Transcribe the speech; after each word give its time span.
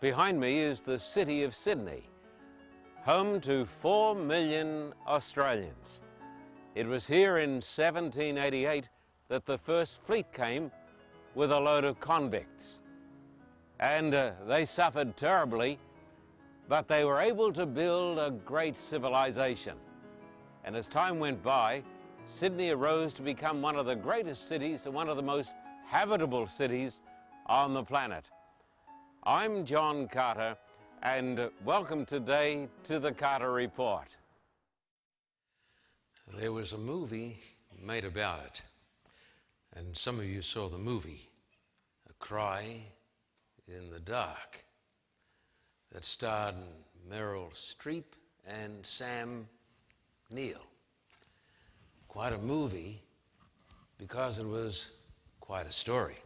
Behind 0.00 0.38
me 0.38 0.60
is 0.60 0.80
the 0.80 0.98
city 0.98 1.44
of 1.44 1.54
Sydney, 1.54 2.08
home 3.04 3.40
to 3.42 3.64
4 3.64 4.14
million 4.14 4.92
Australians. 5.06 6.00
It 6.74 6.86
was 6.86 7.06
here 7.06 7.38
in 7.38 7.54
1788 7.54 8.88
that 9.28 9.46
the 9.46 9.56
first 9.56 10.02
fleet 10.04 10.30
came 10.32 10.70
with 11.34 11.52
a 11.52 11.58
load 11.58 11.84
of 11.84 12.00
convicts. 12.00 12.82
And 13.80 14.14
uh, 14.14 14.32
they 14.46 14.64
suffered 14.64 15.16
terribly, 15.16 15.78
but 16.68 16.88
they 16.88 17.04
were 17.04 17.20
able 17.20 17.52
to 17.52 17.64
build 17.64 18.18
a 18.18 18.30
great 18.30 18.76
civilization. 18.76 19.76
And 20.64 20.76
as 20.76 20.88
time 20.88 21.18
went 21.18 21.42
by, 21.42 21.82
Sydney 22.26 22.70
arose 22.70 23.14
to 23.14 23.22
become 23.22 23.62
one 23.62 23.76
of 23.76 23.86
the 23.86 23.96
greatest 23.96 24.48
cities 24.48 24.86
and 24.86 24.94
one 24.94 25.08
of 25.08 25.16
the 25.16 25.22
most 25.22 25.52
habitable 25.86 26.46
cities 26.46 27.02
on 27.46 27.74
the 27.74 27.82
planet. 27.82 28.30
I'm 29.26 29.64
John 29.64 30.06
Carter, 30.06 30.54
and 31.02 31.48
welcome 31.64 32.04
today 32.04 32.68
to 32.82 32.98
the 32.98 33.10
Carter 33.10 33.52
Report. 33.52 34.14
There 36.36 36.52
was 36.52 36.74
a 36.74 36.78
movie 36.78 37.38
made 37.82 38.04
about 38.04 38.44
it, 38.44 38.62
and 39.74 39.96
some 39.96 40.18
of 40.18 40.26
you 40.26 40.42
saw 40.42 40.68
the 40.68 40.76
movie, 40.76 41.30
A 42.10 42.12
Cry 42.18 42.82
in 43.66 43.88
the 43.88 43.98
Dark, 43.98 44.62
that 45.90 46.04
starred 46.04 46.56
Meryl 47.10 47.50
Streep 47.54 48.04
and 48.46 48.84
Sam 48.84 49.48
Neill. 50.30 50.66
Quite 52.08 52.34
a 52.34 52.38
movie 52.38 53.00
because 53.96 54.38
it 54.38 54.46
was 54.46 54.90
quite 55.40 55.66
a 55.66 55.72
story. 55.72 56.16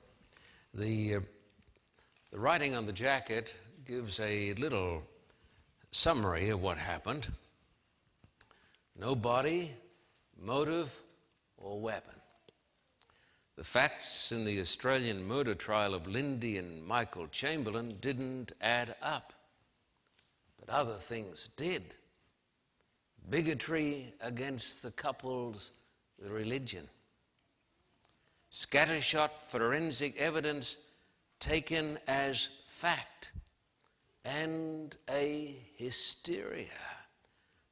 The, 0.75 1.15
uh, 1.15 1.21
the 2.31 2.39
writing 2.39 2.75
on 2.75 2.87
the 2.87 2.93
jacket 2.93 3.57
gives 3.85 4.21
a 4.21 4.53
little 4.55 5.03
summary 5.91 6.51
of 6.51 6.61
what 6.61 6.79
happened. 6.79 7.29
No 8.97 9.15
body, 9.15 9.71
motive, 10.41 11.01
or 11.57 11.81
weapon. 11.81 12.15
The 13.57 13.65
facts 13.65 14.31
in 14.31 14.45
the 14.45 14.61
Australian 14.61 15.27
murder 15.27 15.55
trial 15.55 15.95
of 15.95 16.07
Lindy 16.07 16.59
and 16.59 16.87
Michael 16.87 17.27
Chamberlain 17.29 17.97
didn't 18.01 18.53
add 18.61 18.95
up, 19.03 19.33
but 20.61 20.69
other 20.69 20.95
things 20.95 21.49
did. 21.57 21.95
Bigotry 23.31 24.13
against 24.21 24.83
the 24.83 24.91
couple's 24.91 25.73
religion. 26.23 26.89
Scattershot 28.51 29.31
forensic 29.49 30.17
evidence 30.19 30.88
taken 31.41 31.99
as 32.07 32.49
fact, 32.67 33.33
and 34.25 34.97
a 35.11 35.57
hysteria 35.77 36.67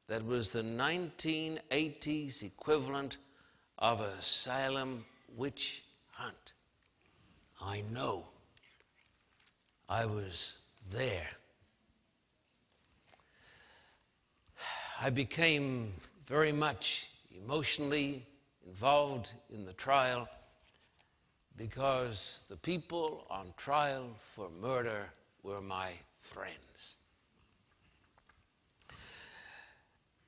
that 0.08 0.24
was 0.24 0.52
the 0.52 0.62
1980s 0.62 2.44
equivalent 2.44 3.18
of 3.78 4.00
a 4.00 4.22
Salem 4.22 5.04
witch 5.36 5.84
hunt. 6.12 6.52
I 7.60 7.82
know. 7.92 8.24
I 9.88 10.06
was 10.06 10.58
there. 10.92 11.28
I 15.00 15.10
became 15.10 15.92
very 16.24 16.52
much 16.52 17.10
emotionally 17.36 18.24
involved 18.66 19.34
in 19.50 19.64
the 19.64 19.72
trial 19.72 20.28
because 21.56 22.44
the 22.48 22.56
people 22.56 23.24
on 23.30 23.52
trial 23.56 24.08
for 24.18 24.50
murder 24.60 25.10
were 25.42 25.60
my 25.60 25.90
friends. 26.16 26.96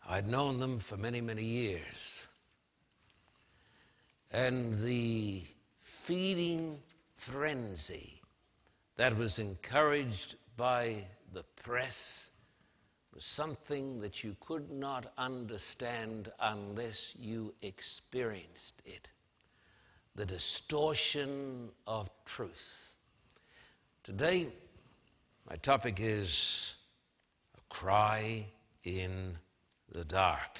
I'd 0.09 0.27
known 0.27 0.59
them 0.59 0.79
for 0.79 0.97
many, 0.97 1.21
many 1.21 1.45
years. 1.45 2.27
And 4.31 4.75
the 4.81 5.43
feeding 5.79 6.79
frenzy 7.13 8.23
that 8.97 9.17
was 9.17 9.39
encouraged 9.39 10.37
by 10.57 11.05
the 11.35 11.45
press 11.63 12.31
was 13.15 13.25
something 13.25 14.01
that 14.01 14.25
you 14.25 14.35
could 14.41 14.71
not 14.71 15.13
understand 15.19 16.33
unless 16.41 17.15
you 17.19 17.55
experienced 17.61 18.81
it 18.87 19.11
the 20.19 20.27
distortion 20.27 21.69
of 21.87 22.11
truth. 22.25 22.97
Today, 24.03 24.49
my 25.49 25.55
topic 25.55 25.99
is 26.01 26.75
a 27.57 27.61
cry 27.73 28.45
in 28.83 29.39
the 29.93 30.05
dark. 30.05 30.59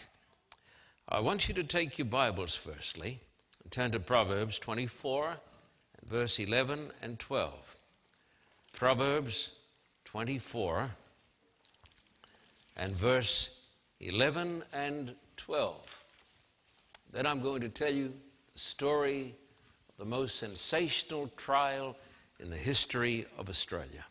I 1.09 1.19
want 1.19 1.49
you 1.49 1.55
to 1.55 1.65
take 1.65 1.99
your 1.99 2.07
Bibles 2.07 2.55
firstly 2.55 3.19
and 3.65 3.73
turn 3.73 3.91
to 3.91 3.99
Proverbs 3.99 4.61
24 4.61 5.39
verse 6.07 6.39
11 6.39 6.93
and 7.03 7.19
12. 7.19 7.77
Proverbs 8.75 9.57
24 10.05 10.89
and 12.77 12.97
verse 12.97 13.61
11 13.99 14.63
and 14.73 15.17
12. 15.37 16.05
Then 17.13 17.27
I'm 17.27 17.41
going 17.41 17.63
to 17.63 17.69
tell 17.69 17.93
you 17.93 18.13
the 18.53 18.59
story 18.61 19.35
the 19.99 20.05
most 20.05 20.37
sensational 20.37 21.29
trial 21.37 21.97
in 22.39 22.51
the 22.51 22.57
history 22.57 23.27
of 23.37 23.49
Australia. 23.49 24.05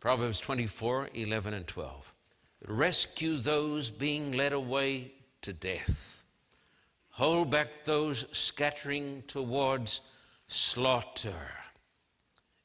Proverbs 0.00 0.40
24 0.40 1.10
11 1.14 1.54
and 1.54 1.66
12. 1.66 2.14
Rescue 2.66 3.36
those 3.36 3.90
being 3.90 4.32
led 4.32 4.52
away 4.52 5.12
to 5.42 5.52
death. 5.52 6.24
Hold 7.10 7.50
back 7.50 7.84
those 7.84 8.24
scattering 8.32 9.22
towards 9.26 10.10
slaughter. 10.46 11.52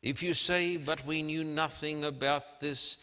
If 0.01 0.23
you 0.23 0.33
say, 0.33 0.77
But 0.77 1.05
we 1.05 1.21
knew 1.23 1.43
nothing 1.43 2.05
about 2.05 2.61
this, 2.61 2.97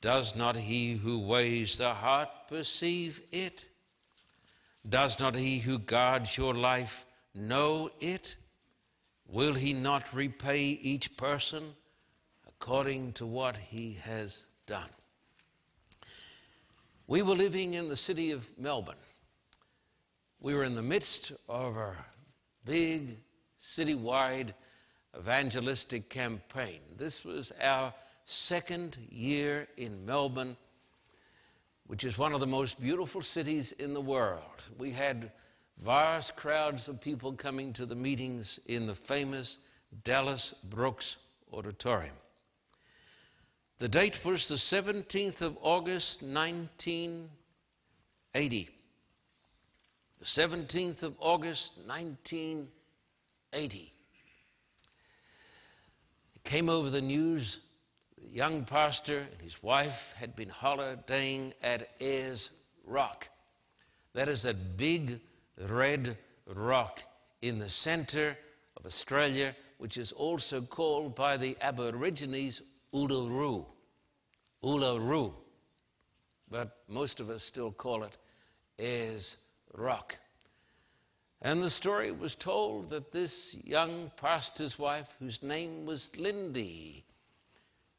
does 0.00 0.36
not 0.36 0.56
he 0.56 0.94
who 0.94 1.18
weighs 1.18 1.78
the 1.78 1.94
heart 1.94 2.28
perceive 2.48 3.22
it? 3.32 3.64
Does 4.88 5.18
not 5.18 5.34
he 5.34 5.58
who 5.58 5.78
guards 5.78 6.36
your 6.36 6.54
life 6.54 7.06
know 7.34 7.90
it? 8.00 8.36
Will 9.26 9.54
he 9.54 9.72
not 9.72 10.14
repay 10.14 10.64
each 10.64 11.16
person 11.16 11.74
according 12.46 13.12
to 13.14 13.26
what 13.26 13.56
he 13.56 13.98
has 14.02 14.46
done? 14.66 14.90
We 17.06 17.22
were 17.22 17.34
living 17.34 17.74
in 17.74 17.88
the 17.88 17.96
city 17.96 18.30
of 18.30 18.46
Melbourne. 18.58 18.94
We 20.40 20.54
were 20.54 20.64
in 20.64 20.74
the 20.74 20.82
midst 20.82 21.32
of 21.48 21.76
a 21.76 21.96
big 22.64 23.18
citywide 23.60 24.52
evangelistic 25.18 26.08
campaign. 26.08 26.80
This 26.96 27.24
was 27.24 27.52
our 27.62 27.92
second 28.24 28.96
year 29.10 29.68
in 29.76 30.04
Melbourne, 30.06 30.56
which 31.86 32.04
is 32.04 32.18
one 32.18 32.32
of 32.32 32.40
the 32.40 32.46
most 32.46 32.80
beautiful 32.80 33.22
cities 33.22 33.72
in 33.72 33.94
the 33.94 34.00
world. 34.00 34.62
We 34.78 34.90
had 34.90 35.30
vast 35.78 36.36
crowds 36.36 36.88
of 36.88 37.00
people 37.00 37.32
coming 37.32 37.72
to 37.72 37.86
the 37.86 37.94
meetings 37.94 38.60
in 38.66 38.86
the 38.86 38.94
famous 38.94 39.60
Dallas 40.04 40.52
Brooks 40.52 41.16
Auditorium. 41.52 42.14
The 43.78 43.88
date 43.88 44.24
was 44.24 44.46
the 44.48 44.54
17th 44.54 45.42
of 45.42 45.58
August, 45.60 46.22
1980. 46.22 48.70
The 50.18 50.24
17th 50.24 51.02
of 51.02 51.16
August, 51.20 51.78
1980. 51.86 53.92
It 56.34 56.44
came 56.44 56.68
over 56.68 56.88
the 56.88 57.02
news 57.02 57.58
the 58.24 58.28
young 58.28 58.64
pastor 58.64 59.18
and 59.18 59.42
his 59.42 59.62
wife 59.62 60.14
had 60.16 60.34
been 60.34 60.48
holidaying 60.48 61.52
at 61.62 61.90
Ayers 62.00 62.50
Rock. 62.86 63.28
That 64.14 64.28
is 64.28 64.44
that 64.44 64.76
big 64.76 65.20
red 65.58 66.16
rock 66.46 67.02
in 67.42 67.58
the 67.58 67.68
center 67.68 68.36
of 68.76 68.86
Australia, 68.86 69.54
which 69.78 69.96
is 69.96 70.12
also 70.12 70.60
called 70.60 71.14
by 71.14 71.36
the 71.36 71.56
Aborigines 71.60 72.62
Uluru. 72.92 73.66
Uluru. 74.62 75.32
But 76.50 76.76
most 76.88 77.20
of 77.20 77.30
us 77.30 77.42
still 77.42 77.72
call 77.72 78.04
it 78.04 78.16
Ayers 78.78 79.36
Rock. 79.72 80.18
And 81.42 81.62
the 81.62 81.70
story 81.70 82.10
was 82.10 82.34
told 82.34 82.88
that 82.88 83.12
this 83.12 83.56
young 83.64 84.10
pastor's 84.16 84.78
wife, 84.78 85.14
whose 85.18 85.42
name 85.42 85.84
was 85.84 86.16
Lindy, 86.16 87.04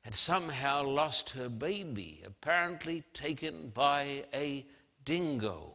had 0.01 0.15
somehow 0.15 0.83
lost 0.83 1.31
her 1.31 1.49
baby, 1.49 2.23
apparently 2.25 3.03
taken 3.13 3.69
by 3.69 4.23
a 4.33 4.65
dingo 5.03 5.74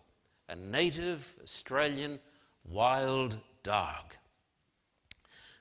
a 0.51 0.57
native 0.57 1.37
Australian 1.43 2.19
wild 2.69 3.39
dog. 3.63 4.17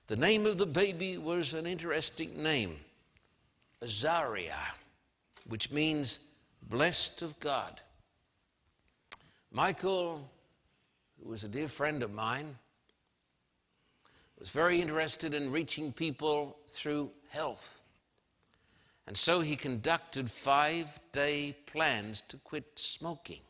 The 0.07 0.15
name 0.15 0.47
of 0.47 0.57
the 0.57 0.65
baby 0.65 1.15
was 1.19 1.53
an 1.53 1.67
interesting 1.67 2.41
name 2.41 2.75
Azaria, 3.83 4.57
which 5.47 5.71
means 5.71 6.19
blessed 6.63 7.21
of 7.21 7.39
God. 7.39 7.81
Michael, 9.51 10.27
who 11.21 11.29
was 11.29 11.43
a 11.43 11.47
dear 11.47 11.67
friend 11.67 12.01
of 12.01 12.11
mine, 12.11 12.55
was 14.39 14.49
very 14.49 14.81
interested 14.81 15.35
in 15.35 15.51
reaching 15.51 15.93
people 15.93 16.57
through 16.67 17.11
health. 17.29 17.83
And 19.05 19.15
so 19.15 19.41
he 19.41 19.55
conducted 19.55 20.31
five 20.31 20.99
day 21.11 21.55
plans 21.67 22.21
to 22.21 22.37
quit 22.37 22.65
smoking. 22.75 23.41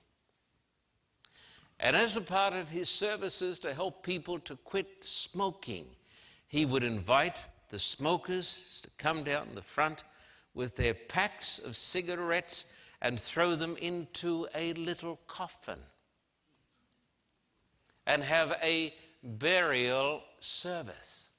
And 1.80 1.96
as 1.96 2.18
a 2.18 2.22
part 2.22 2.54
of 2.54 2.70
his 2.70 2.90
services 2.90 3.60
to 3.60 3.74
help 3.74 4.04
people 4.04 4.40
to 4.40 4.58
quit 4.58 5.04
smoking, 5.04 5.86
he 6.48 6.66
would 6.66 6.84
invite 6.84 7.48
the 7.70 7.80
smokers 7.80 8.82
to 8.84 8.90
come 8.98 9.24
down 9.24 9.50
the 9.56 9.62
front 9.62 10.04
with 10.54 10.76
their 10.76 10.94
packs 10.94 11.60
of 11.60 11.78
cigarettes 11.78 12.66
and 13.02 13.20
throw 13.20 13.56
them 13.56 13.78
into 13.78 14.48
a 14.54 14.74
little 14.74 15.20
coffin 15.28 15.80
and 18.06 18.24
have 18.24 18.58
a 18.62 18.94
burial 19.24 20.22
service. 20.40 21.30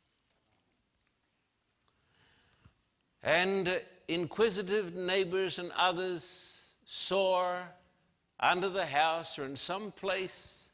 And 3.22 3.80
inquisitive 4.08 4.94
neighbors 4.94 5.58
and 5.58 5.70
others 5.76 6.76
saw 6.84 7.58
under 8.40 8.68
the 8.68 8.86
house 8.86 9.38
or 9.38 9.44
in 9.44 9.56
some 9.56 9.92
place 9.92 10.70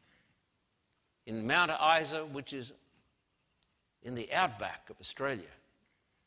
in 1.27 1.47
Mount 1.47 1.73
Isa, 2.01 2.25
which 2.25 2.53
is 2.53 2.73
in 4.03 4.15
the 4.15 4.33
outback 4.33 4.89
of 4.89 4.97
Australia, 5.01 5.45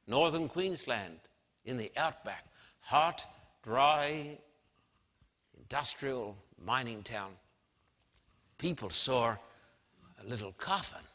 northern 0.06 0.50
Queensland, 0.50 1.20
in 1.64 1.78
the 1.78 1.92
outback, 1.96 2.46
hot, 2.82 3.26
dry, 3.64 4.38
industrial 5.58 6.36
mining 6.64 7.04
town. 7.04 7.32
People 8.58 8.90
saw 8.90 9.36
a 10.22 10.28
little 10.28 10.52
coffin 10.54 11.09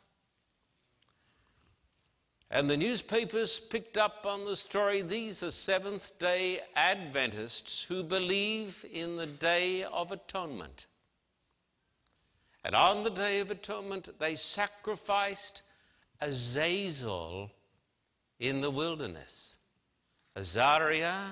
and 2.55 2.71
the 2.71 2.77
newspapers 2.77 3.59
picked 3.59 3.99
up 3.99 4.25
on 4.25 4.45
the 4.45 4.57
story. 4.57 5.03
These 5.03 5.43
are 5.43 5.51
Seventh 5.51 6.17
day 6.21 6.61
Adventists 6.77 7.83
who 7.83 8.05
believe 8.05 8.85
in 8.93 9.17
the 9.17 9.27
Day 9.27 9.83
of 9.83 10.13
Atonement. 10.13 10.87
And 12.65 12.77
on 12.77 13.03
the 13.03 13.11
Day 13.11 13.41
of 13.41 13.51
Atonement, 13.51 14.09
they 14.21 14.37
sacrificed 14.37 15.63
Azazel 16.21 17.51
in 18.39 18.61
the 18.61 18.71
wilderness. 18.71 19.57
Azariah, 20.37 21.31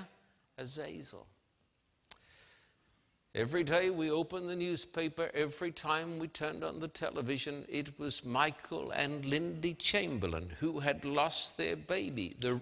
Azazel. 0.57 1.25
Every 3.35 3.63
day 3.63 3.89
we 3.89 4.11
opened 4.11 4.47
the 4.47 4.55
newspaper, 4.55 5.31
every 5.33 5.71
time 5.71 6.19
we 6.19 6.27
turned 6.27 6.63
on 6.63 6.79
the 6.79 6.87
television, 6.87 7.65
it 7.67 7.97
was 7.99 8.23
Michael 8.23 8.91
and 8.91 9.25
Lindy 9.25 9.73
Chamberlain 9.73 10.51
who 10.59 10.81
had 10.81 11.03
lost 11.03 11.57
their 11.57 11.75
baby. 11.75 12.35
The, 12.39 12.61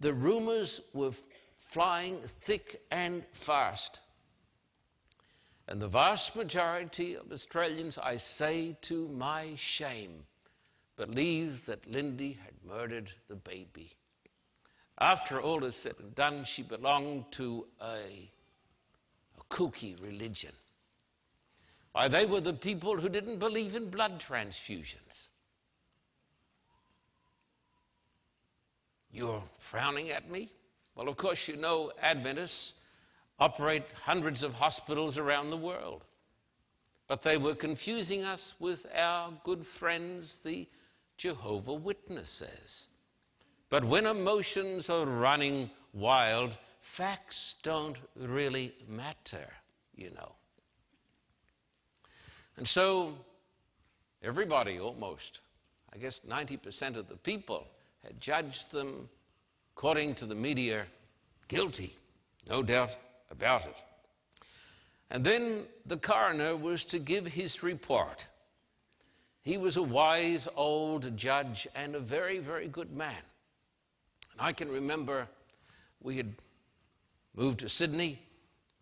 the 0.00 0.12
rumors 0.12 0.80
were 0.92 1.12
flying 1.56 2.18
thick 2.18 2.82
and 2.90 3.24
fast. 3.32 4.00
And 5.68 5.80
the 5.80 5.86
vast 5.86 6.34
majority 6.34 7.14
of 7.14 7.30
Australians, 7.30 7.96
I 7.96 8.16
say 8.16 8.76
to 8.82 9.06
my 9.06 9.54
shame, 9.54 10.24
believe 10.96 11.66
that 11.66 11.88
Lindy 11.88 12.38
had 12.44 12.54
murdered 12.66 13.12
the 13.28 13.36
baby. 13.36 13.92
After 14.98 15.40
all 15.40 15.62
is 15.64 15.76
said 15.76 15.94
and 16.00 16.12
done, 16.16 16.42
she 16.42 16.62
belonged 16.62 17.30
to 17.32 17.66
a 17.80 18.30
kooky 19.48 20.00
religion. 20.02 20.52
Why, 21.92 22.08
they 22.08 22.26
were 22.26 22.40
the 22.40 22.52
people 22.52 22.98
who 22.98 23.08
didn't 23.08 23.38
believe 23.38 23.74
in 23.74 23.88
blood 23.88 24.20
transfusions. 24.20 25.28
You're 29.10 29.42
frowning 29.58 30.10
at 30.10 30.30
me? 30.30 30.50
Well, 30.94 31.08
of 31.08 31.16
course, 31.16 31.48
you 31.48 31.56
know 31.56 31.92
Adventists 32.02 32.74
operate 33.38 33.84
hundreds 34.02 34.42
of 34.42 34.54
hospitals 34.54 35.18
around 35.18 35.50
the 35.50 35.56
world. 35.56 36.04
But 37.08 37.22
they 37.22 37.38
were 37.38 37.54
confusing 37.54 38.24
us 38.24 38.54
with 38.58 38.86
our 38.94 39.32
good 39.44 39.66
friends, 39.66 40.40
the 40.40 40.66
Jehovah 41.16 41.74
Witnesses. 41.74 42.88
But 43.70 43.84
when 43.84 44.06
emotions 44.06 44.90
are 44.90 45.06
running 45.06 45.70
wild, 45.92 46.58
facts 46.86 47.56
don't 47.62 47.96
really 48.14 48.72
matter, 48.88 49.48
you 49.96 50.08
know. 50.14 50.32
And 52.56 52.66
so, 52.66 53.12
everybody 54.22 54.78
almost, 54.78 55.40
I 55.92 55.98
guess 55.98 56.20
90% 56.20 56.96
of 56.96 57.08
the 57.08 57.16
people, 57.16 57.66
had 58.02 58.18
judged 58.20 58.70
them, 58.70 59.10
according 59.76 60.14
to 60.14 60.26
the 60.26 60.34
media, 60.34 60.86
guilty, 61.48 61.92
no 62.48 62.62
doubt 62.62 62.96
about 63.30 63.66
it. 63.66 63.82
And 65.10 65.24
then 65.24 65.64
the 65.84 65.98
coroner 65.98 66.56
was 66.56 66.84
to 66.84 66.98
give 66.98 67.26
his 67.26 67.62
report. 67.62 68.28
He 69.42 69.58
was 69.58 69.76
a 69.76 69.82
wise 69.82 70.48
old 70.56 71.16
judge 71.16 71.66
and 71.74 71.94
a 71.94 72.00
very, 72.00 72.38
very 72.38 72.68
good 72.68 72.92
man. 72.92 73.22
And 74.32 74.40
I 74.40 74.52
can 74.52 74.70
remember 74.70 75.28
we 76.00 76.16
had 76.16 76.32
moved 77.36 77.60
to 77.60 77.68
Sydney 77.68 78.18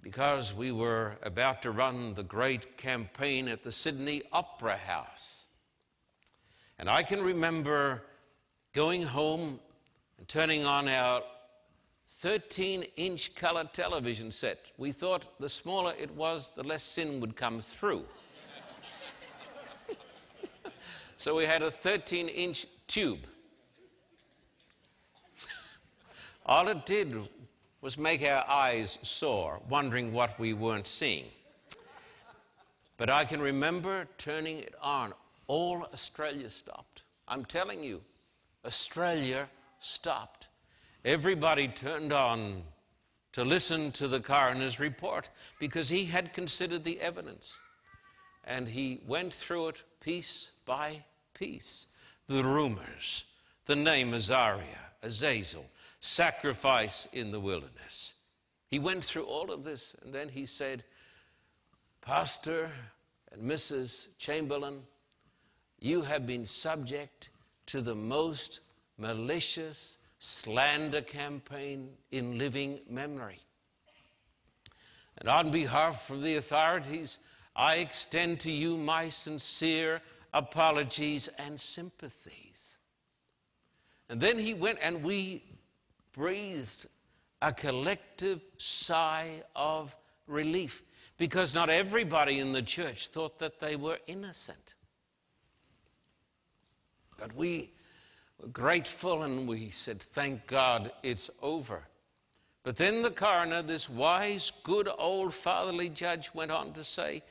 because 0.01 0.55
we 0.55 0.71
were 0.71 1.17
about 1.23 1.63
to 1.63 1.73
run 1.73 2.15
the 2.15 2.23
great 2.23 2.77
campaign 2.77 3.49
at 3.49 3.65
the 3.65 3.73
Sydney 3.73 4.23
Opera 4.33 4.77
House. 4.77 5.47
And 6.79 6.89
I 6.89 7.03
can 7.03 7.21
remember 7.21 8.05
going 8.73 9.03
home 9.03 9.59
and 10.19 10.29
turning 10.29 10.65
on 10.65 10.89
our 10.89 11.23
13 12.09 12.85
inch 12.97 13.35
color 13.35 13.65
television 13.73 14.31
set. 14.31 14.61
We 14.79 14.93
thought 14.93 15.41
the 15.41 15.49
smaller 15.49 15.93
it 15.99 16.13
was, 16.13 16.51
the 16.51 16.63
less 16.63 16.85
sin 16.85 17.21
would 17.21 17.35
come 17.35 17.61
through. 17.61 18.05
so 21.17 21.35
we 21.35 21.45
had 21.45 21.63
a 21.63 21.71
13 21.71 22.29
inch 22.29 22.67
tube. 22.87 23.21
All 26.47 26.69
it 26.69 26.87
did 26.87 27.17
was 27.85 27.99
make 27.99 28.23
our 28.23 28.43
eyes 28.49 28.99
sore, 29.03 29.61
wondering 29.69 30.11
what 30.11 30.39
we 30.39 30.55
weren't 30.55 30.87
seeing. 30.87 31.27
But 32.97 33.11
I 33.11 33.27
can 33.27 33.43
remember 33.43 34.09
turning 34.17 34.61
it 34.61 34.75
on. 34.81 35.13
All 35.49 35.87
Australia 35.93 36.49
stopped. 36.49 37.03
I'm 37.29 37.45
telling 37.45 37.85
you, 37.85 38.01
Australia 38.65 39.51
stopped. 39.81 40.49
Everybody 41.05 41.69
turned 41.69 42.11
on 42.15 42.63
to 43.33 43.45
listen 43.45 43.93
to 43.93 44.09
the 44.09 44.21
coroner's 44.21 44.81
report 44.81 45.29
because 45.61 45.91
he 45.91 46.07
had 46.07 46.33
considered 46.33 46.85
the 46.85 46.99
evidence. 47.03 47.59
And 48.45 48.67
he 48.67 49.03
went 49.07 49.35
through 49.35 49.69
it 49.69 49.83
piece 50.01 50.53
by 50.65 51.05
piece. 51.35 51.89
The 52.29 52.45
rumors, 52.45 53.27
the 53.67 53.77
name 53.77 54.15
Azariah, 54.15 54.89
Azazel, 55.03 55.67
sacrifice 56.05 57.09
in 57.15 57.31
the 57.31 57.41
wilderness. 57.41 58.13
He 58.71 58.79
went 58.79 59.03
through 59.03 59.25
all 59.25 59.51
of 59.51 59.65
this 59.65 59.97
and 60.03 60.13
then 60.13 60.29
he 60.29 60.45
said, 60.45 60.85
Pastor 62.03 62.71
and 63.33 63.51
Mrs. 63.51 64.09
Chamberlain, 64.19 64.83
you 65.81 66.03
have 66.03 66.27
been 66.27 66.45
subject 66.45 67.31
to 67.67 67.81
the 67.81 67.95
most 67.95 68.61
malicious 68.99 69.97
slander 70.19 71.01
campaign 71.01 71.89
in 72.11 72.37
living 72.37 72.81
memory. 72.87 73.41
And 75.17 75.29
on 75.31 75.51
behalf 75.51 76.11
of 76.11 76.21
the 76.21 76.37
authorities, 76.37 77.19
I 77.57 77.77
extend 77.77 78.41
to 78.41 78.51
you 78.51 78.77
my 78.77 79.09
sincere 79.09 80.03
apologies 80.35 81.29
and 81.39 81.59
sympathies. 81.59 82.77
And 84.11 84.21
then 84.21 84.39
he 84.39 84.53
went, 84.53 84.81
and 84.83 85.03
we 85.03 85.43
breathed 86.15 86.87
a 87.43 87.53
collective 87.53 88.41
sigh 88.57 89.43
of 89.55 89.95
relief 90.27 90.83
because 91.19 91.55
not 91.55 91.69
everybody 91.69 92.41
in 92.41 92.53
the 92.53 92.63
church 92.63 93.09
thought 93.09 93.39
that 93.39 93.61
they 93.61 93.77
were 93.77 93.99
innocent. 94.07 94.75
But 97.19 97.35
we 97.35 97.71
were 98.41 98.49
grateful 98.49 99.23
and 99.23 99.47
we 99.47 99.71
said, 99.71 100.01
Thank 100.01 100.47
God 100.47 100.93
it's 101.03 101.31
over. 101.43 101.83
But 102.63 102.77
then 102.77 103.03
the 103.03 103.11
coroner, 103.11 103.61
this 103.61 103.91
wise, 103.91 104.51
good 104.63 104.89
old 104.99 105.35
fatherly 105.35 105.91
judge, 105.91 106.35
went 106.35 106.51
on 106.51 106.73
to 106.73 106.83
say, 106.83 107.23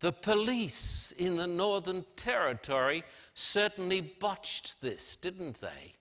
The 0.00 0.12
police 0.12 1.12
in 1.12 1.36
the 1.36 1.46
Northern 1.46 2.04
Territory 2.14 3.02
certainly 3.32 4.02
botched 4.02 4.82
this, 4.82 5.16
didn't 5.16 5.60
they? 5.60 5.94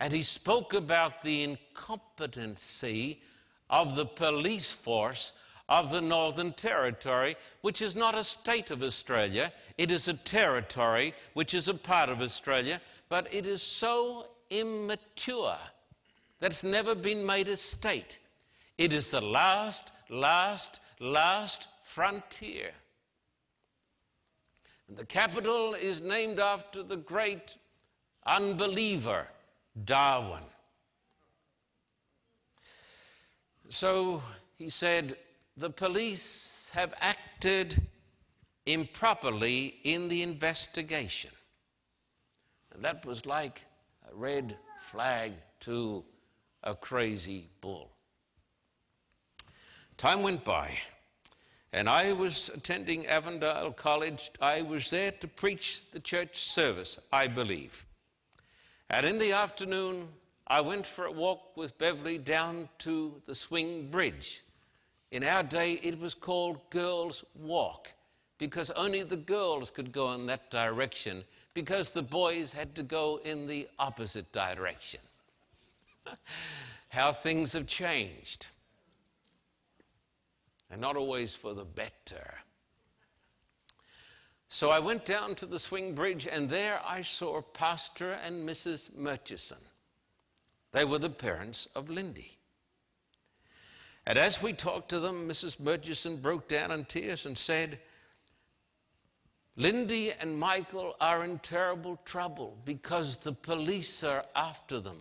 And 0.00 0.12
he 0.12 0.22
spoke 0.22 0.74
about 0.74 1.22
the 1.22 1.42
incompetency 1.42 3.20
of 3.68 3.96
the 3.96 4.06
police 4.06 4.70
force 4.70 5.38
of 5.68 5.90
the 5.90 6.00
Northern 6.00 6.52
Territory, 6.52 7.36
which 7.60 7.82
is 7.82 7.94
not 7.94 8.16
a 8.16 8.24
state 8.24 8.70
of 8.70 8.82
Australia. 8.82 9.52
It 9.76 9.90
is 9.90 10.08
a 10.08 10.14
territory 10.14 11.14
which 11.34 11.52
is 11.52 11.68
a 11.68 11.74
part 11.74 12.08
of 12.08 12.22
Australia, 12.22 12.80
but 13.08 13.32
it 13.34 13.44
is 13.44 13.60
so 13.60 14.28
immature 14.50 15.58
that 16.40 16.52
it's 16.52 16.64
never 16.64 16.94
been 16.94 17.26
made 17.26 17.48
a 17.48 17.56
state. 17.56 18.18
It 18.78 18.92
is 18.92 19.10
the 19.10 19.20
last, 19.20 19.92
last, 20.08 20.80
last 21.00 21.68
frontier. 21.82 22.70
And 24.88 24.96
the 24.96 25.04
capital 25.04 25.74
is 25.74 26.00
named 26.00 26.38
after 26.38 26.82
the 26.82 26.96
great 26.96 27.56
unbeliever, 28.24 29.26
Darwin. 29.84 30.42
So 33.68 34.22
he 34.56 34.70
said, 34.70 35.16
the 35.56 35.70
police 35.70 36.70
have 36.74 36.94
acted 37.00 37.82
improperly 38.66 39.76
in 39.84 40.08
the 40.08 40.22
investigation. 40.22 41.30
And 42.74 42.84
that 42.84 43.04
was 43.04 43.26
like 43.26 43.64
a 44.10 44.14
red 44.14 44.56
flag 44.78 45.32
to 45.60 46.04
a 46.62 46.74
crazy 46.74 47.48
bull. 47.60 47.90
Time 49.96 50.22
went 50.22 50.44
by, 50.44 50.78
and 51.72 51.88
I 51.88 52.12
was 52.12 52.50
attending 52.54 53.06
Avondale 53.06 53.72
College. 53.72 54.30
I 54.40 54.62
was 54.62 54.90
there 54.90 55.10
to 55.10 55.26
preach 55.26 55.90
the 55.90 55.98
church 56.00 56.38
service, 56.38 57.00
I 57.12 57.26
believe. 57.26 57.84
And 58.90 59.04
in 59.04 59.18
the 59.18 59.32
afternoon, 59.32 60.08
I 60.46 60.62
went 60.62 60.86
for 60.86 61.04
a 61.04 61.12
walk 61.12 61.56
with 61.56 61.76
Beverly 61.76 62.16
down 62.16 62.68
to 62.78 63.20
the 63.26 63.34
swing 63.34 63.90
bridge. 63.90 64.42
In 65.10 65.22
our 65.24 65.42
day, 65.42 65.74
it 65.82 65.98
was 65.98 66.14
called 66.14 66.70
Girls' 66.70 67.24
Walk 67.34 67.92
because 68.38 68.70
only 68.70 69.02
the 69.02 69.16
girls 69.16 69.70
could 69.70 69.92
go 69.92 70.12
in 70.12 70.26
that 70.26 70.50
direction 70.50 71.24
because 71.52 71.90
the 71.90 72.02
boys 72.02 72.52
had 72.52 72.74
to 72.76 72.82
go 72.82 73.20
in 73.24 73.46
the 73.46 73.68
opposite 73.78 74.32
direction. 74.32 75.00
How 76.88 77.12
things 77.12 77.52
have 77.52 77.66
changed. 77.66 78.46
And 80.70 80.80
not 80.80 80.96
always 80.96 81.34
for 81.34 81.52
the 81.52 81.64
better. 81.64 82.34
So 84.48 84.70
I 84.70 84.78
went 84.78 85.04
down 85.04 85.34
to 85.36 85.46
the 85.46 85.58
swing 85.58 85.94
bridge, 85.94 86.26
and 86.26 86.48
there 86.48 86.80
I 86.86 87.02
saw 87.02 87.42
Pastor 87.42 88.12
and 88.12 88.48
Mrs. 88.48 88.96
Murchison. 88.96 89.58
They 90.72 90.84
were 90.84 90.98
the 90.98 91.10
parents 91.10 91.68
of 91.74 91.90
Lindy. 91.90 92.32
And 94.06 94.16
as 94.16 94.42
we 94.42 94.54
talked 94.54 94.88
to 94.88 95.00
them, 95.00 95.28
Mrs. 95.28 95.60
Murchison 95.60 96.16
broke 96.16 96.48
down 96.48 96.70
in 96.70 96.86
tears 96.86 97.26
and 97.26 97.36
said, 97.36 97.78
Lindy 99.54 100.12
and 100.12 100.38
Michael 100.38 100.96
are 100.98 101.24
in 101.24 101.40
terrible 101.40 101.98
trouble 102.04 102.56
because 102.64 103.18
the 103.18 103.32
police 103.32 104.02
are 104.02 104.24
after 104.34 104.80
them. 104.80 104.98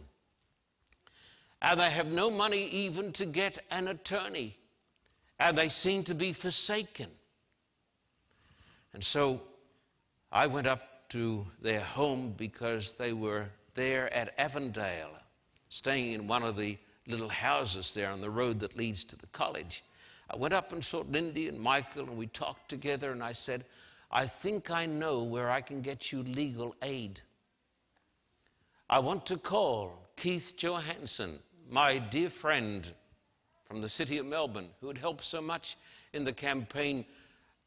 And 1.62 1.80
they 1.80 1.90
have 1.90 2.08
no 2.12 2.30
money 2.30 2.66
even 2.66 3.14
to 3.14 3.26
get 3.26 3.64
an 3.72 3.88
attorney. 3.88 4.58
And 5.40 5.58
they 5.58 5.70
seem 5.70 6.04
to 6.06 6.16
be 6.16 6.34
forsaken. 6.34 7.08
And 8.98 9.04
so 9.04 9.42
I 10.32 10.48
went 10.48 10.66
up 10.66 11.08
to 11.10 11.46
their 11.62 11.82
home 11.82 12.34
because 12.36 12.94
they 12.94 13.14
were 13.14 13.46
there 13.76 14.12
at 14.12 14.34
Avondale 14.40 15.12
staying 15.70 16.14
in 16.14 16.26
one 16.26 16.42
of 16.42 16.58
the 16.58 16.80
little 17.06 17.30
houses 17.30 17.94
there 17.94 18.10
on 18.10 18.22
the 18.22 18.32
road 18.32 18.60
that 18.62 18.76
leads 18.76 19.04
to 19.04 19.16
the 19.16 19.28
college. 19.28 19.84
I 20.32 20.36
went 20.36 20.56
up 20.56 20.74
and 20.74 20.84
saw 20.84 21.04
Lindy 21.08 21.48
and 21.48 21.60
Michael, 21.60 22.06
and 22.06 22.18
we 22.18 22.26
talked 22.26 22.70
together, 22.70 23.12
and 23.12 23.22
I 23.22 23.34
said, 23.34 23.66
I 24.10 24.26
think 24.26 24.72
I 24.72 24.88
know 24.88 25.22
where 25.22 25.52
I 25.52 25.62
can 25.62 25.82
get 25.82 26.12
you 26.12 26.24
legal 26.24 26.74
aid. 26.82 27.22
I 28.90 28.98
want 28.98 29.28
to 29.28 29.38
call 29.38 30.10
Keith 30.16 30.56
Johansson, 30.58 31.38
my 31.70 32.00
dear 32.00 32.32
friend 32.32 32.92
from 33.68 33.82
the 33.84 33.90
city 33.90 34.18
of 34.18 34.26
Melbourne, 34.26 34.70
who 34.82 34.88
had 34.88 34.98
helped 34.98 35.24
so 35.24 35.40
much 35.40 35.78
in 36.14 36.24
the 36.24 36.34
campaign, 36.34 37.06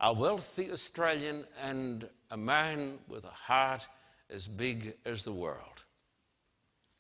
a 0.00 0.12
wealthy 0.12 0.70
Australian 0.72 1.44
and 1.62 2.08
a 2.30 2.36
man 2.36 2.98
with 3.08 3.24
a 3.24 3.28
heart 3.28 3.86
as 4.30 4.48
big 4.48 4.94
as 5.04 5.24
the 5.24 5.32
world. 5.32 5.84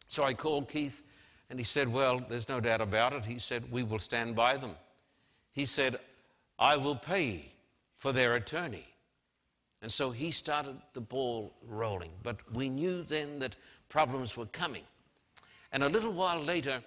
So 0.08 0.24
I 0.24 0.34
called 0.34 0.68
Keith 0.68 1.02
and 1.48 1.58
he 1.58 1.64
said, 1.64 1.92
Well, 1.92 2.20
there's 2.28 2.48
no 2.48 2.60
doubt 2.60 2.80
about 2.80 3.12
it. 3.12 3.24
He 3.24 3.38
said, 3.38 3.70
We 3.70 3.82
will 3.82 3.98
stand 3.98 4.36
by 4.36 4.56
them. 4.56 4.76
He 5.52 5.64
said, 5.64 5.98
I 6.58 6.76
will 6.76 6.96
pay 6.96 7.52
for 7.98 8.12
their 8.12 8.34
attorney. 8.34 8.86
And 9.82 9.90
so 9.90 10.10
he 10.10 10.30
started 10.30 10.76
the 10.92 11.00
ball 11.00 11.54
rolling. 11.66 12.10
But 12.22 12.36
we 12.52 12.68
knew 12.68 13.02
then 13.02 13.38
that 13.38 13.56
problems 13.88 14.36
were 14.36 14.46
coming. 14.46 14.84
And 15.72 15.82
a 15.82 15.88
little 15.88 16.12
while 16.12 16.40
later, 16.40 16.82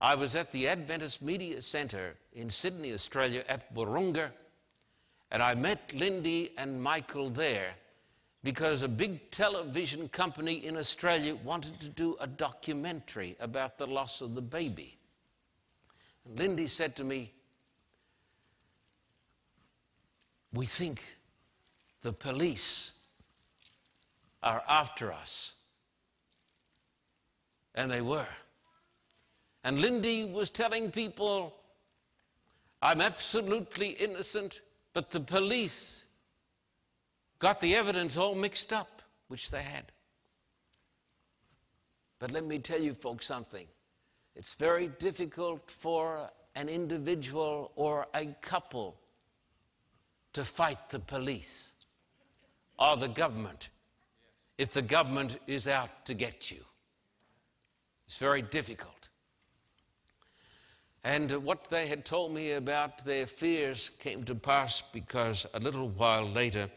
I 0.00 0.14
was 0.14 0.34
at 0.34 0.52
the 0.52 0.68
Adventist 0.68 1.22
Media 1.22 1.60
Center 1.60 2.14
in 2.32 2.48
Sydney, 2.48 2.92
Australia, 2.92 3.44
at 3.48 3.74
Wahroonga, 3.74 4.30
and 5.30 5.42
I 5.42 5.54
met 5.54 5.92
Lindy 5.94 6.52
and 6.56 6.82
Michael 6.82 7.30
there 7.30 7.74
because 8.42 8.82
a 8.82 8.88
big 8.88 9.30
television 9.30 10.08
company 10.10 10.66
in 10.66 10.76
Australia 10.76 11.34
wanted 11.34 11.80
to 11.80 11.88
do 11.88 12.16
a 12.20 12.26
documentary 12.26 13.36
about 13.40 13.78
the 13.78 13.86
loss 13.86 14.20
of 14.20 14.34
the 14.34 14.42
baby. 14.42 14.98
And 16.24 16.38
Lindy 16.38 16.66
said 16.66 16.94
to 16.96 17.04
me, 17.04 17.32
We 20.52 20.66
think 20.66 21.16
the 22.02 22.12
police 22.12 22.92
are 24.42 24.62
after 24.68 25.12
us. 25.12 25.54
And 27.74 27.90
they 27.90 28.02
were. 28.02 28.28
And 29.64 29.80
Lindy 29.80 30.30
was 30.30 30.50
telling 30.50 30.92
people, 30.92 31.54
I'm 32.82 33.00
absolutely 33.00 33.88
innocent, 33.88 34.60
but 34.94 35.10
the 35.10 35.20
police 35.20 36.06
got 37.40 37.60
the 37.60 37.74
evidence 37.74 38.16
all 38.16 38.34
mixed 38.34 38.72
up, 38.72 39.02
which 39.28 39.50
they 39.50 39.62
had. 39.62 39.92
But 42.18 42.30
let 42.30 42.46
me 42.46 42.58
tell 42.58 42.80
you, 42.80 42.94
folks, 42.94 43.26
something. 43.26 43.66
It's 44.34 44.54
very 44.54 44.88
difficult 44.88 45.70
for 45.70 46.30
an 46.54 46.68
individual 46.68 47.72
or 47.76 48.06
a 48.14 48.26
couple 48.40 48.96
to 50.32 50.44
fight 50.44 50.88
the 50.90 51.00
police 51.00 51.74
or 52.78 52.96
the 52.96 53.08
government 53.08 53.68
if 54.56 54.72
the 54.72 54.82
government 54.82 55.38
is 55.46 55.66
out 55.66 56.06
to 56.06 56.14
get 56.14 56.50
you. 56.50 56.64
It's 58.06 58.18
very 58.18 58.42
difficult. 58.42 59.03
And 61.04 61.30
what 61.44 61.68
they 61.68 61.86
had 61.86 62.06
told 62.06 62.32
me 62.32 62.52
about 62.52 63.04
their 63.04 63.26
fears 63.26 63.90
came 63.98 64.24
to 64.24 64.34
pass 64.34 64.80
because 64.80 65.46
a 65.52 65.60
little 65.60 65.90
while 65.90 66.26
later, 66.26 66.70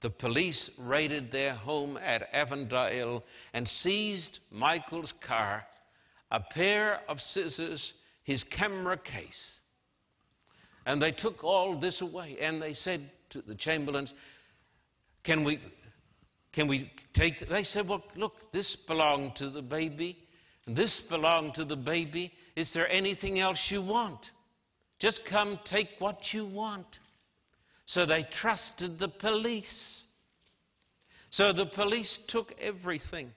the 0.00 0.10
police 0.10 0.76
raided 0.80 1.30
their 1.30 1.54
home 1.54 1.96
at 2.04 2.28
Avondale 2.32 3.24
and 3.54 3.68
seized 3.68 4.40
Michael's 4.50 5.12
car, 5.12 5.64
a 6.32 6.40
pair 6.40 7.00
of 7.08 7.22
scissors, 7.22 7.94
his 8.24 8.42
camera 8.42 8.96
case. 8.96 9.60
And 10.84 11.00
they 11.00 11.12
took 11.12 11.44
all 11.44 11.76
this 11.76 12.00
away 12.00 12.36
and 12.40 12.60
they 12.60 12.72
said 12.72 13.08
to 13.30 13.42
the 13.42 13.54
Chamberlains, 13.54 14.12
Can 15.22 15.44
we, 15.44 15.60
can 16.52 16.66
we 16.66 16.90
take. 17.12 17.48
They 17.48 17.62
said, 17.62 17.86
Well, 17.86 18.04
look, 18.16 18.50
this 18.50 18.74
belonged 18.74 19.36
to 19.36 19.50
the 19.50 19.62
baby, 19.62 20.16
and 20.66 20.74
this 20.74 21.00
belonged 21.00 21.54
to 21.54 21.64
the 21.64 21.76
baby. 21.76 22.32
Is 22.58 22.72
there 22.72 22.90
anything 22.90 23.38
else 23.38 23.70
you 23.70 23.80
want? 23.80 24.32
Just 24.98 25.24
come 25.24 25.60
take 25.62 25.90
what 26.00 26.34
you 26.34 26.44
want. 26.44 26.98
So 27.84 28.04
they 28.04 28.24
trusted 28.24 28.98
the 28.98 29.08
police. 29.08 30.06
So 31.30 31.52
the 31.52 31.66
police 31.66 32.18
took 32.18 32.52
everything. 32.60 33.30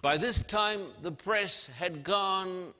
By 0.00 0.16
this 0.16 0.42
time, 0.44 0.82
the 1.02 1.10
press 1.10 1.66
had 1.66 2.04
gone 2.04 2.72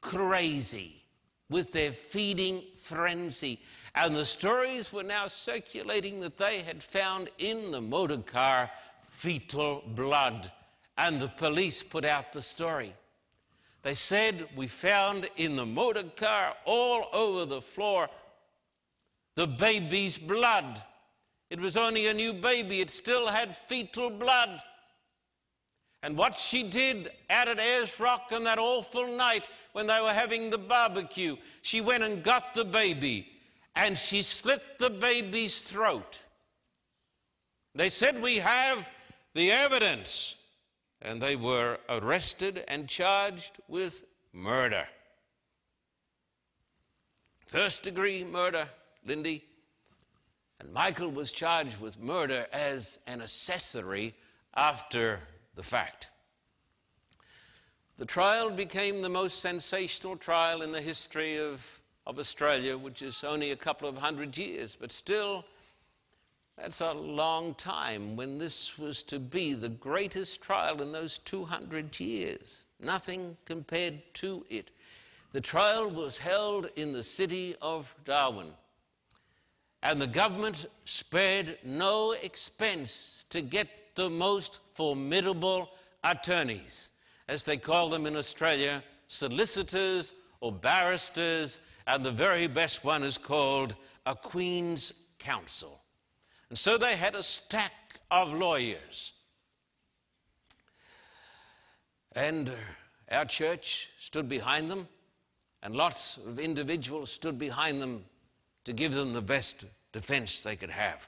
crazy 0.00 1.04
with 1.50 1.74
their 1.74 1.92
feeding 1.92 2.62
frenzy. 2.80 3.60
And 3.94 4.16
the 4.16 4.24
stories 4.24 4.94
were 4.94 5.02
now 5.02 5.28
circulating 5.28 6.20
that 6.20 6.38
they 6.38 6.62
had 6.62 6.82
found 6.82 7.28
in 7.36 7.70
the 7.70 7.82
motor 7.82 8.16
car 8.16 8.70
fetal 9.02 9.84
blood. 9.88 10.50
And 10.96 11.20
the 11.20 11.28
police 11.28 11.82
put 11.82 12.06
out 12.06 12.32
the 12.32 12.40
story. 12.40 12.94
They 13.86 13.94
said, 13.94 14.48
We 14.56 14.66
found 14.66 15.30
in 15.36 15.54
the 15.54 15.64
motor 15.64 16.02
car 16.16 16.54
all 16.64 17.06
over 17.12 17.44
the 17.44 17.60
floor 17.60 18.08
the 19.36 19.46
baby's 19.46 20.18
blood. 20.18 20.82
It 21.50 21.60
was 21.60 21.76
only 21.76 22.08
a 22.08 22.12
new 22.12 22.32
baby, 22.32 22.80
it 22.80 22.90
still 22.90 23.28
had 23.28 23.56
fetal 23.56 24.10
blood. 24.10 24.60
And 26.02 26.16
what 26.16 26.36
she 26.36 26.64
did 26.64 27.12
out 27.30 27.46
at 27.46 27.60
Ayers 27.60 28.00
Rock 28.00 28.32
on 28.32 28.42
that 28.42 28.58
awful 28.58 29.06
night 29.06 29.46
when 29.72 29.86
they 29.86 30.00
were 30.00 30.12
having 30.12 30.50
the 30.50 30.58
barbecue, 30.58 31.36
she 31.62 31.80
went 31.80 32.02
and 32.02 32.24
got 32.24 32.56
the 32.56 32.64
baby 32.64 33.28
and 33.76 33.96
she 33.96 34.22
slit 34.22 34.80
the 34.80 34.90
baby's 34.90 35.60
throat. 35.60 36.24
They 37.76 37.90
said, 37.90 38.20
We 38.20 38.38
have 38.38 38.90
the 39.34 39.52
evidence. 39.52 40.35
And 41.06 41.22
they 41.22 41.36
were 41.36 41.78
arrested 41.88 42.64
and 42.66 42.88
charged 42.88 43.58
with 43.68 44.02
murder. 44.32 44.88
First 47.46 47.84
degree 47.84 48.24
murder, 48.24 48.68
Lindy. 49.06 49.44
And 50.58 50.72
Michael 50.72 51.12
was 51.12 51.30
charged 51.30 51.80
with 51.80 52.00
murder 52.00 52.48
as 52.52 52.98
an 53.06 53.22
accessory 53.22 54.14
after 54.52 55.20
the 55.54 55.62
fact. 55.62 56.10
The 57.98 58.04
trial 58.04 58.50
became 58.50 59.02
the 59.02 59.08
most 59.08 59.38
sensational 59.38 60.16
trial 60.16 60.60
in 60.60 60.72
the 60.72 60.80
history 60.80 61.38
of, 61.38 61.80
of 62.04 62.18
Australia, 62.18 62.76
which 62.76 63.00
is 63.00 63.22
only 63.22 63.52
a 63.52 63.56
couple 63.56 63.88
of 63.88 63.96
hundred 63.96 64.36
years, 64.36 64.76
but 64.78 64.90
still, 64.90 65.44
that's 66.56 66.80
a 66.80 66.92
long 66.92 67.54
time 67.54 68.16
when 68.16 68.38
this 68.38 68.78
was 68.78 69.02
to 69.04 69.18
be 69.18 69.52
the 69.52 69.68
greatest 69.68 70.40
trial 70.40 70.80
in 70.80 70.90
those 70.90 71.18
200 71.18 72.00
years. 72.00 72.64
Nothing 72.80 73.36
compared 73.44 74.02
to 74.14 74.44
it. 74.48 74.70
The 75.32 75.40
trial 75.40 75.88
was 75.88 76.18
held 76.18 76.70
in 76.76 76.92
the 76.92 77.02
city 77.02 77.56
of 77.60 77.94
Darwin, 78.04 78.52
and 79.82 80.00
the 80.00 80.06
government 80.06 80.66
spared 80.86 81.58
no 81.62 82.12
expense 82.12 83.26
to 83.30 83.42
get 83.42 83.68
the 83.94 84.08
most 84.08 84.60
formidable 84.74 85.70
attorneys, 86.04 86.90
as 87.28 87.44
they 87.44 87.56
call 87.56 87.90
them 87.90 88.06
in 88.06 88.16
Australia, 88.16 88.82
solicitors 89.08 90.14
or 90.40 90.52
barristers, 90.52 91.60
and 91.86 92.04
the 92.04 92.10
very 92.10 92.46
best 92.46 92.84
one 92.84 93.02
is 93.02 93.18
called 93.18 93.76
a 94.06 94.14
Queen's 94.14 94.92
Counsel. 95.18 95.80
And 96.48 96.58
so 96.58 96.78
they 96.78 96.96
had 96.96 97.14
a 97.14 97.22
stack 97.22 97.72
of 98.10 98.32
lawyers. 98.32 99.12
And 102.14 102.50
our 103.10 103.24
church 103.24 103.90
stood 103.98 104.28
behind 104.28 104.70
them, 104.70 104.88
and 105.62 105.76
lots 105.76 106.16
of 106.16 106.38
individuals 106.38 107.10
stood 107.10 107.38
behind 107.38 107.82
them 107.82 108.04
to 108.64 108.72
give 108.72 108.94
them 108.94 109.12
the 109.12 109.22
best 109.22 109.64
defense 109.92 110.42
they 110.42 110.56
could 110.56 110.70
have. 110.70 111.06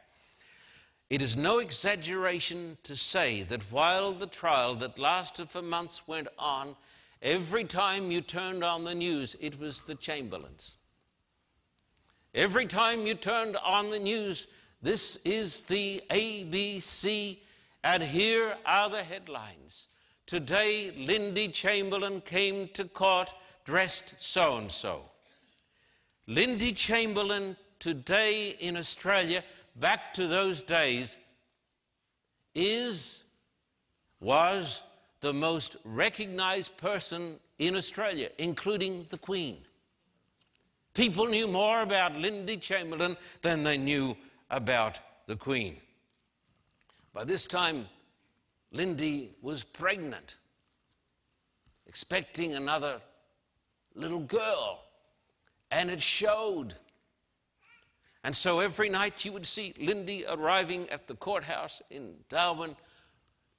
It 1.11 1.23
is 1.23 1.37
no 1.37 1.59
exaggeration 1.59 2.77
to 2.83 2.95
say 2.95 3.43
that 3.45 3.63
while 3.73 4.13
the 4.13 4.27
trial 4.27 4.75
that 4.77 4.99
lasted 4.99 5.49
for 5.49 5.63
months 5.63 6.07
went 6.07 6.29
on, 6.39 6.77
every 7.23 7.65
time 7.65 8.11
you 8.11 8.21
turned 8.21 8.63
on 8.63 8.85
the 8.85 8.95
news, 8.95 9.35
it 9.41 9.59
was 9.59 9.83
the 9.83 9.95
Chamberlains. 9.95 10.77
Every 12.35 12.67
time 12.67 13.07
you 13.07 13.15
turned 13.15 13.57
on 13.57 13.91
the 13.91 13.99
news, 13.99 14.49
this 14.81 15.17
is 15.25 15.65
the 15.65 16.03
ABC, 16.11 17.39
and 17.83 18.03
here 18.03 18.57
are 18.65 18.89
the 18.89 19.03
headlines. 19.03 19.89
Today, 20.27 20.93
Lindy 20.97 21.49
Chamberlain 21.49 22.21
came 22.21 22.69
to 22.75 22.85
court 22.85 23.33
dressed 23.65 24.15
so 24.19 24.59
and 24.59 24.71
so. 24.71 25.03
Lindy 26.27 26.73
Chamberlain, 26.73 27.57
today 27.79 28.57
in 28.61 28.77
Australia, 28.77 29.43
back 29.77 30.13
to 30.15 30.27
those 30.27 30.63
days, 30.63 31.17
is, 32.55 33.25
was 34.21 34.83
the 35.21 35.33
most 35.33 35.77
recognized 35.85 36.77
person 36.77 37.39
in 37.59 37.75
Australia, 37.75 38.29
including 38.39 39.07
the 39.11 39.19
Queen. 39.19 39.59
People 40.95 41.27
knew 41.27 41.49
more 41.49 41.83
about 41.83 42.15
Lindy 42.15 42.57
Chamberlain 42.57 43.17
than 43.43 43.63
they 43.63 43.79
knew 43.79 44.17
about 44.51 45.01
the 45.27 45.37
Queen. 45.37 45.77
By 47.13 47.25
this 47.25 47.47
time, 47.47 47.87
Lindy 48.71 49.35
was 49.43 49.65
pregnant, 49.65 50.37
expecting 51.87 52.55
another 52.55 53.01
little 53.95 54.21
girl, 54.21 54.85
and 55.71 55.91
it 55.91 56.01
showed. 56.01 56.75
And 58.25 58.35
so 58.35 58.61
every 58.61 58.89
night 58.89 59.25
you 59.25 59.33
would 59.33 59.47
see 59.47 59.75
Lindy 59.81 60.25
arriving 60.29 60.89
at 60.91 61.07
the 61.07 61.15
courthouse 61.15 61.81
in 61.91 62.15
Darwin. 62.29 62.77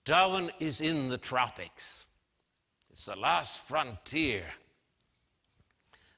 Darwin 0.05 0.51
is 0.59 0.81
in 0.81 1.09
the 1.09 1.17
tropics, 1.17 2.07
it's 2.91 3.05
the 3.05 3.15
last 3.15 3.67
frontier. 3.67 4.43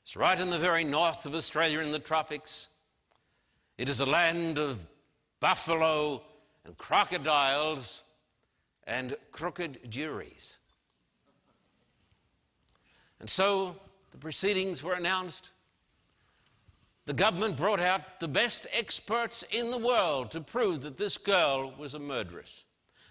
It's 0.01 0.15
right 0.17 0.39
in 0.39 0.49
the 0.49 0.59
very 0.59 0.83
north 0.83 1.25
of 1.25 1.35
Australia 1.35 1.79
in 1.79 1.91
the 1.91 1.99
tropics. 1.99 2.70
It 3.81 3.89
is 3.89 3.99
a 3.99 4.05
land 4.05 4.59
of 4.59 4.77
buffalo 5.39 6.21
and 6.65 6.77
crocodiles 6.77 8.03
and 8.85 9.15
crooked 9.31 9.89
juries. 9.89 10.59
And 13.19 13.27
so 13.27 13.75
the 14.11 14.19
proceedings 14.19 14.83
were 14.83 14.93
announced 14.93 15.49
the 17.07 17.13
government 17.13 17.57
brought 17.57 17.79
out 17.79 18.19
the 18.19 18.27
best 18.27 18.67
experts 18.71 19.43
in 19.49 19.71
the 19.71 19.79
world 19.79 20.29
to 20.29 20.41
prove 20.41 20.83
that 20.83 20.99
this 20.99 21.17
girl 21.17 21.73
was 21.75 21.95
a 21.95 21.99
murderess. 21.99 22.65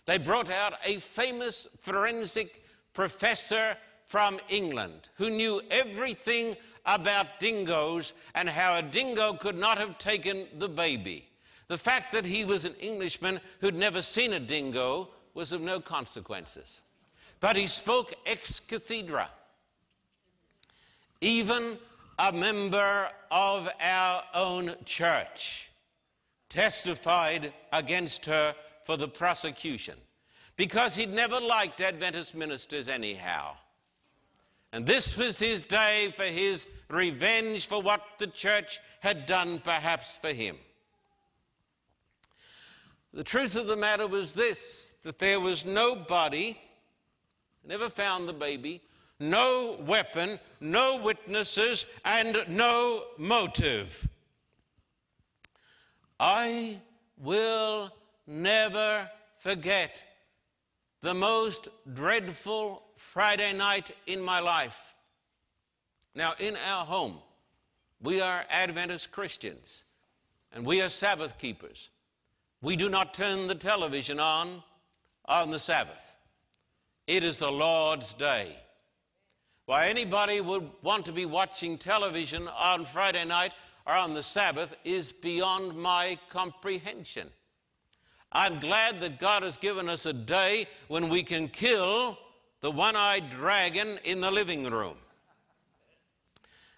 They 0.06 0.18
brought 0.18 0.52
out 0.52 0.74
a 0.84 1.00
famous 1.00 1.66
forensic 1.80 2.62
professor 2.92 3.76
from 4.04 4.38
England 4.48 5.08
who 5.16 5.30
knew 5.30 5.62
everything 5.68 6.54
about 6.86 7.38
dingoes 7.38 8.12
and 8.34 8.48
how 8.48 8.76
a 8.76 8.82
dingo 8.82 9.34
could 9.34 9.56
not 9.56 9.78
have 9.78 9.98
taken 9.98 10.46
the 10.58 10.68
baby. 10.68 11.28
The 11.68 11.78
fact 11.78 12.12
that 12.12 12.24
he 12.24 12.44
was 12.44 12.64
an 12.64 12.74
Englishman 12.80 13.40
who'd 13.60 13.74
never 13.74 14.02
seen 14.02 14.32
a 14.32 14.40
dingo 14.40 15.08
was 15.34 15.52
of 15.52 15.60
no 15.60 15.80
consequences. 15.80 16.82
But 17.38 17.56
he 17.56 17.66
spoke 17.66 18.14
ex 18.26 18.60
cathedra. 18.60 19.28
Even 21.20 21.78
a 22.18 22.32
member 22.32 23.08
of 23.30 23.68
our 23.80 24.22
own 24.34 24.74
church 24.84 25.70
testified 26.48 27.52
against 27.72 28.26
her 28.26 28.54
for 28.82 28.96
the 28.96 29.08
prosecution 29.08 29.94
because 30.56 30.96
he'd 30.96 31.12
never 31.12 31.40
liked 31.40 31.80
Adventist 31.80 32.34
ministers 32.34 32.88
anyhow. 32.88 33.54
And 34.72 34.86
this 34.86 35.16
was 35.16 35.38
his 35.38 35.64
day 35.64 36.12
for 36.16 36.24
his 36.24 36.66
revenge 36.88 37.66
for 37.66 37.82
what 37.82 38.02
the 38.18 38.26
church 38.28 38.78
had 39.00 39.26
done 39.26 39.58
perhaps 39.58 40.18
for 40.18 40.32
him. 40.32 40.56
The 43.12 43.24
truth 43.24 43.56
of 43.56 43.66
the 43.66 43.76
matter 43.76 44.06
was 44.06 44.34
this 44.34 44.94
that 45.02 45.18
there 45.18 45.40
was 45.40 45.64
no 45.64 45.96
body, 45.96 46.58
never 47.64 47.88
found 47.88 48.28
the 48.28 48.32
baby, 48.32 48.82
no 49.18 49.76
weapon, 49.80 50.38
no 50.60 50.96
witnesses, 50.96 51.86
and 52.04 52.44
no 52.48 53.04
motive. 53.18 54.08
I 56.20 56.80
will 57.18 57.92
never 58.26 59.10
forget 59.38 60.04
the 61.00 61.14
most 61.14 61.68
dreadful 61.92 62.82
Friday 63.12 63.52
night 63.52 63.90
in 64.06 64.20
my 64.20 64.38
life. 64.38 64.94
Now, 66.14 66.34
in 66.38 66.56
our 66.64 66.84
home, 66.84 67.16
we 68.00 68.20
are 68.20 68.44
Adventist 68.48 69.10
Christians 69.10 69.82
and 70.52 70.64
we 70.64 70.80
are 70.80 70.88
Sabbath 70.88 71.36
keepers. 71.36 71.90
We 72.62 72.76
do 72.76 72.88
not 72.88 73.12
turn 73.12 73.48
the 73.48 73.56
television 73.56 74.20
on 74.20 74.62
on 75.24 75.50
the 75.50 75.58
Sabbath. 75.58 76.14
It 77.08 77.24
is 77.24 77.36
the 77.36 77.50
Lord's 77.50 78.14
day. 78.14 78.56
Why 79.66 79.88
anybody 79.88 80.40
would 80.40 80.70
want 80.80 81.04
to 81.06 81.12
be 81.12 81.26
watching 81.26 81.78
television 81.78 82.46
on 82.46 82.84
Friday 82.84 83.24
night 83.24 83.54
or 83.88 83.94
on 83.94 84.14
the 84.14 84.22
Sabbath 84.22 84.76
is 84.84 85.10
beyond 85.10 85.76
my 85.76 86.16
comprehension. 86.28 87.26
I'm 88.30 88.60
glad 88.60 89.00
that 89.00 89.18
God 89.18 89.42
has 89.42 89.56
given 89.56 89.88
us 89.88 90.06
a 90.06 90.12
day 90.12 90.68
when 90.86 91.08
we 91.08 91.24
can 91.24 91.48
kill 91.48 92.16
the 92.60 92.70
one 92.70 92.96
eyed 92.96 93.30
dragon 93.30 93.98
in 94.04 94.20
the 94.20 94.30
living 94.30 94.64
room. 94.64 94.96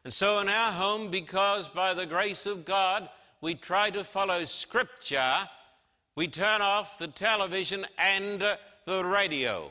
And 0.05 0.13
so, 0.13 0.41
in 0.41 0.49
our 0.49 0.73
home, 0.73 1.11
because 1.11 1.69
by 1.69 1.95
the 1.95 2.07
grace 2.07 2.47
of 2.47 2.65
God 2.65 3.09
we 3.41 3.55
try 3.55 3.91
to 3.91 4.05
follow 4.05 4.45
Scripture, 4.45 5.49
we 6.15 6.29
turn 6.29 6.61
off 6.61 6.99
the 6.99 7.09
television 7.09 7.87
and 7.99 8.43
uh, 8.43 8.57
the 8.85 9.05
radio. 9.05 9.71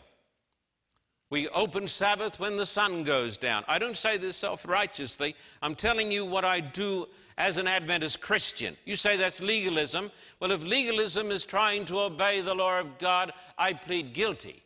We 1.30 1.47
open 1.50 1.88
Sabbath 1.88 2.39
when 2.39 2.58
the 2.58 2.65
sun 2.65 3.04
goes 3.04 3.38
down. 3.38 3.63
I 3.67 3.80
don't 3.80 3.95
say 3.95 4.17
this 4.17 4.36
self 4.36 4.67
righteously. 4.67 5.36
I'm 5.62 5.76
telling 5.76 6.12
you 6.12 6.26
what 6.26 6.43
I 6.43 6.60
do 6.60 7.08
as 7.38 7.58
an 7.58 7.67
Adventist 7.67 8.19
Christian. 8.19 8.76
You 8.86 8.97
say 8.97 9.15
that's 9.15 9.41
legalism. 9.41 10.12
Well, 10.39 10.52
if 10.52 10.63
legalism 10.63 11.32
is 11.32 11.45
trying 11.45 11.86
to 11.86 12.02
obey 12.02 12.41
the 12.41 12.54
law 12.54 12.80
of 12.80 12.97
God, 12.97 13.32
I 13.58 13.71
plead 13.74 14.13
guilty. 14.13 14.62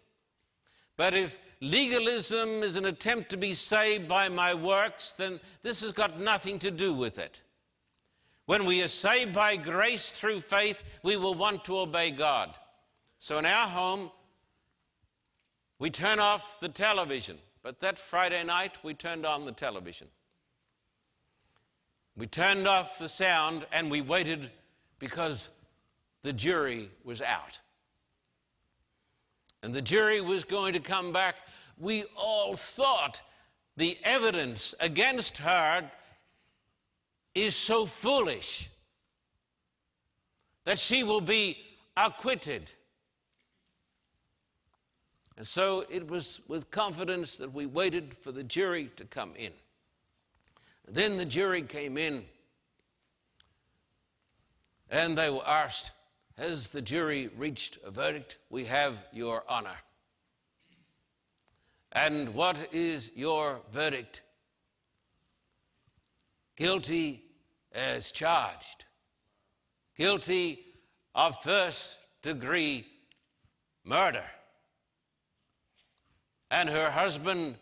But 0.97 1.13
if 1.13 1.39
legalism 1.61 2.63
is 2.63 2.75
an 2.75 2.85
attempt 2.85 3.29
to 3.29 3.37
be 3.37 3.53
saved 3.53 4.07
by 4.07 4.29
my 4.29 4.53
works, 4.53 5.11
then 5.11 5.39
this 5.63 5.81
has 5.81 5.91
got 5.91 6.19
nothing 6.19 6.59
to 6.59 6.71
do 6.71 6.93
with 6.93 7.19
it. 7.19 7.41
When 8.45 8.65
we 8.65 8.83
are 8.83 8.87
saved 8.87 9.33
by 9.33 9.57
grace 9.57 10.11
through 10.19 10.41
faith, 10.41 10.81
we 11.03 11.17
will 11.17 11.33
want 11.33 11.65
to 11.65 11.79
obey 11.79 12.11
God. 12.11 12.55
So 13.17 13.39
in 13.39 13.45
our 13.45 13.67
home, 13.67 14.11
we 15.79 15.89
turn 15.89 16.19
off 16.19 16.59
the 16.59 16.69
television. 16.69 17.37
But 17.63 17.79
that 17.79 17.97
Friday 17.97 18.43
night, 18.43 18.77
we 18.83 18.93
turned 18.93 19.25
on 19.25 19.45
the 19.45 19.51
television. 19.51 20.07
We 22.15 22.27
turned 22.27 22.67
off 22.67 22.99
the 22.99 23.09
sound 23.09 23.65
and 23.73 23.89
we 23.89 24.01
waited 24.01 24.51
because 24.99 25.49
the 26.21 26.31
jury 26.31 26.89
was 27.03 27.21
out. 27.21 27.59
And 29.65 29.73
the 29.73 29.81
jury 29.81 30.21
was 30.21 30.43
going 30.43 30.73
to 30.73 30.79
come 30.79 31.11
back. 31.11 31.37
We 31.79 32.03
all 32.15 32.55
thought 32.55 33.23
the 33.75 33.97
evidence 34.03 34.75
against 34.79 35.39
her 35.39 35.89
is 37.33 37.55
so 37.55 37.87
foolish 37.87 38.69
that 40.65 40.77
she 40.77 41.03
will 41.03 41.19
be 41.19 41.57
acquitted. 41.97 42.69
And 45.35 45.47
so 45.47 45.83
it 45.89 46.07
was 46.07 46.41
with 46.47 46.69
confidence 46.69 47.35
that 47.37 47.51
we 47.51 47.65
waited 47.65 48.13
for 48.13 48.31
the 48.31 48.43
jury 48.43 48.91
to 48.97 49.03
come 49.03 49.31
in. 49.35 49.51
Then 50.87 51.17
the 51.17 51.25
jury 51.25 51.63
came 51.63 51.97
in 51.97 52.23
and 54.91 55.17
they 55.17 55.31
were 55.31 55.47
asked, 55.47 55.91
Has 56.37 56.69
the 56.69 56.81
jury 56.81 57.29
reached 57.37 57.77
a 57.85 57.91
verdict? 57.91 58.37
We 58.49 58.65
have 58.65 59.03
your 59.13 59.43
honor. 59.47 59.77
And 61.91 62.33
what 62.33 62.57
is 62.73 63.11
your 63.15 63.61
verdict? 63.71 64.21
Guilty 66.57 67.23
as 67.71 68.11
charged. 68.11 68.85
Guilty 69.97 70.59
of 71.13 71.41
first 71.41 71.97
degree 72.21 72.85
murder 73.85 74.25
and 76.51 76.69
her 76.69 76.91
husband 76.91 77.55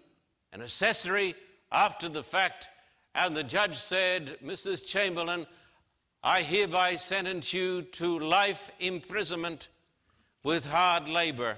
an 0.52 0.62
accessory 0.62 1.36
after 1.72 2.08
the 2.10 2.24
fact. 2.24 2.70
And 3.16 3.36
the 3.36 3.44
judge 3.44 3.76
said, 3.76 4.38
Mrs. 4.44 4.86
Chamberlain, 4.86 5.46
I 6.26 6.42
hereby 6.42 6.96
sentence 6.96 7.52
you 7.52 7.82
to 7.82 8.18
life 8.18 8.72
imprisonment 8.80 9.68
with 10.42 10.66
hard 10.66 11.10
labor. 11.10 11.58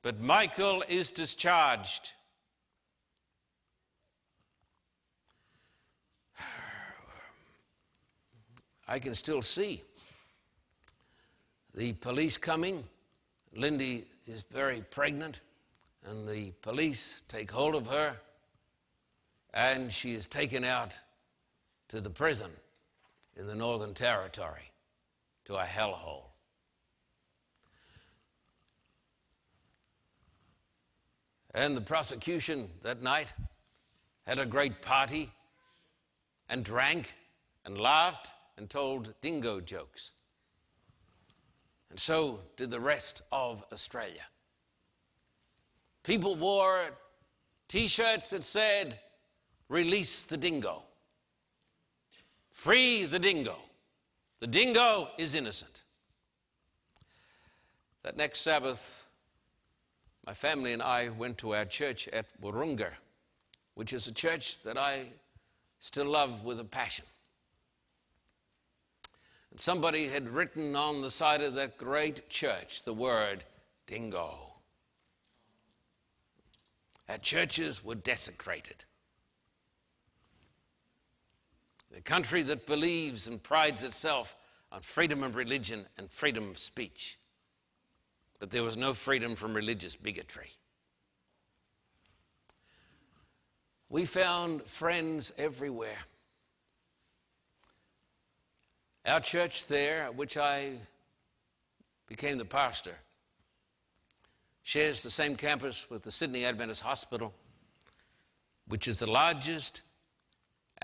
But 0.00 0.18
Michael 0.18 0.82
is 0.88 1.10
discharged. 1.10 2.12
I 8.88 8.98
can 8.98 9.12
still 9.12 9.42
see 9.42 9.82
the 11.74 11.92
police 11.94 12.38
coming. 12.38 12.84
Lindy 13.54 14.04
is 14.26 14.42
very 14.44 14.80
pregnant 14.90 15.42
and 16.06 16.26
the 16.26 16.52
police 16.62 17.22
take 17.28 17.50
hold 17.50 17.74
of 17.74 17.86
her, 17.88 18.16
and 19.52 19.92
she 19.92 20.14
is 20.14 20.28
taken 20.28 20.64
out 20.64 20.94
to 21.88 22.00
the 22.00 22.10
prison 22.10 22.50
in 23.36 23.46
the 23.46 23.54
Northern 23.54 23.94
Territory, 23.94 24.70
to 25.44 25.56
a 25.56 25.64
hellhole. 25.64 26.26
And 31.52 31.76
the 31.76 31.80
prosecution 31.80 32.68
that 32.82 33.02
night 33.02 33.32
had 34.26 34.38
a 34.38 34.46
great 34.46 34.82
party 34.82 35.30
and 36.48 36.64
drank 36.64 37.14
and 37.64 37.78
laughed 37.78 38.32
and 38.56 38.68
told 38.68 39.14
dingo 39.20 39.60
jokes. 39.60 40.12
And 41.90 41.98
so 41.98 42.40
did 42.56 42.70
the 42.70 42.80
rest 42.80 43.22
of 43.30 43.64
Australia. 43.72 44.22
People 46.02 46.34
wore 46.34 46.90
t 47.68 47.86
shirts 47.86 48.30
that 48.30 48.44
said, 48.44 48.98
Release 49.68 50.24
the 50.24 50.36
dingo. 50.36 50.82
Free 52.54 53.04
the 53.04 53.18
dingo. 53.18 53.56
The 54.38 54.46
dingo 54.46 55.08
is 55.18 55.34
innocent. 55.34 55.82
That 58.04 58.16
next 58.16 58.40
Sabbath, 58.40 59.06
my 60.24 60.34
family 60.34 60.72
and 60.72 60.80
I 60.80 61.08
went 61.08 61.36
to 61.38 61.54
our 61.54 61.64
church 61.64 62.08
at 62.08 62.26
Wahroonga, 62.40 62.90
which 63.74 63.92
is 63.92 64.06
a 64.06 64.14
church 64.14 64.62
that 64.62 64.78
I 64.78 65.08
still 65.80 66.06
love 66.06 66.44
with 66.44 66.60
a 66.60 66.64
passion. 66.64 67.04
And 69.50 69.60
somebody 69.60 70.08
had 70.08 70.28
written 70.28 70.76
on 70.76 71.02
the 71.02 71.10
side 71.10 71.42
of 71.42 71.54
that 71.54 71.76
great 71.76 72.28
church 72.30 72.84
the 72.84 72.94
word 72.94 73.44
dingo. 73.86 74.38
Our 77.08 77.18
churches 77.18 77.84
were 77.84 77.96
desecrated. 77.96 78.84
A 81.96 82.00
country 82.00 82.42
that 82.42 82.66
believes 82.66 83.28
and 83.28 83.42
prides 83.42 83.84
itself 83.84 84.36
on 84.72 84.80
freedom 84.80 85.22
of 85.22 85.36
religion 85.36 85.86
and 85.96 86.10
freedom 86.10 86.50
of 86.50 86.58
speech. 86.58 87.18
But 88.40 88.50
there 88.50 88.64
was 88.64 88.76
no 88.76 88.92
freedom 88.92 89.36
from 89.36 89.54
religious 89.54 89.94
bigotry. 89.94 90.50
We 93.88 94.06
found 94.06 94.62
friends 94.64 95.32
everywhere. 95.38 95.98
Our 99.06 99.20
church 99.20 99.66
there, 99.66 100.10
which 100.10 100.36
I 100.36 100.78
became 102.08 102.38
the 102.38 102.44
pastor, 102.44 102.96
shares 104.62 105.02
the 105.02 105.10
same 105.10 105.36
campus 105.36 105.88
with 105.90 106.02
the 106.02 106.10
Sydney 106.10 106.44
Adventist 106.44 106.80
Hospital, 106.80 107.32
which 108.66 108.88
is 108.88 108.98
the 108.98 109.10
largest 109.10 109.82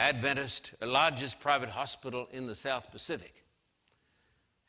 Adventist, 0.00 0.74
largest 0.80 1.40
private 1.40 1.68
hospital 1.68 2.26
in 2.32 2.46
the 2.46 2.54
South 2.54 2.90
Pacific. 2.90 3.44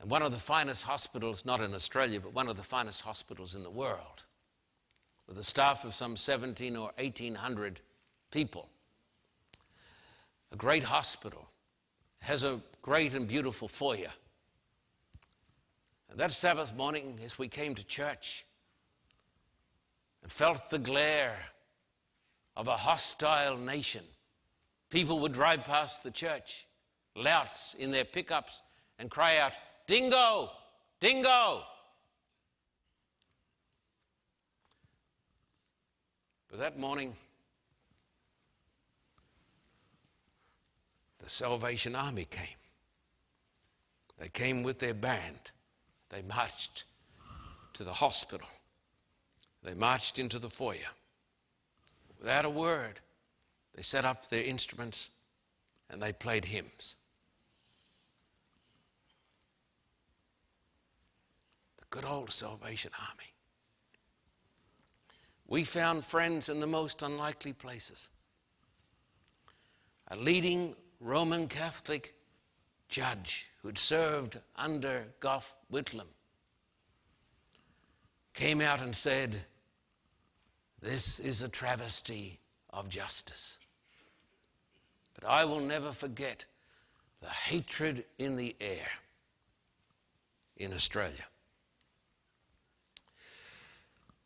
And 0.01 0.11
one 0.11 0.23
of 0.23 0.33
the 0.33 0.37
finest 0.37 0.83
hospitals, 0.83 1.45
not 1.45 1.61
in 1.61 1.73
Australia, 1.73 2.19
but 2.19 2.33
one 2.33 2.49
of 2.49 2.57
the 2.57 2.63
finest 2.63 3.01
hospitals 3.01 3.55
in 3.55 3.63
the 3.63 3.69
world, 3.69 4.25
with 5.27 5.37
a 5.37 5.43
staff 5.43 5.85
of 5.85 5.95
some 5.95 6.17
17 6.17 6.75
or 6.75 6.91
1800 6.97 7.79
people. 8.29 8.67
A 10.51 10.57
great 10.57 10.83
hospital, 10.83 11.47
has 12.19 12.43
a 12.43 12.59
great 12.81 13.13
and 13.13 13.25
beautiful 13.25 13.69
foyer. 13.69 14.11
And 16.09 16.19
that 16.19 16.31
Sabbath 16.31 16.75
morning, 16.75 17.19
as 17.23 17.39
we 17.39 17.47
came 17.47 17.73
to 17.75 17.85
church, 17.85 18.45
and 20.23 20.29
felt 20.29 20.69
the 20.69 20.77
glare 20.77 21.37
of 22.57 22.67
a 22.67 22.75
hostile 22.75 23.55
nation. 23.55 24.03
People 24.91 25.19
would 25.19 25.31
drive 25.33 25.63
past 25.63 26.03
the 26.03 26.11
church, 26.11 26.67
louts 27.15 27.73
in 27.79 27.91
their 27.91 28.03
pickups, 28.03 28.61
and 28.99 29.09
cry 29.09 29.37
out, 29.37 29.53
Dingo! 29.87 30.51
Dingo! 30.99 31.63
But 36.49 36.59
that 36.59 36.77
morning, 36.77 37.15
the 41.23 41.29
Salvation 41.29 41.95
Army 41.95 42.25
came. 42.25 42.47
They 44.19 44.27
came 44.27 44.61
with 44.61 44.79
their 44.79 44.93
band. 44.93 45.39
They 46.09 46.21
marched 46.21 46.83
to 47.73 47.85
the 47.85 47.93
hospital. 47.93 48.49
They 49.63 49.73
marched 49.73 50.19
into 50.19 50.37
the 50.37 50.49
foyer. 50.49 50.91
Without 52.19 52.43
a 52.43 52.49
word, 52.49 52.99
they 53.75 53.81
set 53.81 54.05
up 54.05 54.29
their 54.29 54.43
instruments 54.43 55.09
and 55.89 56.01
they 56.01 56.13
played 56.13 56.45
hymns. 56.45 56.97
The 61.77 61.85
good 61.89 62.05
old 62.05 62.31
Salvation 62.31 62.91
Army. 62.99 63.33
We 65.47 65.63
found 65.63 66.05
friends 66.05 66.47
in 66.47 66.59
the 66.59 66.67
most 66.67 67.01
unlikely 67.01 67.53
places. 67.53 68.09
A 70.07 70.15
leading 70.15 70.75
Roman 70.99 71.47
Catholic 71.47 72.15
judge 72.87 73.49
who'd 73.61 73.77
served 73.77 74.39
under 74.55 75.05
Gough 75.19 75.53
Whitlam 75.71 76.07
came 78.33 78.61
out 78.61 78.81
and 78.81 78.95
said, 78.95 79.35
this 80.81 81.19
is 81.19 81.41
a 81.41 81.49
travesty 81.49 82.39
of 82.69 82.89
justice. 82.89 83.59
But 85.21 85.29
I 85.29 85.45
will 85.45 85.61
never 85.61 85.91
forget 85.91 86.45
the 87.21 87.29
hatred 87.29 88.03
in 88.17 88.35
the 88.35 88.55
air 88.59 88.87
in 90.57 90.73
Australia. 90.73 91.25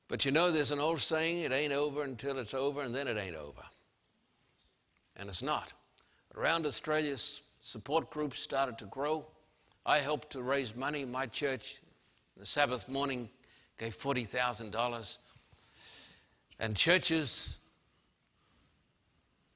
But 0.08 0.24
you 0.26 0.32
know, 0.32 0.52
there's 0.52 0.72
an 0.72 0.80
old 0.80 1.02
saying 1.02 1.40
it 1.40 1.52
ain't 1.52 1.74
over 1.74 2.04
until 2.04 2.38
it's 2.40 2.54
over, 2.54 2.82
and 2.82 2.96
then 2.96 3.08
it 3.08 3.18
ain't 3.18 3.36
over. 3.36 3.62
And 5.18 5.30
it's 5.30 5.44
not. 5.44 5.74
Around 6.36 6.66
Australia, 6.66 7.16
support 7.60 8.10
groups 8.12 8.40
started 8.40 8.78
to 8.80 8.86
grow. 8.86 9.26
I 9.86 10.00
helped 10.00 10.32
to 10.32 10.42
raise 10.42 10.76
money. 10.76 11.06
My 11.06 11.26
church, 11.26 11.82
the 12.38 12.46
Sabbath 12.46 12.88
morning, 12.88 13.30
gave 13.78 13.96
$40,000. 13.96 15.18
And 16.60 16.76
churches, 16.76 17.58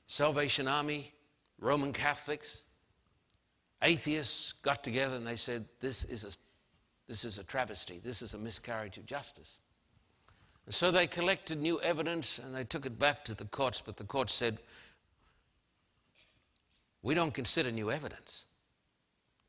Salvation 0.05 0.67
Army, 0.67 1.13
Roman 1.59 1.91
Catholics, 1.91 2.63
atheists 3.81 4.53
got 4.53 4.83
together 4.83 5.15
and 5.15 5.27
they 5.27 5.35
said, 5.35 5.65
This 5.79 6.05
is 6.05 6.23
a, 6.23 6.31
this 7.07 7.25
is 7.25 7.37
a 7.37 7.43
travesty. 7.43 7.99
This 8.03 8.21
is 8.21 8.33
a 8.33 8.37
miscarriage 8.37 8.97
of 8.97 9.05
justice. 9.05 9.59
And 10.65 10.73
so 10.73 10.91
they 10.91 11.07
collected 11.07 11.59
new 11.59 11.81
evidence 11.81 12.39
and 12.39 12.55
they 12.55 12.63
took 12.63 12.85
it 12.85 12.97
back 12.99 13.25
to 13.25 13.35
the 13.35 13.45
courts, 13.45 13.81
but 13.81 13.97
the 13.97 14.03
court 14.03 14.29
said, 14.29 14.57
We 17.01 17.13
don't 17.13 17.33
consider 17.33 17.71
new 17.71 17.91
evidence. 17.91 18.45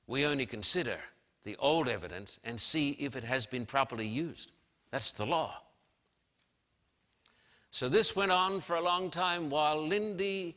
We 0.07 0.27
only 0.27 0.46
consider 0.46 0.99
the 1.44 1.57
old 1.59 1.88
evidence 1.88 2.40
and 2.44 2.61
see 2.61 2.90
if 2.92 3.14
it 3.16 3.25
has 3.25 3.46
been 3.46 3.66
properly 3.66 4.07
used. 4.07 4.51
That's 4.90 5.12
the 5.12 5.27
law. 5.27 5.62
So 7.70 7.88
this 7.88 8.16
went 8.16 8.33
on 8.33 8.59
for 8.59 8.75
a 8.75 8.83
long 8.83 9.11
time 9.11 9.49
while 9.49 9.87
Lindy 9.87 10.57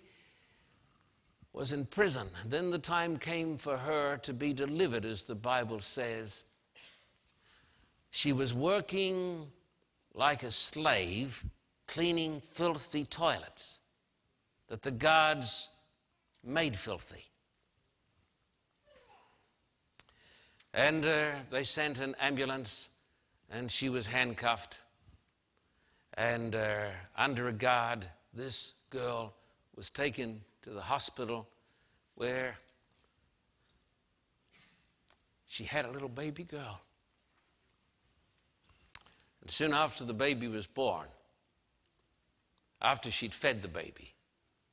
was 1.53 1.71
in 1.71 1.85
prison. 1.85 2.27
Then 2.45 2.71
the 2.71 2.79
time 2.79 3.17
came 3.17 3.57
for 3.57 3.77
her 3.77 4.17
to 4.17 4.33
be 4.33 4.53
delivered, 4.53 5.05
as 5.05 5.23
the 5.23 5.35
Bible 5.35 5.79
says. 5.79 6.43
She 8.09 8.33
was 8.33 8.53
working 8.53 9.47
like 10.15 10.43
a 10.43 10.51
slave 10.51 11.45
cleaning 11.87 12.39
filthy 12.39 13.05
toilets 13.05 13.79
that 14.67 14.81
the 14.81 14.91
guards 14.91 15.69
made 16.43 16.75
filthy. 16.75 17.25
And 20.73 21.05
uh, 21.05 21.25
they 21.51 21.63
sent 21.63 21.99
an 21.99 22.15
ambulance, 22.19 22.89
and 23.51 23.71
she 23.71 23.89
was 23.89 24.07
handcuffed. 24.07 24.79
And 26.15 26.55
uh, 26.55 26.85
under 27.15 27.47
a 27.47 27.53
guard, 27.53 28.07
this 28.33 28.73
girl 28.89 29.33
was 29.75 29.91
taken 29.91 30.41
to 30.63 30.71
the 30.71 30.81
hospital 30.81 31.47
where 32.15 32.55
she 35.47 35.63
had 35.63 35.85
a 35.85 35.91
little 35.91 36.09
baby 36.09 36.43
girl. 36.43 36.81
And 39.41 39.51
soon 39.51 39.73
after 39.73 40.03
the 40.03 40.13
baby 40.13 40.47
was 40.47 40.65
born, 40.65 41.05
after 42.81 43.11
she'd 43.11 43.33
fed 43.33 43.61
the 43.61 43.67
baby, 43.67 44.13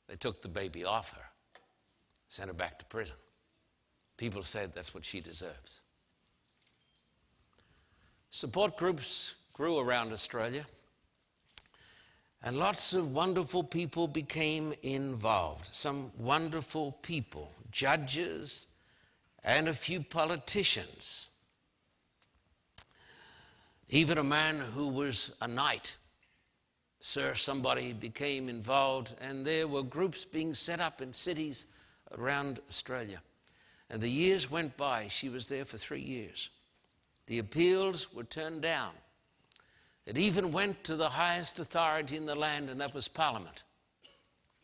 they 0.08 0.16
took 0.16 0.42
the 0.42 0.48
baby 0.48 0.84
off 0.84 1.10
her, 1.16 1.26
sent 2.28 2.48
her 2.48 2.54
back 2.54 2.78
to 2.78 2.84
prison. 2.86 3.16
People 4.16 4.42
said 4.42 4.74
that's 4.74 4.94
what 4.94 5.04
she 5.04 5.20
deserves. 5.20 5.80
Support 8.30 8.76
groups 8.76 9.34
grew 9.52 9.78
around 9.78 10.12
Australia, 10.12 10.64
and 12.42 12.58
lots 12.58 12.94
of 12.94 13.12
wonderful 13.12 13.62
people 13.62 14.08
became 14.08 14.72
involved. 14.82 15.66
Some 15.72 16.12
wonderful 16.18 16.92
people, 17.02 17.52
judges, 17.70 18.66
and 19.44 19.68
a 19.68 19.74
few 19.74 20.00
politicians 20.02 21.30
even 23.92 24.18
a 24.18 24.24
man 24.24 24.60
who 24.60 24.86
was 24.86 25.34
a 25.40 25.48
knight, 25.48 25.96
sir, 27.00 27.34
somebody 27.34 27.92
became 27.92 28.48
involved, 28.48 29.14
and 29.20 29.44
there 29.44 29.66
were 29.66 29.82
groups 29.82 30.24
being 30.24 30.54
set 30.54 30.80
up 30.80 31.02
in 31.02 31.12
cities 31.12 31.66
around 32.16 32.60
Australia. 32.68 33.20
And 33.90 34.00
the 34.00 34.08
years 34.08 34.48
went 34.48 34.76
by. 34.76 35.08
She 35.08 35.28
was 35.28 35.48
there 35.48 35.64
for 35.64 35.76
three 35.76 36.02
years. 36.02 36.50
The 37.26 37.40
appeals 37.40 38.14
were 38.14 38.22
turned 38.22 38.62
down. 38.62 38.92
It 40.06 40.16
even 40.18 40.52
went 40.52 40.84
to 40.84 40.96
the 40.96 41.10
highest 41.10 41.58
authority 41.58 42.16
in 42.16 42.26
the 42.26 42.34
land, 42.34 42.70
and 42.70 42.80
that 42.80 42.94
was 42.94 43.08
Parliament. 43.08 43.64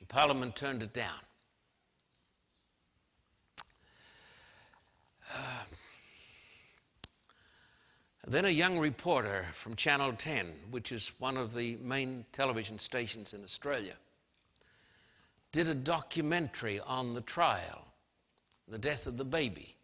And 0.00 0.08
Parliament 0.08 0.56
turned 0.56 0.82
it 0.82 0.92
down. 0.92 1.20
Uh, 5.32 5.64
then 8.26 8.44
a 8.44 8.50
young 8.50 8.78
reporter 8.78 9.46
from 9.52 9.76
Channel 9.76 10.12
10, 10.14 10.52
which 10.70 10.90
is 10.90 11.12
one 11.18 11.36
of 11.36 11.54
the 11.54 11.76
main 11.76 12.24
television 12.32 12.78
stations 12.78 13.34
in 13.34 13.44
Australia, 13.44 13.94
did 15.52 15.68
a 15.68 15.74
documentary 15.74 16.80
on 16.80 17.14
the 17.14 17.20
trial, 17.20 17.86
the 18.66 18.78
death 18.78 19.06
of 19.06 19.16
the 19.16 19.24
baby. 19.24 19.76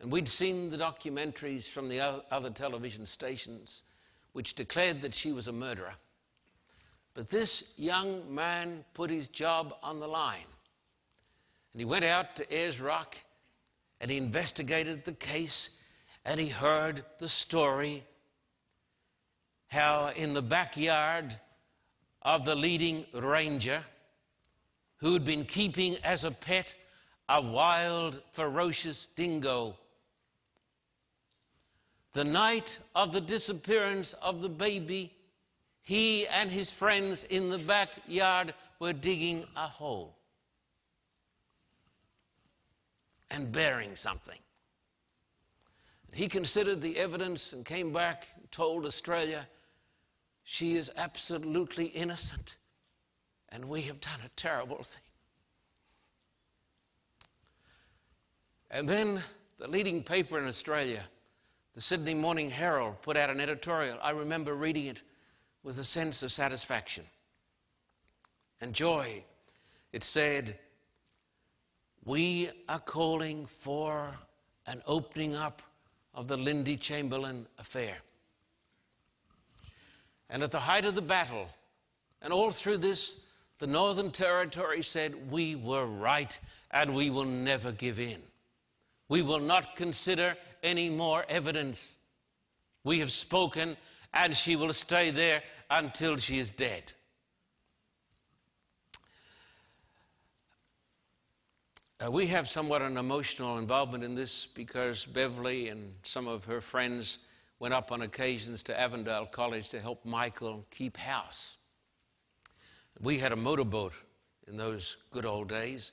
And 0.00 0.12
we'd 0.12 0.28
seen 0.28 0.68
the 0.70 0.76
documentaries 0.76 1.66
from 1.66 1.88
the 1.88 2.00
other 2.30 2.50
television 2.50 3.06
stations 3.06 3.82
which 4.36 4.52
declared 4.52 5.00
that 5.00 5.14
she 5.14 5.32
was 5.32 5.48
a 5.48 5.52
murderer. 5.52 5.94
But 7.14 7.30
this 7.30 7.72
young 7.78 8.34
man 8.34 8.84
put 8.92 9.08
his 9.08 9.28
job 9.28 9.74
on 9.82 9.98
the 9.98 10.06
line. 10.06 10.50
And 11.72 11.80
he 11.80 11.86
went 11.86 12.04
out 12.04 12.36
to 12.36 12.54
Ayers 12.54 12.78
Rock 12.78 13.16
and 13.98 14.10
he 14.10 14.18
investigated 14.18 15.06
the 15.06 15.12
case 15.12 15.80
and 16.22 16.38
he 16.38 16.48
heard 16.48 17.02
the 17.18 17.30
story 17.30 18.04
how 19.68 20.12
in 20.14 20.34
the 20.34 20.42
backyard 20.42 21.34
of 22.20 22.44
the 22.44 22.56
leading 22.56 23.06
ranger 23.14 23.82
who'd 24.98 25.24
been 25.24 25.46
keeping 25.46 25.96
as 26.04 26.24
a 26.24 26.30
pet 26.30 26.74
a 27.30 27.40
wild, 27.40 28.20
ferocious 28.32 29.06
dingo. 29.06 29.78
The 32.16 32.24
night 32.24 32.78
of 32.94 33.12
the 33.12 33.20
disappearance 33.20 34.14
of 34.14 34.40
the 34.40 34.48
baby, 34.48 35.12
he 35.82 36.26
and 36.26 36.50
his 36.50 36.72
friends 36.72 37.24
in 37.24 37.50
the 37.50 37.58
backyard 37.58 38.54
were 38.80 38.94
digging 38.94 39.44
a 39.54 39.68
hole 39.68 40.16
and 43.30 43.52
burying 43.52 43.96
something. 43.96 44.38
He 46.10 46.26
considered 46.26 46.80
the 46.80 46.96
evidence 46.96 47.52
and 47.52 47.66
came 47.66 47.92
back 47.92 48.28
and 48.34 48.50
told 48.50 48.86
Australia, 48.86 49.46
she 50.42 50.74
is 50.74 50.90
absolutely 50.96 51.84
innocent, 51.84 52.56
and 53.50 53.68
we 53.68 53.82
have 53.82 54.00
done 54.00 54.20
a 54.24 54.30
terrible 54.36 54.82
thing. 54.82 55.02
And 58.70 58.88
then 58.88 59.20
the 59.58 59.68
leading 59.68 60.02
paper 60.02 60.38
in 60.38 60.46
Australia, 60.46 61.02
the 61.76 61.82
Sydney 61.82 62.14
Morning 62.14 62.48
Herald, 62.48 63.02
put 63.02 63.18
out 63.18 63.28
an 63.28 63.38
editorial. 63.38 63.98
I 64.02 64.10
remember 64.10 64.54
reading 64.54 64.86
it 64.86 65.02
with 65.62 65.78
a 65.78 65.84
sense 65.84 66.22
of 66.22 66.32
satisfaction 66.32 67.04
and 68.62 68.72
joy. 68.72 69.22
It 69.92 70.02
said, 70.02 70.58
We 72.02 72.48
are 72.66 72.78
calling 72.78 73.44
for 73.44 74.10
an 74.66 74.82
opening 74.86 75.36
up 75.36 75.60
of 76.14 76.28
the 76.28 76.38
Lindy 76.38 76.78
Chamberlain 76.78 77.46
affair. 77.58 77.98
And 80.30 80.42
at 80.42 80.52
the 80.52 80.60
height 80.60 80.86
of 80.86 80.94
the 80.94 81.02
battle, 81.02 81.50
and 82.22 82.32
all 82.32 82.52
through 82.52 82.78
this, 82.78 83.26
the 83.58 83.66
Northern 83.66 84.10
Territory 84.10 84.82
said, 84.82 85.30
We 85.30 85.56
were 85.56 85.84
right 85.84 86.38
and 86.70 86.94
we 86.94 87.10
will 87.10 87.26
never 87.26 87.70
give 87.70 88.00
in. 88.00 88.22
We 89.10 89.20
will 89.20 89.40
not 89.40 89.76
consider 89.76 90.38
any 90.62 90.90
more 90.90 91.24
evidence. 91.28 91.96
We 92.84 93.00
have 93.00 93.12
spoken 93.12 93.76
and 94.12 94.36
she 94.36 94.56
will 94.56 94.72
stay 94.72 95.10
there 95.10 95.42
until 95.70 96.16
she 96.16 96.38
is 96.38 96.50
dead. 96.50 96.92
Uh, 102.04 102.10
we 102.10 102.26
have 102.26 102.46
somewhat 102.46 102.82
an 102.82 102.98
emotional 102.98 103.58
involvement 103.58 104.04
in 104.04 104.14
this 104.14 104.46
because 104.46 105.06
Beverly 105.06 105.68
and 105.68 105.94
some 106.02 106.28
of 106.28 106.44
her 106.44 106.60
friends 106.60 107.18
went 107.58 107.72
up 107.72 107.90
on 107.90 108.02
occasions 108.02 108.62
to 108.64 108.78
Avondale 108.78 109.24
College 109.24 109.70
to 109.70 109.80
help 109.80 110.04
Michael 110.04 110.66
keep 110.70 110.98
house. 110.98 111.56
We 113.00 113.18
had 113.18 113.32
a 113.32 113.36
motorboat 113.36 113.94
in 114.46 114.58
those 114.58 114.98
good 115.10 115.24
old 115.24 115.48
days, 115.48 115.92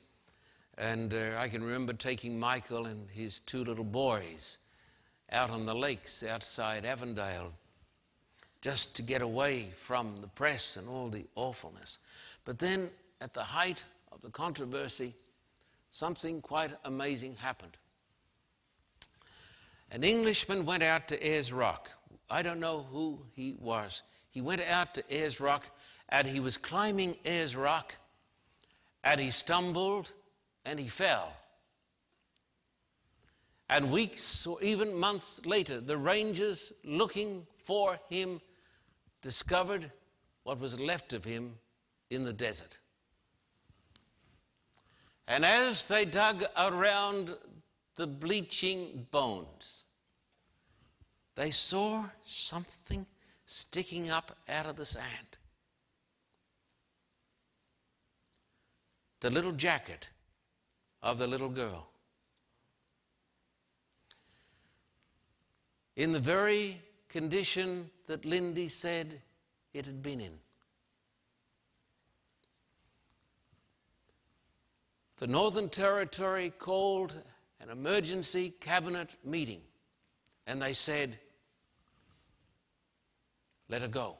and 0.77 1.13
uh, 1.13 1.37
I 1.37 1.47
can 1.49 1.63
remember 1.63 1.93
taking 1.93 2.39
Michael 2.39 2.85
and 2.85 3.09
his 3.09 3.39
two 3.39 3.63
little 3.63 3.83
boys 3.83 4.57
out 5.31 5.49
on 5.49 5.65
the 5.65 5.75
lakes 5.75 6.23
outside 6.23 6.85
Avondale 6.85 7.53
just 8.61 8.95
to 8.95 9.01
get 9.01 9.21
away 9.21 9.69
from 9.75 10.15
the 10.21 10.27
press 10.27 10.77
and 10.77 10.87
all 10.87 11.09
the 11.09 11.25
awfulness. 11.35 11.99
But 12.45 12.59
then, 12.59 12.89
at 13.19 13.33
the 13.33 13.43
height 13.43 13.83
of 14.11 14.21
the 14.21 14.29
controversy, 14.29 15.15
something 15.91 16.41
quite 16.41 16.71
amazing 16.85 17.35
happened. 17.35 17.77
An 19.91 20.03
Englishman 20.03 20.65
went 20.65 20.81
out 20.81 21.07
to 21.09 21.27
Ayers 21.27 21.51
Rock. 21.51 21.91
I 22.29 22.41
don't 22.41 22.59
know 22.59 22.85
who 22.91 23.19
he 23.35 23.55
was. 23.59 24.01
He 24.31 24.41
went 24.41 24.61
out 24.61 24.95
to 24.95 25.03
Ayers 25.11 25.39
Rock 25.39 25.69
and 26.09 26.27
he 26.27 26.39
was 26.39 26.57
climbing 26.57 27.15
Ayers 27.25 27.55
Rock 27.55 27.95
and 29.03 29.19
he 29.19 29.29
stumbled 29.29 30.13
and 30.65 30.79
he 30.79 30.87
fell. 30.87 31.33
And 33.69 33.91
weeks 33.91 34.45
or 34.45 34.61
even 34.61 34.93
months 34.93 35.45
later, 35.45 35.79
the 35.81 35.97
rangers 35.97 36.73
looking 36.83 37.47
for 37.55 37.99
him 38.09 38.41
discovered 39.21 39.91
what 40.43 40.59
was 40.59 40.79
left 40.79 41.13
of 41.13 41.23
him 41.23 41.55
in 42.09 42.23
the 42.23 42.33
desert. 42.33 42.77
And 45.27 45.45
as 45.45 45.85
they 45.85 46.05
dug 46.05 46.43
around 46.57 47.35
the 47.95 48.07
bleaching 48.07 49.07
bones, 49.11 49.85
they 51.35 51.49
saw 51.49 52.05
something 52.25 53.05
sticking 53.45 54.09
up 54.09 54.37
out 54.49 54.65
of 54.65 54.75
the 54.75 54.85
sand. 54.85 55.37
The 59.21 59.29
little 59.29 59.53
jacket 59.53 60.09
of 61.03 61.17
the 61.17 61.27
little 61.27 61.49
girl. 61.49 61.89
In 65.95 66.13
the 66.13 66.19
very 66.19 66.81
condition 67.09 67.91
that 68.07 68.25
Lindy 68.25 68.69
said 68.69 69.21
it 69.73 69.85
had 69.85 70.01
been 70.01 70.21
in. 70.21 70.33
The 75.17 75.27
Northern 75.27 75.69
Territory 75.69 76.51
called 76.57 77.13
an 77.59 77.69
emergency 77.69 78.49
cabinet 78.59 79.09
meeting 79.23 79.61
and 80.47 80.61
they 80.61 80.73
said, 80.73 81.19
let 83.69 83.81
her 83.81 83.87
go. 83.87 84.17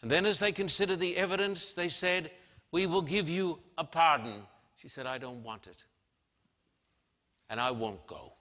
And 0.00 0.10
then, 0.10 0.26
as 0.26 0.40
they 0.40 0.50
considered 0.50 0.98
the 0.98 1.16
evidence, 1.16 1.74
they 1.74 1.88
said, 1.88 2.30
We 2.72 2.86
will 2.86 3.02
give 3.02 3.28
you 3.28 3.60
a 3.78 3.84
pardon. 3.84 4.42
She 4.76 4.88
said, 4.88 5.06
I 5.06 5.18
don't 5.18 5.44
want 5.44 5.66
it. 5.66 5.84
And 7.48 7.60
I 7.60 7.70
won't 7.70 8.06
go. 8.06 8.32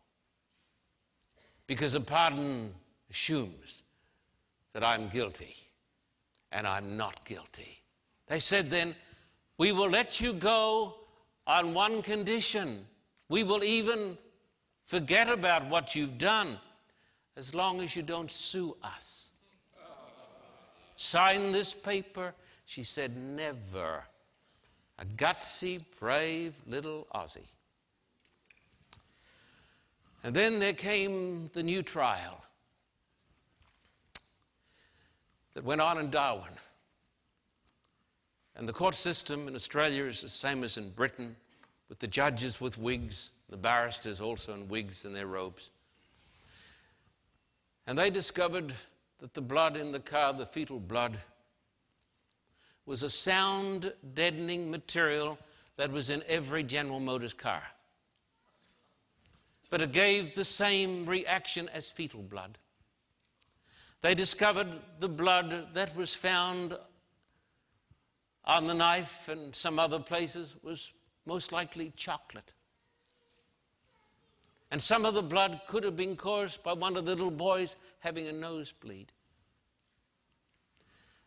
Because 1.67 1.93
a 1.93 2.01
pardon 2.01 2.73
assumes 3.09 3.83
that 4.73 4.83
I'm 4.83 5.09
guilty, 5.09 5.55
and 6.51 6.65
I'm 6.65 6.95
not 6.95 7.25
guilty. 7.25 7.81
They 8.27 8.39
said 8.39 8.69
then, 8.69 8.95
We 9.57 9.73
will 9.73 9.89
let 9.89 10.21
you 10.21 10.31
go 10.31 10.95
on 11.45 11.73
one 11.73 12.01
condition. 12.01 12.85
We 13.27 13.43
will 13.43 13.63
even 13.63 14.17
forget 14.85 15.29
about 15.29 15.67
what 15.69 15.93
you've 15.93 16.17
done 16.17 16.57
as 17.35 17.53
long 17.53 17.81
as 17.81 17.95
you 17.95 18.01
don't 18.01 18.31
sue 18.31 18.77
us. 18.81 19.33
Sign 20.95 21.51
this 21.51 21.73
paper. 21.73 22.33
She 22.65 22.83
said, 22.83 23.17
Never. 23.17 24.03
A 24.99 25.05
gutsy, 25.05 25.83
brave 25.99 26.53
little 26.67 27.07
Aussie. 27.13 27.47
And 30.23 30.35
then 30.35 30.59
there 30.59 30.73
came 30.73 31.49
the 31.53 31.63
new 31.63 31.81
trial 31.81 32.43
that 35.53 35.63
went 35.63 35.81
on 35.81 35.97
in 35.97 36.09
Darwin. 36.09 36.53
And 38.55 38.67
the 38.67 38.73
court 38.73 38.95
system 38.95 39.47
in 39.47 39.55
Australia 39.55 40.05
is 40.05 40.21
the 40.21 40.29
same 40.29 40.63
as 40.63 40.77
in 40.77 40.89
Britain, 40.91 41.35
with 41.89 41.99
the 41.99 42.07
judges 42.07 42.61
with 42.61 42.77
wigs, 42.77 43.31
the 43.49 43.57
barristers 43.57 44.21
also 44.21 44.53
in 44.53 44.67
wigs 44.67 45.03
and 45.03 45.15
their 45.15 45.27
robes. 45.27 45.71
And 47.87 47.97
they 47.97 48.09
discovered 48.09 48.73
that 49.19 49.33
the 49.33 49.41
blood 49.41 49.75
in 49.75 49.91
the 49.91 49.99
car, 49.99 50.33
the 50.33 50.45
fetal 50.45 50.79
blood, 50.79 51.17
was 52.85 53.03
a 53.03 53.09
sound 53.09 53.93
deadening 54.13 54.69
material 54.71 55.37
that 55.77 55.91
was 55.91 56.09
in 56.09 56.23
every 56.27 56.63
General 56.63 56.99
Motors 56.99 57.33
car. 57.33 57.63
But 59.69 59.81
it 59.81 59.91
gave 59.91 60.35
the 60.35 60.43
same 60.43 61.05
reaction 61.05 61.69
as 61.69 61.89
fetal 61.89 62.21
blood. 62.21 62.57
They 64.01 64.15
discovered 64.15 64.67
the 64.99 65.09
blood 65.09 65.73
that 65.73 65.95
was 65.95 66.13
found 66.13 66.77
on 68.43 68.67
the 68.67 68.73
knife 68.73 69.27
and 69.27 69.55
some 69.55 69.79
other 69.79 69.99
places 69.99 70.55
was 70.63 70.91
most 71.25 71.51
likely 71.51 71.93
chocolate. 71.95 72.53
And 74.71 74.81
some 74.81 75.05
of 75.05 75.13
the 75.13 75.21
blood 75.21 75.61
could 75.67 75.83
have 75.83 75.95
been 75.95 76.15
caused 76.15 76.63
by 76.63 76.73
one 76.73 76.97
of 76.97 77.05
the 77.05 77.11
little 77.11 77.31
boys 77.31 77.75
having 77.99 78.27
a 78.27 78.31
nosebleed. 78.31 79.11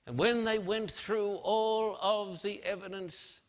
And 0.07 0.19
when 0.19 0.45
they 0.45 0.59
went 0.59 0.91
through 0.91 1.37
all 1.43 1.97
of 2.01 2.43
the 2.43 2.63
evidence, 2.63 3.41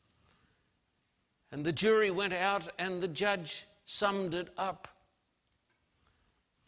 and 1.51 1.65
the 1.65 1.73
jury 1.73 2.11
went 2.11 2.33
out, 2.33 2.69
and 2.79 3.01
the 3.01 3.07
judge 3.07 3.65
summed 3.83 4.33
it 4.33 4.49
up, 4.57 4.87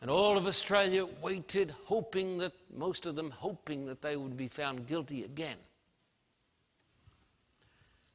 and 0.01 0.11
all 0.11 0.37
of 0.37 0.45
Australia 0.45 1.05
waited, 1.21 1.73
hoping 1.85 2.37
that, 2.37 2.53
most 2.75 3.05
of 3.05 3.15
them 3.15 3.31
hoping 3.31 3.85
that 3.85 4.01
they 4.01 4.15
would 4.15 4.37
be 4.37 4.47
found 4.47 4.85
guilty 4.85 5.23
again. 5.23 5.57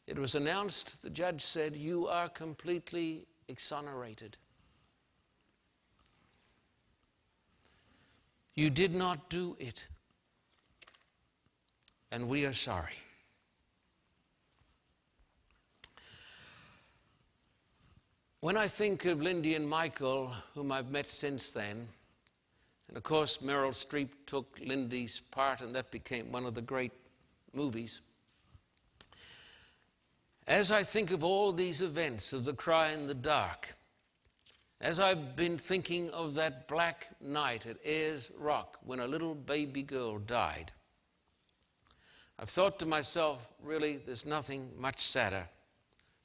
It 0.06 0.18
was 0.18 0.34
announced, 0.34 1.02
the 1.02 1.10
judge 1.10 1.42
said, 1.42 1.74
You 1.74 2.06
are 2.06 2.28
completely 2.28 3.26
exonerated. 3.48 4.36
You 8.54 8.68
did 8.68 8.94
not 8.94 9.30
do 9.30 9.56
it. 9.58 9.86
And 12.12 12.28
we 12.28 12.44
are 12.44 12.52
sorry. 12.52 12.92
When 18.40 18.58
I 18.58 18.68
think 18.68 19.06
of 19.06 19.22
Lindy 19.22 19.54
and 19.54 19.66
Michael, 19.66 20.30
whom 20.54 20.72
I've 20.72 20.90
met 20.90 21.08
since 21.08 21.52
then, 21.52 21.88
and 22.88 22.98
of 22.98 23.02
course 23.02 23.38
Meryl 23.38 23.70
Streep 23.70 24.10
took 24.26 24.58
Lindy's 24.62 25.20
part, 25.20 25.62
and 25.62 25.74
that 25.74 25.90
became 25.90 26.30
one 26.30 26.44
of 26.44 26.52
the 26.52 26.60
great 26.60 26.92
movies. 27.54 28.02
As 30.46 30.70
I 30.70 30.82
think 30.82 31.12
of 31.12 31.24
all 31.24 31.50
these 31.50 31.80
events 31.80 32.34
of 32.34 32.44
the 32.44 32.52
cry 32.52 32.90
in 32.90 33.06
the 33.06 33.14
dark, 33.14 33.74
as 34.82 35.00
I've 35.00 35.34
been 35.34 35.56
thinking 35.56 36.10
of 36.10 36.34
that 36.34 36.68
black 36.68 37.06
night 37.22 37.64
at 37.64 37.78
Ayers 37.86 38.30
Rock 38.36 38.76
when 38.84 39.00
a 39.00 39.06
little 39.06 39.34
baby 39.34 39.82
girl 39.82 40.18
died, 40.18 40.72
I've 42.42 42.50
thought 42.50 42.80
to 42.80 42.86
myself, 42.86 43.52
really, 43.62 44.00
there's 44.04 44.26
nothing 44.26 44.70
much 44.76 45.00
sadder 45.00 45.46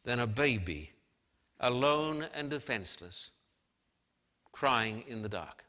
than 0.03 0.19
a 0.19 0.25
baby, 0.25 0.89
alone 1.59 2.25
and 2.33 2.49
defenseless, 2.49 3.29
crying 4.51 5.03
in 5.07 5.21
the 5.21 5.29
dark. 5.29 5.63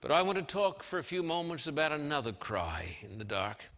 But 0.00 0.10
I 0.10 0.22
want 0.22 0.36
to 0.36 0.42
talk 0.42 0.82
for 0.82 0.98
a 0.98 1.04
few 1.04 1.22
moments 1.22 1.68
about 1.68 1.92
another 1.92 2.32
cry 2.32 2.96
in 3.02 3.18
the 3.18 3.24
dark. 3.24 3.70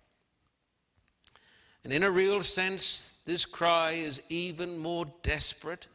And 1.85 1.92
in 1.92 2.03
a 2.03 2.11
real 2.11 2.42
sense, 2.42 3.20
this 3.27 3.44
cry 3.44 3.90
is 3.90 4.22
even 4.31 4.79
more 4.79 5.05
desperate 5.22 5.87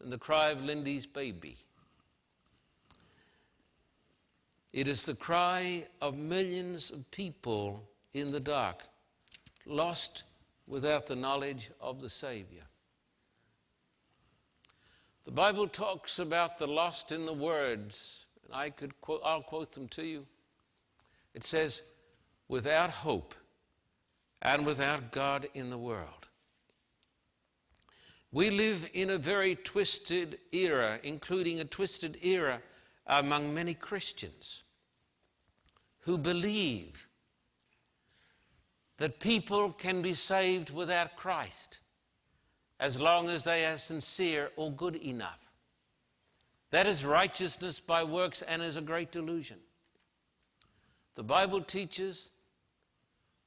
than 0.00 0.10
the 0.10 0.18
cry 0.18 0.48
of 0.48 0.64
Lindy's 0.64 1.06
baby. 1.06 1.58
It 4.72 4.86
is 4.86 5.04
the 5.04 5.14
cry 5.14 5.86
of 6.00 6.16
millions 6.16 6.90
of 6.90 7.10
people 7.10 7.88
in 8.14 8.30
the 8.30 8.40
dark, 8.40 8.84
lost 9.66 10.24
without 10.66 11.06
the 11.06 11.16
knowledge 11.16 11.70
of 11.80 12.00
the 12.00 12.08
Savior. 12.08 12.62
The 15.24 15.32
Bible 15.32 15.66
talks 15.68 16.18
about 16.18 16.58
the 16.58 16.66
lost 16.66 17.12
in 17.12 17.26
the 17.26 17.32
words, 17.32 18.26
and 18.44 18.54
I 18.54 18.70
could 18.70 19.00
quote, 19.00 19.22
I'll 19.24 19.42
quote 19.42 19.72
them 19.72 19.88
to 19.88 20.04
you. 20.04 20.26
It 21.34 21.44
says, 21.44 21.82
without 22.48 22.90
hope 22.90 23.34
and 24.42 24.64
without 24.64 25.12
God 25.12 25.48
in 25.54 25.70
the 25.70 25.78
world. 25.78 26.28
We 28.32 28.50
live 28.50 28.88
in 28.94 29.10
a 29.10 29.18
very 29.18 29.56
twisted 29.56 30.38
era, 30.52 31.00
including 31.02 31.60
a 31.60 31.64
twisted 31.64 32.18
era 32.22 32.62
among 33.06 33.54
many 33.54 33.74
Christians 33.74 34.62
who 36.00 36.16
believe 36.18 37.08
that 38.98 39.20
people 39.20 39.72
can 39.72 40.02
be 40.02 40.14
saved 40.14 40.70
without 40.70 41.16
Christ 41.16 41.78
as 42.78 43.00
long 43.00 43.28
as 43.28 43.44
they 43.44 43.66
are 43.66 43.76
sincere 43.76 44.50
or 44.56 44.70
good 44.72 44.96
enough. 44.96 45.38
That 46.70 46.86
is 46.86 47.04
righteousness 47.04 47.80
by 47.80 48.04
works 48.04 48.42
and 48.42 48.62
is 48.62 48.76
a 48.76 48.82
great 48.82 49.10
delusion. 49.10 49.58
The 51.14 51.22
Bible 51.22 51.60
teaches 51.60 52.30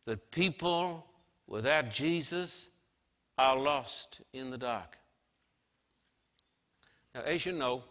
that 0.05 0.31
people 0.31 1.05
without 1.47 1.89
Jesus 1.89 2.69
are 3.37 3.57
lost 3.57 4.21
in 4.33 4.51
the 4.51 4.57
dark. 4.57 4.97
Now, 7.15 7.21
as 7.21 7.45
you 7.45 7.53
know, 7.53 7.83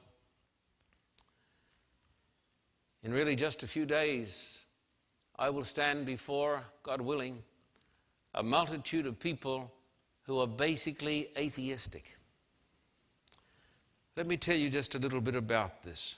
In 3.05 3.13
really 3.13 3.35
just 3.35 3.63
a 3.63 3.67
few 3.67 3.85
days, 3.85 4.65
I 5.37 5.51
will 5.51 5.65
stand 5.65 6.07
before, 6.07 6.63
God 6.83 7.01
willing, 7.01 7.43
a 8.35 8.43
multitude 8.43 9.07
of 9.07 9.19
people 9.19 9.73
who 10.23 10.39
are 10.39 10.47
basically 10.47 11.29
atheistic. 11.37 12.17
Let 14.17 14.27
me 14.27 14.37
tell 14.37 14.57
you 14.57 14.69
just 14.69 14.95
a 14.95 14.99
little 14.99 15.21
bit 15.21 15.35
about 15.35 15.83
this. 15.83 16.17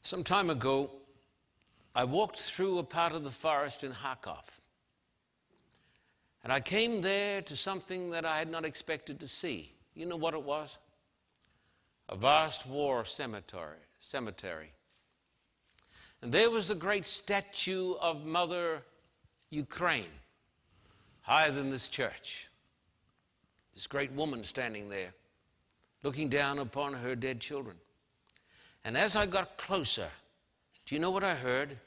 Some 0.00 0.24
time 0.24 0.48
ago, 0.48 0.90
I 1.94 2.04
walked 2.04 2.40
through 2.40 2.78
a 2.78 2.82
part 2.82 3.12
of 3.12 3.24
the 3.24 3.30
forest 3.30 3.84
in 3.84 3.92
Kharkov. 3.92 4.44
And 6.42 6.52
I 6.52 6.60
came 6.60 7.02
there 7.02 7.42
to 7.42 7.56
something 7.56 8.10
that 8.10 8.24
I 8.24 8.38
had 8.38 8.50
not 8.50 8.64
expected 8.64 9.20
to 9.20 9.28
see. 9.28 9.72
You 9.94 10.06
know 10.06 10.16
what 10.16 10.34
it 10.34 10.42
was? 10.42 10.78
A 12.12 12.14
vast 12.14 12.66
war 12.66 13.06
cemetery. 13.06 13.78
cemetery. 13.98 14.70
And 16.20 16.30
there 16.30 16.50
was 16.50 16.68
a 16.68 16.74
great 16.74 17.06
statue 17.06 17.94
of 17.94 18.26
Mother 18.26 18.82
Ukraine, 19.48 20.12
higher 21.22 21.50
than 21.50 21.70
this 21.70 21.88
church. 21.88 22.50
This 23.72 23.86
great 23.86 24.12
woman 24.12 24.44
standing 24.44 24.90
there, 24.90 25.14
looking 26.02 26.28
down 26.28 26.58
upon 26.58 26.92
her 26.92 27.16
dead 27.16 27.40
children. 27.40 27.76
And 28.84 28.94
as 28.94 29.16
I 29.16 29.24
got 29.24 29.56
closer, 29.56 30.10
do 30.84 30.94
you 30.94 31.00
know 31.00 31.10
what 31.10 31.24
I 31.24 31.34
heard? 31.34 31.78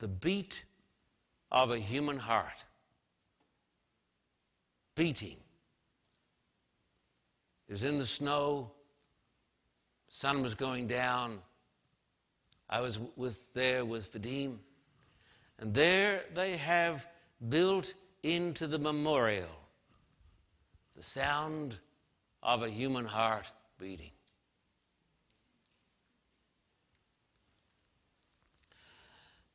The 0.00 0.08
beat 0.08 0.64
of 1.52 1.70
a 1.70 1.78
human 1.78 2.18
heart 2.18 2.64
beating. 4.96 5.36
It 7.70 7.74
was 7.74 7.84
in 7.84 7.98
the 7.98 8.06
snow, 8.06 8.72
sun 10.08 10.42
was 10.42 10.56
going 10.56 10.88
down. 10.88 11.38
I 12.68 12.80
was 12.80 12.98
with, 13.14 13.54
there 13.54 13.84
with 13.84 14.12
Vadim, 14.12 14.58
and 15.56 15.72
there 15.72 16.24
they 16.34 16.56
have 16.56 17.06
built 17.48 17.94
into 18.24 18.66
the 18.66 18.80
memorial 18.80 19.46
the 20.96 21.02
sound 21.04 21.78
of 22.42 22.64
a 22.64 22.68
human 22.68 23.04
heart 23.04 23.52
beating. 23.78 24.10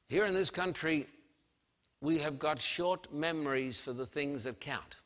Here 0.08 0.26
in 0.26 0.34
this 0.34 0.50
country, 0.50 1.08
we 2.00 2.20
have 2.20 2.40
got 2.40 2.62
short 2.62 3.14
memories 3.14 3.78
for 3.78 3.92
the 3.92 4.06
things 4.06 4.46
that 4.46 4.62
count. 4.62 5.00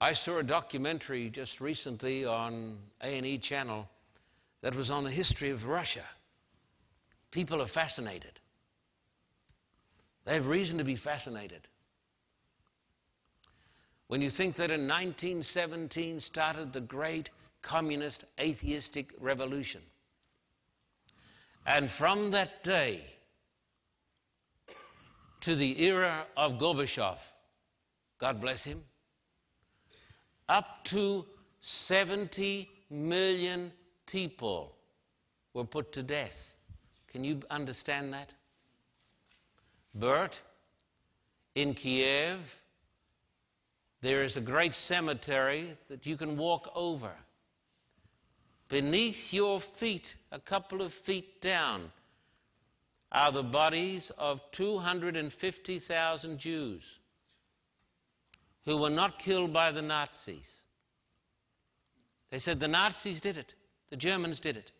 I 0.00 0.14
saw 0.14 0.38
a 0.38 0.42
documentary 0.42 1.28
just 1.28 1.60
recently 1.60 2.24
on 2.24 2.78
A&E 3.02 3.36
channel 3.38 3.88
that 4.62 4.74
was 4.74 4.90
on 4.90 5.04
the 5.04 5.10
history 5.10 5.50
of 5.50 5.66
Russia. 5.66 6.04
People 7.30 7.60
are 7.60 7.66
fascinated. 7.66 8.40
They 10.24 10.34
have 10.34 10.46
reason 10.46 10.78
to 10.78 10.84
be 10.84 10.96
fascinated. 10.96 11.68
When 14.06 14.22
you 14.22 14.30
think 14.30 14.56
that 14.56 14.70
in 14.70 14.88
1917 14.88 16.18
started 16.18 16.72
the 16.72 16.80
great 16.80 17.30
communist 17.60 18.24
atheistic 18.40 19.12
revolution, 19.20 19.82
and 21.66 21.90
from 21.90 22.30
that 22.30 22.64
day 22.64 23.04
to 25.40 25.54
the 25.54 25.82
era 25.82 26.26
of 26.36 26.58
Gorbachev, 26.58 27.18
God 28.18 28.40
bless 28.40 28.64
him, 28.64 28.82
up 30.50 30.84
to 30.84 31.24
70 31.60 32.68
million 32.90 33.70
people 34.04 34.74
were 35.54 35.64
put 35.64 35.92
to 35.92 36.02
death. 36.02 36.56
Can 37.06 37.22
you 37.22 37.40
understand 37.50 38.12
that? 38.12 38.34
Bert, 39.94 40.42
in 41.54 41.72
Kiev, 41.74 42.60
there 44.00 44.24
is 44.24 44.36
a 44.36 44.40
great 44.40 44.74
cemetery 44.74 45.76
that 45.88 46.04
you 46.04 46.16
can 46.16 46.36
walk 46.36 46.70
over. 46.74 47.12
Beneath 48.68 49.32
your 49.32 49.60
feet, 49.60 50.16
a 50.32 50.40
couple 50.40 50.82
of 50.82 50.92
feet 50.92 51.40
down, 51.40 51.92
are 53.12 53.30
the 53.30 53.42
bodies 53.42 54.10
of 54.18 54.42
250,000 54.52 56.38
Jews 56.38 56.99
who 58.64 58.76
were 58.76 58.90
not 58.90 59.18
killed 59.18 59.52
by 59.52 59.72
the 59.72 59.82
Nazis. 59.82 60.62
They 62.30 62.38
said 62.38 62.60
the 62.60 62.68
Nazis 62.68 63.20
did 63.20 63.36
it, 63.36 63.54
the 63.90 63.96
Germans 63.96 64.40
did 64.40 64.56
it. 64.56 64.72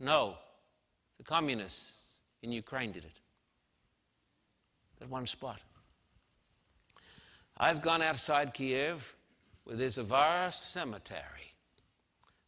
No, 0.00 0.36
the 1.18 1.24
communists 1.24 2.18
in 2.42 2.52
Ukraine 2.52 2.92
did 2.92 3.04
it. 3.04 3.20
At 5.00 5.08
one 5.08 5.26
spot. 5.26 5.60
I've 7.56 7.82
gone 7.82 8.02
outside 8.02 8.54
Kiev 8.54 9.14
where 9.64 9.76
there's 9.76 9.98
a 9.98 10.02
vast 10.02 10.72
cemetery 10.72 11.54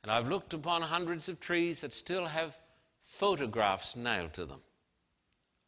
and 0.02 0.12
I've 0.12 0.28
looked 0.28 0.54
upon 0.54 0.82
hundreds 0.82 1.28
of 1.28 1.40
trees 1.40 1.80
that 1.80 1.92
still 1.92 2.26
have 2.26 2.56
photographs 3.00 3.96
nailed 3.96 4.32
to 4.34 4.44
them 4.44 4.60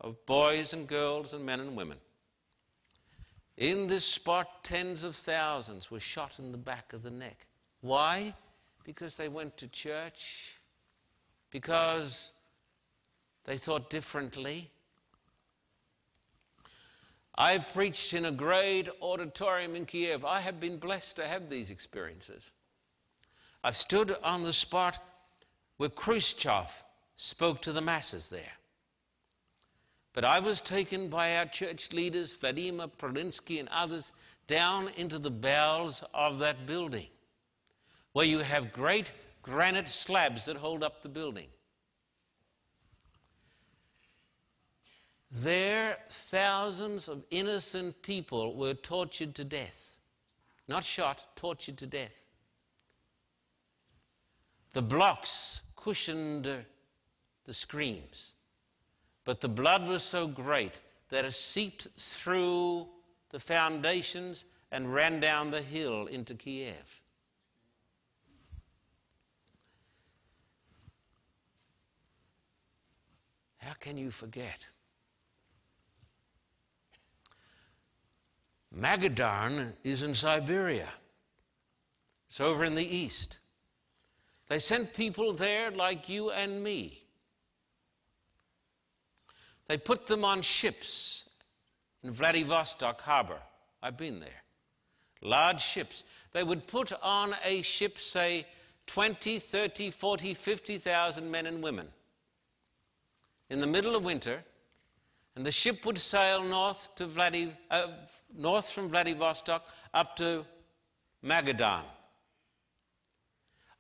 of 0.01 0.25
boys 0.27 0.73
and 0.73 0.87
girls 0.87 1.33
and 1.33 1.45
men 1.45 1.59
and 1.61 1.77
women. 1.77 1.99
In 3.59 3.89
this 3.89 4.05
spot, 4.05 4.63
tens 4.63 5.03
of 5.03 5.17
thousands 5.17 5.91
were 5.91 5.99
shot 5.99 6.39
in 6.39 6.53
the 6.53 6.59
back 6.59 6.93
of 6.93 7.03
the 7.03 7.11
neck. 7.11 7.49
Why? 7.81 8.33
Because 8.85 9.17
they 9.17 9.29
went 9.29 9.57
to 9.57 9.67
church, 9.67 10.61
because 11.51 12.31
they 13.47 13.57
thought 13.57 13.91
differently. 13.91 14.71
I 17.37 17.59
preached 17.59 18.15
in 18.15 18.27
a 18.27 18.31
great 18.31 18.89
auditorium 19.03 19.75
in 19.75 19.87
Kiev. 19.87 20.25
I 20.25 20.39
have 20.39 20.61
been 20.61 20.77
blessed 20.77 21.17
to 21.17 21.27
have 21.27 21.51
these 21.51 21.71
experiences. 21.71 22.53
I've 23.65 23.77
stood 23.77 24.15
on 24.23 24.45
the 24.45 24.53
spot 24.53 25.05
where 25.79 25.89
Khrushchev 25.89 26.85
spoke 27.17 27.61
to 27.63 27.73
the 27.73 27.81
masses 27.81 28.31
there. 28.31 28.58
But 30.19 30.25
I 30.25 30.41
was 30.41 30.61
taken 30.61 31.07
by 31.07 31.37
our 31.37 31.47
church 31.47 31.93
leaders, 31.93 32.35
Vladimir 32.35 32.89
Prolinsky 32.89 33.61
and 33.61 33.69
others, 33.69 34.11
down 34.49 34.89
into 34.97 35.17
the 35.17 35.31
bowels 35.31 36.03
of 36.13 36.41
that 36.41 36.67
building, 36.67 37.07
where 38.15 38.27
you 38.27 38.41
have 38.41 38.73
great 38.73 39.13
granite 39.43 39.87
slabs 39.87 40.47
that 40.47 40.57
hold 40.57 40.83
up 40.83 41.03
the 41.03 41.09
building. 41.09 41.47
There, 45.31 45.99
thousands 46.11 47.07
of 47.07 47.23
innocent 47.31 48.03
people 48.03 48.57
were 48.57 48.75
tortured 48.75 49.37
to 49.37 49.45
death. 49.45 49.99
Not 50.67 50.83
shot, 50.83 51.27
tortured 51.37 51.79
to 51.79 51.87
death. 51.87 52.25
The 54.73 54.83
blocks 54.83 55.61
cushioned 55.77 56.65
the 57.45 57.55
screams, 57.55 58.33
but 59.29 59.43
the 59.43 59.49
blood 59.49 59.87
was 59.87 60.03
so 60.03 60.27
great 60.27 60.81
that 61.11 61.27
it 61.27 61.35
seeped 61.35 61.87
through 61.99 62.87
the 63.29 63.39
foundations 63.39 64.47
and 64.73 64.95
ran 64.95 65.21
down 65.21 65.51
the 65.51 65.61
hill 65.61 66.07
into 66.07 66.35
Kiev. 66.35 67.03
How 73.59 73.75
can 73.79 73.99
you 73.99 74.11
forget? 74.11 74.67
Magadan 78.75 79.75
is 79.85 80.03
in 80.03 80.15
Siberia. 80.15 80.89
It's 82.31 82.41
over 82.41 82.65
in 82.65 82.75
the 82.75 82.97
east. 82.97 83.41
They 84.49 84.59
sent 84.59 84.95
people 84.95 85.35
there 85.35 85.71
like 85.71 86.09
you 86.09 86.31
and 86.31 86.65
me. 86.65 87.08
They 89.69 89.77
put 89.77 90.07
them 90.07 90.25
on 90.25 90.43
ships 90.43 91.29
in 92.03 92.11
Vladivostok 92.11 93.01
harbor. 93.01 93.39
I've 93.83 93.97
been 93.97 94.21
there. 94.21 94.43
Large 95.23 95.61
ships. 95.61 96.05
They 96.33 96.43
would 96.43 96.67
put 96.67 96.93
on 97.03 97.35
a 97.45 97.63
ship, 97.63 97.99
say, 97.99 98.47
20, 98.87 99.39
30, 99.39 99.91
40, 99.91 100.35
50,000 100.35 101.31
men 101.31 101.47
and 101.47 101.63
women 101.63 101.89
in 103.51 103.61
the 103.61 103.67
middle 103.67 103.97
of 103.97 104.05
winter, 104.05 104.43
and 105.37 105.45
the 105.45 105.53
ship 105.53 105.85
would 105.87 105.99
sail 105.99 106.43
north, 106.43 106.95
to 106.97 107.07
Vladi, 107.07 107.53
uh, 107.71 107.87
north 108.37 108.71
from 108.71 108.89
Vladivostok 108.89 109.67
up 109.95 110.17
to 110.17 110.45
Magadan. 111.25 111.83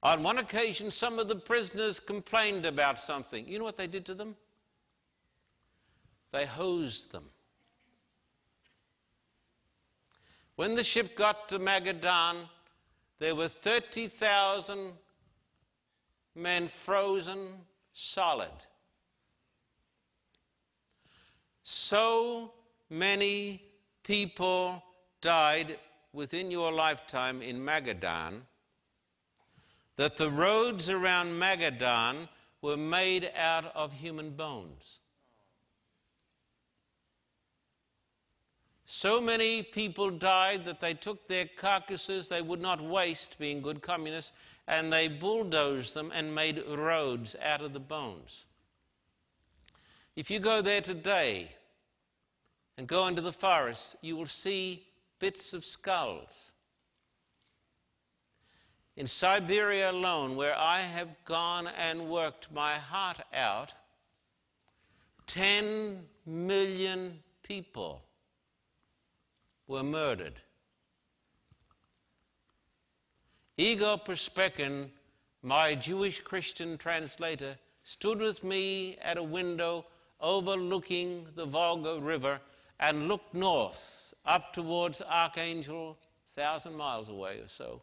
On 0.02 0.22
one 0.22 0.38
occasion, 0.38 0.90
some 0.90 1.18
of 1.18 1.28
the 1.28 1.36
prisoners 1.36 1.98
complained 1.98 2.64
about 2.64 2.98
something. 2.98 3.46
You 3.48 3.58
know 3.58 3.64
what 3.64 3.76
they 3.76 3.88
did 3.88 4.06
to 4.06 4.14
them? 4.14 4.36
They 6.32 6.46
hosed 6.46 7.12
them. 7.12 7.24
When 10.56 10.74
the 10.74 10.84
ship 10.84 11.16
got 11.16 11.48
to 11.50 11.58
Magadan, 11.58 12.48
there 13.18 13.34
were 13.34 13.48
30,000 13.48 14.92
men 16.34 16.68
frozen 16.68 17.54
solid. 17.92 18.50
So 21.62 22.52
many 22.90 23.62
people 24.02 24.82
died 25.20 25.78
within 26.12 26.50
your 26.50 26.72
lifetime 26.72 27.42
in 27.42 27.60
Magadan 27.60 28.40
that 29.96 30.16
the 30.16 30.30
roads 30.30 30.88
around 30.88 31.40
Magadan 31.40 32.28
were 32.62 32.76
made 32.76 33.30
out 33.36 33.66
of 33.74 33.92
human 33.92 34.30
bones. 34.30 35.00
So 38.90 39.20
many 39.20 39.62
people 39.62 40.08
died 40.10 40.64
that 40.64 40.80
they 40.80 40.94
took 40.94 41.28
their 41.28 41.44
carcasses, 41.44 42.30
they 42.30 42.40
would 42.40 42.62
not 42.62 42.82
waste, 42.82 43.38
being 43.38 43.60
good 43.60 43.82
communists, 43.82 44.32
and 44.66 44.90
they 44.90 45.08
bulldozed 45.08 45.92
them 45.92 46.10
and 46.14 46.34
made 46.34 46.64
roads 46.66 47.36
out 47.44 47.60
of 47.60 47.74
the 47.74 47.80
bones. 47.80 48.46
If 50.16 50.30
you 50.30 50.38
go 50.38 50.62
there 50.62 50.80
today 50.80 51.50
and 52.78 52.86
go 52.86 53.06
into 53.08 53.20
the 53.20 53.30
forest, 53.30 53.96
you 54.00 54.16
will 54.16 54.24
see 54.24 54.86
bits 55.18 55.52
of 55.52 55.66
skulls. 55.66 56.52
In 58.96 59.06
Siberia 59.06 59.90
alone, 59.90 60.34
where 60.34 60.56
I 60.58 60.80
have 60.80 61.10
gone 61.26 61.66
and 61.66 62.08
worked 62.08 62.50
my 62.50 62.76
heart 62.76 63.20
out, 63.34 63.74
10 65.26 66.06
million 66.24 67.18
people 67.42 68.07
were 69.68 69.82
murdered. 69.82 70.40
Igor 73.56 73.98
Perspekin, 73.98 74.88
my 75.42 75.74
Jewish 75.74 76.20
Christian 76.20 76.78
translator, 76.78 77.56
stood 77.82 78.18
with 78.18 78.42
me 78.42 78.96
at 79.02 79.18
a 79.18 79.22
window 79.22 79.84
overlooking 80.20 81.26
the 81.36 81.44
Volga 81.44 82.00
River 82.00 82.40
and 82.80 83.08
looked 83.08 83.34
north 83.34 84.14
up 84.24 84.52
towards 84.52 85.02
Archangel, 85.02 85.98
thousand 86.26 86.74
miles 86.74 87.08
away 87.08 87.38
or 87.38 87.48
so. 87.48 87.82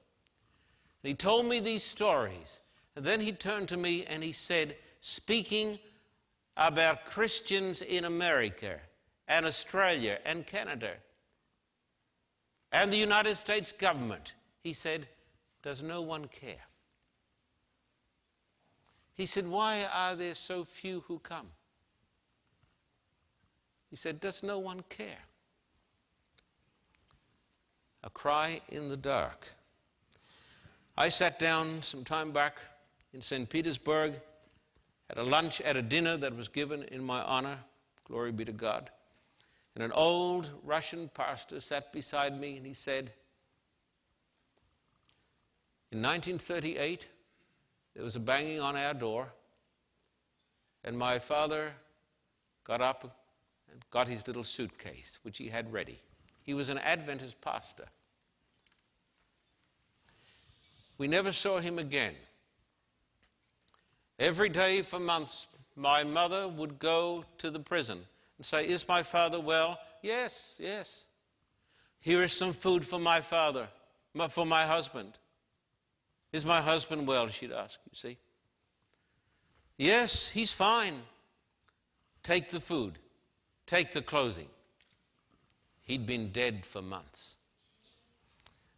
And 1.03 1.09
he 1.09 1.13
told 1.13 1.45
me 1.45 1.59
these 1.59 1.83
stories. 1.83 2.61
And 2.95 3.05
then 3.05 3.19
he 3.19 3.31
turned 3.31 3.67
to 3.69 3.77
me 3.77 4.05
and 4.05 4.23
he 4.23 4.31
said, 4.31 4.75
speaking 5.01 5.77
about 6.55 7.05
Christians 7.05 7.81
in 7.81 8.05
America 8.05 8.79
and 9.27 9.45
Australia 9.45 10.19
and 10.25 10.47
Canada 10.47 10.91
and 12.75 12.91
the 12.91 12.97
United 12.97 13.37
States 13.37 13.71
government, 13.71 14.33
he 14.61 14.73
said, 14.73 15.07
does 15.63 15.81
no 15.81 16.01
one 16.01 16.25
care? 16.25 16.67
He 19.13 19.25
said, 19.25 19.47
Why 19.47 19.85
are 19.85 20.13
there 20.13 20.35
so 20.35 20.65
few 20.65 21.03
who 21.07 21.19
come? 21.19 21.47
He 23.89 23.95
said, 23.95 24.19
Does 24.19 24.43
no 24.43 24.59
one 24.59 24.83
care? 24.89 25.23
A 28.03 28.09
cry 28.09 28.59
in 28.67 28.89
the 28.89 28.97
dark. 28.97 29.47
I 30.97 31.07
sat 31.07 31.39
down 31.39 31.81
some 31.81 32.03
time 32.03 32.31
back 32.31 32.57
in 33.13 33.21
St. 33.21 33.49
Petersburg 33.49 34.15
at 35.09 35.17
a 35.17 35.23
lunch, 35.23 35.61
at 35.61 35.77
a 35.77 35.81
dinner 35.81 36.17
that 36.17 36.35
was 36.35 36.49
given 36.49 36.83
in 36.83 37.01
my 37.01 37.21
honor, 37.21 37.57
glory 38.03 38.33
be 38.33 38.43
to 38.43 38.51
God. 38.51 38.89
And 39.75 39.83
an 39.83 39.91
old 39.91 40.49
Russian 40.63 41.09
pastor 41.13 41.59
sat 41.59 41.91
beside 41.91 42.39
me 42.39 42.55
and 42.55 42.65
he 42.65 42.73
said, 42.73 43.11
in 45.91 46.01
1938, 46.01 47.07
there 47.93 48.03
was 48.03 48.15
a 48.15 48.19
banging 48.19 48.59
on 48.59 48.75
our 48.75 48.93
door, 48.93 49.31
and 50.83 50.97
my 50.97 51.19
father 51.19 51.73
got 52.63 52.81
up 52.81 53.17
and 53.71 53.81
got 53.91 54.07
his 54.07 54.27
little 54.27 54.43
suitcase, 54.43 55.19
which 55.23 55.37
he 55.37 55.49
had 55.49 55.71
ready. 55.71 56.01
He 56.43 56.53
was 56.53 56.69
an 56.69 56.79
Adventist 56.79 57.39
pastor. 57.39 57.85
We 60.97 61.07
never 61.07 61.31
saw 61.31 61.59
him 61.59 61.79
again. 61.79 62.15
Every 64.19 64.49
day 64.49 64.81
for 64.81 64.99
months, 64.99 65.47
my 65.75 66.03
mother 66.03 66.47
would 66.47 66.79
go 66.79 67.25
to 67.37 67.49
the 67.49 67.59
prison 67.59 68.05
and 68.37 68.45
say, 68.45 68.67
Is 68.67 68.87
my 68.87 69.03
father 69.03 69.39
well? 69.39 69.79
Yes, 70.01 70.55
yes. 70.59 71.05
Here 71.99 72.23
is 72.23 72.33
some 72.33 72.53
food 72.53 72.85
for 72.85 72.99
my 72.99 73.21
father, 73.21 73.67
for 74.29 74.45
my 74.45 74.65
husband. 74.65 75.17
Is 76.31 76.45
my 76.45 76.61
husband 76.61 77.07
well? 77.07 77.29
She'd 77.29 77.51
ask, 77.51 77.79
you 77.89 77.95
see. 77.95 78.17
Yes, 79.77 80.29
he's 80.29 80.51
fine. 80.51 81.01
Take 82.23 82.49
the 82.49 82.59
food, 82.59 82.99
take 83.65 83.93
the 83.93 84.01
clothing. 84.01 84.49
He'd 85.83 86.05
been 86.05 86.31
dead 86.31 86.65
for 86.65 86.81
months. 86.81 87.35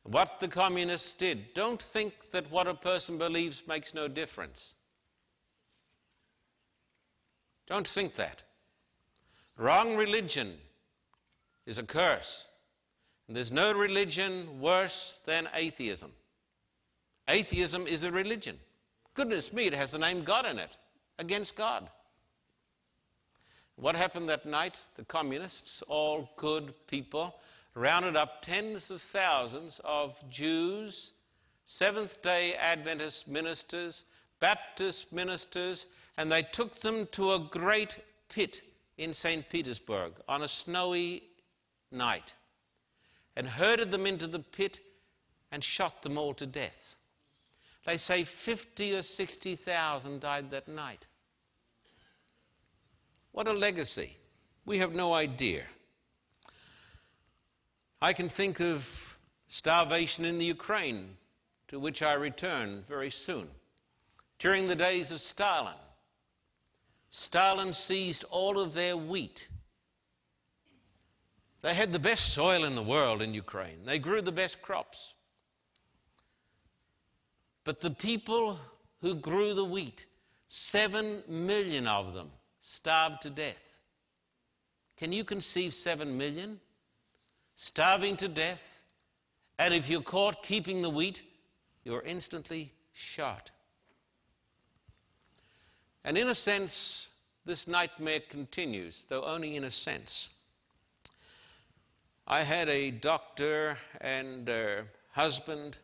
What 0.03 0.39
the 0.39 0.47
communists 0.47 1.13
did, 1.13 1.53
don't 1.53 1.81
think 1.81 2.31
that 2.31 2.49
what 2.49 2.67
a 2.67 2.73
person 2.73 3.17
believes 3.17 3.63
makes 3.67 3.93
no 3.93 4.07
difference. 4.07 4.73
Don't 7.67 7.87
think 7.87 8.13
that. 8.13 8.43
Wrong 9.57 9.95
religion 9.95 10.53
is 11.65 11.77
a 11.77 11.83
curse. 11.83 12.47
And 13.27 13.35
there's 13.35 13.51
no 13.51 13.73
religion 13.73 14.61
worse 14.61 15.19
than 15.25 15.49
atheism. 15.53 16.11
Atheism 17.27 17.87
is 17.87 18.03
a 18.03 18.11
religion. 18.11 18.57
Goodness 19.15 19.51
me, 19.51 19.65
it 19.65 19.73
has 19.73 19.91
the 19.91 19.99
name 19.99 20.21
God 20.21 20.45
in 20.45 20.59
it, 20.59 20.77
against 21.19 21.57
God. 21.57 21.89
What 23.75 23.95
happened 23.95 24.29
that 24.29 24.45
night? 24.45 24.79
The 24.95 25.03
communists, 25.03 25.81
all 25.87 26.29
good 26.37 26.73
people, 26.87 27.35
rounded 27.73 28.15
up 28.15 28.41
tens 28.41 28.89
of 28.89 29.01
thousands 29.01 29.81
of 29.83 30.17
Jews, 30.29 31.13
Seventh 31.65 32.21
day 32.21 32.55
Adventist 32.55 33.27
ministers, 33.27 34.05
Baptist 34.39 35.11
ministers, 35.11 35.85
and 36.17 36.31
they 36.31 36.43
took 36.43 36.79
them 36.79 37.07
to 37.11 37.33
a 37.33 37.39
great 37.39 37.97
pit 38.29 38.61
in 38.97 39.13
St. 39.13 39.47
Petersburg 39.49 40.13
on 40.27 40.41
a 40.41 40.47
snowy 40.47 41.23
night 41.91 42.33
and 43.35 43.47
herded 43.47 43.91
them 43.91 44.05
into 44.05 44.27
the 44.27 44.39
pit 44.39 44.79
and 45.51 45.63
shot 45.63 46.01
them 46.01 46.17
all 46.17 46.33
to 46.33 46.45
death. 46.45 46.95
They 47.85 47.97
say 47.97 48.23
50 48.23 48.95
or 48.95 49.03
60,000 49.03 50.19
died 50.19 50.51
that 50.51 50.67
night. 50.67 51.07
What 53.31 53.47
a 53.47 53.53
legacy. 53.53 54.17
We 54.65 54.79
have 54.79 54.93
no 54.93 55.13
idea. 55.13 55.63
I 58.01 58.13
can 58.13 58.29
think 58.29 58.59
of 58.59 59.17
starvation 59.47 60.25
in 60.25 60.37
the 60.37 60.45
Ukraine, 60.45 61.17
to 61.69 61.79
which 61.79 62.03
I 62.03 62.13
return 62.13 62.83
very 62.89 63.09
soon. 63.09 63.47
During 64.39 64.67
the 64.67 64.75
days 64.75 65.11
of 65.11 65.21
Stalin, 65.21 65.73
Stalin 67.09 67.73
seized 67.73 68.23
all 68.29 68.59
of 68.59 68.73
their 68.73 68.97
wheat. 68.97 69.47
They 71.61 71.73
had 71.73 71.91
the 71.91 71.99
best 71.99 72.33
soil 72.33 72.63
in 72.63 72.75
the 72.75 72.83
world 72.83 73.21
in 73.21 73.33
Ukraine, 73.33 73.85
they 73.85 73.99
grew 73.99 74.21
the 74.21 74.31
best 74.31 74.61
crops. 74.61 75.13
But 77.63 77.81
the 77.81 77.91
people 77.91 78.59
who 79.01 79.15
grew 79.15 79.53
the 79.53 79.65
wheat, 79.65 80.05
seven 80.47 81.21
million 81.27 81.85
of 81.85 82.13
them, 82.13 82.31
starved 82.59 83.21
to 83.23 83.29
death. 83.29 83.81
Can 84.95 85.11
you 85.11 85.23
conceive 85.23 85.73
seven 85.73 86.17
million? 86.17 86.59
Starving 87.55 88.15
to 88.17 88.27
death, 88.27 88.85
and 89.59 89.73
if 89.73 89.89
you're 89.89 90.01
caught 90.01 90.43
keeping 90.43 90.81
the 90.81 90.89
wheat, 90.89 91.23
you're 91.83 92.03
instantly 92.03 92.71
shot. 92.93 93.51
And 96.07 96.17
in 96.17 96.29
a 96.29 96.35
sense, 96.35 97.09
this 97.43 97.67
nightmare 97.67 98.21
continues, 98.29 99.05
though 99.09 99.25
only 99.25 99.57
in 99.57 99.65
a 99.65 99.69
sense. 99.69 100.29
I 102.25 102.43
had 102.43 102.69
a 102.69 102.91
doctor 102.91 103.77
and 103.99 104.49
husband 105.11 105.79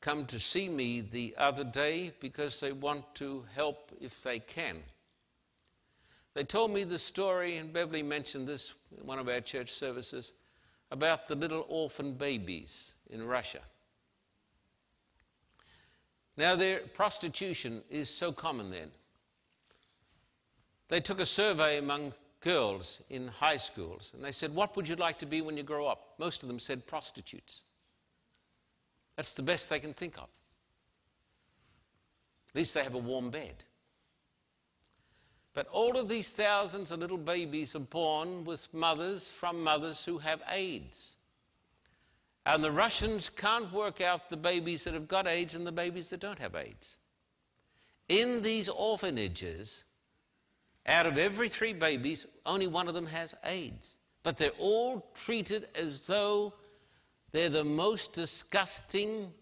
come 0.00 0.24
to 0.24 0.40
see 0.40 0.70
me 0.70 1.02
the 1.02 1.34
other 1.36 1.64
day 1.64 2.12
because 2.18 2.60
they 2.60 2.72
want 2.72 3.14
to 3.16 3.44
help 3.54 3.92
if 4.00 4.22
they 4.22 4.38
can. 4.38 4.78
They 6.32 6.44
told 6.44 6.70
me 6.70 6.84
the 6.84 6.98
story, 6.98 7.58
and 7.58 7.74
Beverly 7.74 8.02
mentioned 8.02 8.48
this 8.48 8.72
in 8.98 9.06
one 9.06 9.18
of 9.18 9.28
our 9.28 9.42
church 9.42 9.70
services, 9.70 10.32
about 10.90 11.28
the 11.28 11.34
little 11.34 11.66
orphan 11.68 12.14
babies 12.14 12.94
in 13.10 13.26
Russia. 13.26 13.60
Now, 16.38 16.56
their 16.56 16.78
prostitution 16.78 17.82
is 17.90 18.08
so 18.08 18.32
common 18.32 18.70
then. 18.70 18.90
They 20.90 21.00
took 21.00 21.20
a 21.20 21.26
survey 21.26 21.78
among 21.78 22.12
girls 22.40 23.00
in 23.10 23.28
high 23.28 23.58
schools, 23.58 24.10
and 24.14 24.24
they 24.24 24.32
said, 24.32 24.54
What 24.54 24.76
would 24.76 24.88
you 24.88 24.96
like 24.96 25.18
to 25.20 25.26
be 25.26 25.40
when 25.40 25.56
you 25.56 25.62
grow 25.62 25.86
up? 25.86 26.14
Most 26.18 26.42
of 26.42 26.48
them 26.48 26.58
said 26.58 26.86
prostitutes. 26.86 27.62
That's 29.16 29.32
the 29.32 29.42
best 29.42 29.70
they 29.70 29.78
can 29.78 29.94
think 29.94 30.18
of. 30.18 30.28
At 32.48 32.56
least 32.56 32.74
they 32.74 32.82
have 32.82 32.94
a 32.94 32.98
warm 32.98 33.30
bed. 33.30 33.54
But 35.54 35.68
all 35.68 35.96
of 35.96 36.08
these 36.08 36.28
thousands 36.30 36.90
of 36.90 36.98
little 36.98 37.18
babies 37.18 37.76
are 37.76 37.80
born 37.80 38.44
with 38.44 38.72
mothers 38.74 39.28
from 39.28 39.62
mothers 39.62 40.04
who 40.04 40.18
have 40.18 40.42
AIDS. 40.50 41.16
And 42.46 42.64
the 42.64 42.72
Russians 42.72 43.28
can't 43.28 43.72
work 43.72 44.00
out 44.00 44.28
the 44.28 44.36
babies 44.36 44.84
that 44.84 44.94
have 44.94 45.06
got 45.06 45.28
AIDS 45.28 45.54
and 45.54 45.66
the 45.66 45.72
babies 45.72 46.10
that 46.10 46.20
don't 46.20 46.38
have 46.38 46.56
AIDS. 46.56 46.98
In 48.08 48.42
these 48.42 48.68
orphanages, 48.68 49.84
out 50.90 51.06
of 51.06 51.16
every 51.16 51.48
three 51.48 51.72
babies, 51.72 52.26
only 52.44 52.66
one 52.66 52.88
of 52.88 52.94
them 52.94 53.06
has 53.06 53.34
AIDS. 53.44 53.96
But 54.22 54.36
they're 54.36 54.50
all 54.58 55.10
treated 55.14 55.68
as 55.74 56.00
though 56.02 56.52
they're 57.32 57.48
the 57.48 57.64
most 57.64 58.12
disgusting 58.12 59.32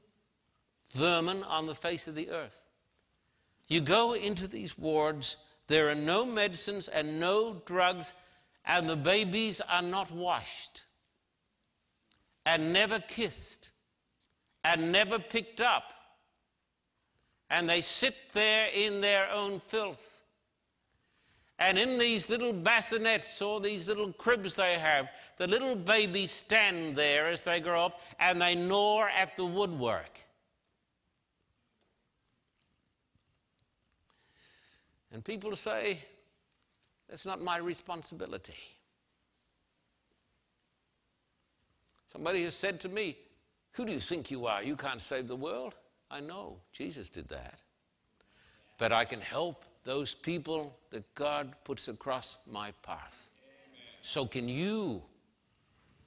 vermin 0.94 1.42
on 1.42 1.66
the 1.66 1.74
face 1.74 2.06
of 2.06 2.14
the 2.14 2.30
earth. 2.30 2.64
You 3.66 3.80
go 3.80 4.12
into 4.12 4.46
these 4.46 4.78
wards, 4.78 5.36
there 5.66 5.88
are 5.88 5.94
no 5.94 6.24
medicines 6.24 6.88
and 6.88 7.18
no 7.18 7.62
drugs, 7.66 8.12
and 8.64 8.88
the 8.88 8.96
babies 8.96 9.60
are 9.60 9.82
not 9.82 10.10
washed, 10.10 10.84
and 12.44 12.72
never 12.72 12.98
kissed, 13.00 13.70
and 14.64 14.92
never 14.92 15.18
picked 15.18 15.60
up. 15.60 15.84
And 17.50 17.68
they 17.68 17.80
sit 17.80 18.14
there 18.34 18.68
in 18.74 19.00
their 19.00 19.30
own 19.30 19.58
filth. 19.58 20.17
And 21.58 21.76
in 21.76 21.98
these 21.98 22.28
little 22.30 22.52
bassinets 22.52 23.42
or 23.42 23.60
these 23.60 23.88
little 23.88 24.12
cribs 24.12 24.56
they 24.56 24.78
have, 24.78 25.08
the 25.38 25.46
little 25.46 25.74
babies 25.74 26.30
stand 26.30 26.94
there 26.94 27.28
as 27.28 27.42
they 27.42 27.58
grow 27.58 27.86
up 27.86 28.00
and 28.20 28.40
they 28.40 28.54
gnaw 28.54 29.06
at 29.06 29.36
the 29.36 29.44
woodwork. 29.44 30.20
And 35.10 35.24
people 35.24 35.56
say, 35.56 35.98
that's 37.08 37.26
not 37.26 37.42
my 37.42 37.56
responsibility. 37.56 38.58
Somebody 42.06 42.44
has 42.44 42.54
said 42.54 42.80
to 42.80 42.88
me, 42.88 43.16
Who 43.72 43.84
do 43.84 43.92
you 43.92 44.00
think 44.00 44.30
you 44.30 44.46
are? 44.46 44.62
You 44.62 44.76
can't 44.76 45.00
save 45.00 45.26
the 45.28 45.36
world. 45.36 45.74
I 46.10 46.20
know, 46.20 46.58
Jesus 46.72 47.10
did 47.10 47.28
that. 47.28 47.60
But 48.78 48.92
I 48.92 49.04
can 49.04 49.20
help 49.20 49.64
those 49.88 50.14
people 50.14 50.76
that 50.90 51.14
God 51.14 51.54
puts 51.64 51.88
across 51.88 52.36
my 52.46 52.72
path. 52.82 53.30
Amen. 53.40 53.80
So 54.02 54.26
can 54.26 54.46
you. 54.46 55.02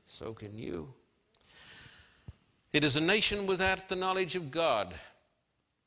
So 0.05 0.33
can 0.33 0.55
you. 0.55 0.93
It 2.73 2.83
is 2.83 2.95
a 2.95 3.01
nation 3.01 3.47
without 3.47 3.89
the 3.89 3.95
knowledge 3.95 4.35
of 4.35 4.51
God 4.51 4.93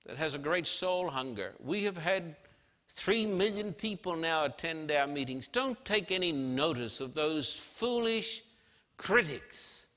that 0.06 0.16
has 0.16 0.34
a 0.34 0.40
great 0.40 0.66
soul 0.66 1.08
hunger. 1.08 1.52
We 1.62 1.84
have 1.84 1.96
had 1.96 2.34
Three 2.86 3.26
million 3.26 3.72
people 3.72 4.14
now 4.14 4.44
attend 4.44 4.92
our 4.92 5.06
meetings. 5.06 5.48
Don't 5.48 5.82
take 5.84 6.12
any 6.12 6.30
notice 6.30 7.00
of 7.00 7.14
those 7.14 7.58
foolish 7.58 8.42
critics 8.98 9.88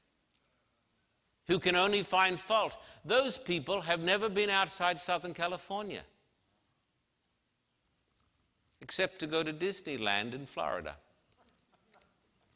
who 1.47 1.59
can 1.59 1.75
only 1.75 2.01
find 2.01 2.39
fault. 2.39 2.77
Those 3.05 3.37
people 3.37 3.81
have 3.81 3.99
never 3.99 4.29
been 4.29 4.49
outside 4.49 4.99
Southern 4.99 5.33
California 5.33 6.01
except 8.87 9.19
to 9.19 9.27
go 9.27 9.43
to 9.43 9.51
Disneyland 9.51 10.33
in 10.33 10.45
Florida. 10.45 10.95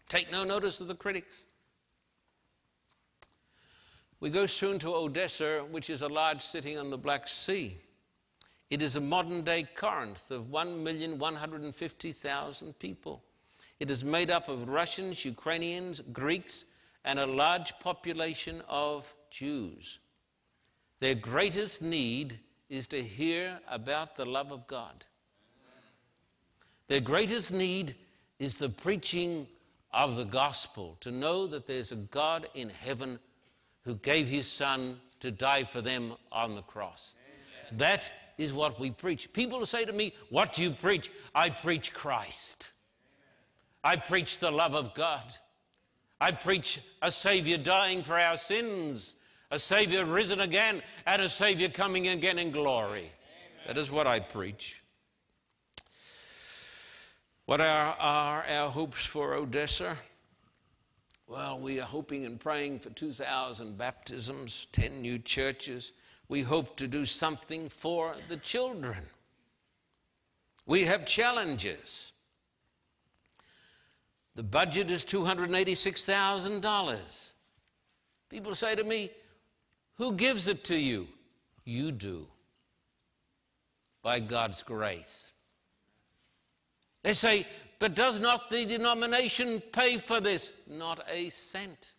Take 0.07 0.31
no 0.31 0.45
notice 0.45 0.79
of 0.79 0.87
the 0.87 0.95
critics. 0.95 1.43
We 4.21 4.29
go 4.29 4.45
soon 4.45 4.79
to 4.79 4.95
Odessa, 4.95 5.65
which 5.69 5.89
is 5.89 6.01
a 6.01 6.07
large 6.07 6.41
city 6.41 6.77
on 6.77 6.89
the 6.89 6.97
Black 6.97 7.27
Sea. 7.27 7.75
It 8.69 8.81
is 8.81 8.95
a 8.95 9.01
modern 9.01 9.41
day 9.41 9.67
Corinth 9.75 10.31
of 10.31 10.45
1,150,000 10.45 12.79
people. 12.79 13.21
It 13.81 13.91
is 13.91 14.01
made 14.01 14.31
up 14.31 14.47
of 14.47 14.69
Russians, 14.69 15.25
Ukrainians, 15.25 15.99
Greeks, 16.13 16.63
and 17.03 17.19
a 17.19 17.25
large 17.25 17.77
population 17.79 18.63
of 18.69 19.13
Jews. 19.31 19.99
Their 21.01 21.15
greatest 21.15 21.81
need 21.81 22.39
is 22.69 22.87
to 22.87 23.03
hear 23.03 23.59
about 23.69 24.15
the 24.15 24.25
love 24.25 24.53
of 24.53 24.65
God. 24.67 25.03
Their 26.91 26.99
greatest 26.99 27.53
need 27.53 27.95
is 28.37 28.57
the 28.57 28.67
preaching 28.67 29.47
of 29.93 30.17
the 30.17 30.25
gospel, 30.25 30.97
to 30.99 31.09
know 31.09 31.47
that 31.47 31.65
there's 31.65 31.93
a 31.93 31.95
God 31.95 32.49
in 32.53 32.67
heaven 32.67 33.17
who 33.83 33.95
gave 33.95 34.27
his 34.27 34.45
son 34.45 34.99
to 35.21 35.31
die 35.31 35.63
for 35.63 35.79
them 35.79 36.15
on 36.33 36.53
the 36.53 36.61
cross. 36.63 37.13
Amen. 37.69 37.79
That 37.79 38.11
is 38.37 38.51
what 38.51 38.77
we 38.77 38.91
preach. 38.91 39.31
People 39.31 39.65
say 39.65 39.85
to 39.85 39.93
me, 39.93 40.13
What 40.31 40.51
do 40.51 40.63
you 40.63 40.71
preach? 40.71 41.09
I 41.33 41.49
preach 41.49 41.93
Christ. 41.93 42.73
I 43.85 43.95
preach 43.95 44.39
the 44.39 44.51
love 44.51 44.75
of 44.75 44.93
God. 44.93 45.23
I 46.19 46.31
preach 46.33 46.81
a 47.01 47.09
Savior 47.09 47.57
dying 47.57 48.03
for 48.03 48.17
our 48.17 48.35
sins, 48.35 49.15
a 49.49 49.59
Savior 49.59 50.03
risen 50.03 50.41
again, 50.41 50.83
and 51.05 51.21
a 51.21 51.29
Savior 51.29 51.69
coming 51.69 52.09
again 52.09 52.37
in 52.37 52.51
glory. 52.51 52.99
Amen. 52.99 53.67
That 53.67 53.77
is 53.77 53.89
what 53.89 54.07
I 54.07 54.19
preach. 54.19 54.81
What 57.45 57.61
are, 57.61 57.95
are 57.99 58.43
our 58.43 58.69
hopes 58.69 59.05
for 59.05 59.33
Odessa? 59.33 59.97
Well, 61.27 61.59
we 61.59 61.79
are 61.79 61.85
hoping 61.85 62.25
and 62.25 62.39
praying 62.39 62.79
for 62.79 62.89
2,000 62.89 63.77
baptisms, 63.77 64.67
10 64.71 65.01
new 65.01 65.17
churches, 65.17 65.93
we 66.31 66.41
hope 66.43 66.77
to 66.77 66.87
do 66.87 67.05
something 67.05 67.67
for 67.67 68.15
the 68.29 68.37
children. 68.37 69.03
We 70.65 70.83
have 70.83 71.05
challenges. 71.05 72.13
The 74.35 74.43
budget 74.43 74.89
is 74.91 75.03
$286,000. 75.03 77.33
People 78.29 78.55
say 78.55 78.75
to 78.75 78.85
me, 78.85 79.09
Who 79.95 80.13
gives 80.13 80.47
it 80.47 80.63
to 80.65 80.77
you? 80.77 81.07
You 81.65 81.91
do. 81.91 82.27
By 84.01 84.21
God's 84.21 84.63
grace. 84.63 85.33
They 87.03 87.13
say, 87.13 87.47
But 87.79 87.95
does 87.95 88.19
not 88.19 88.49
the 88.49 88.65
denomination 88.65 89.61
pay 89.71 89.97
for 89.97 90.21
this? 90.21 90.53
Not 90.67 91.03
a 91.09 91.29
cent. 91.29 91.91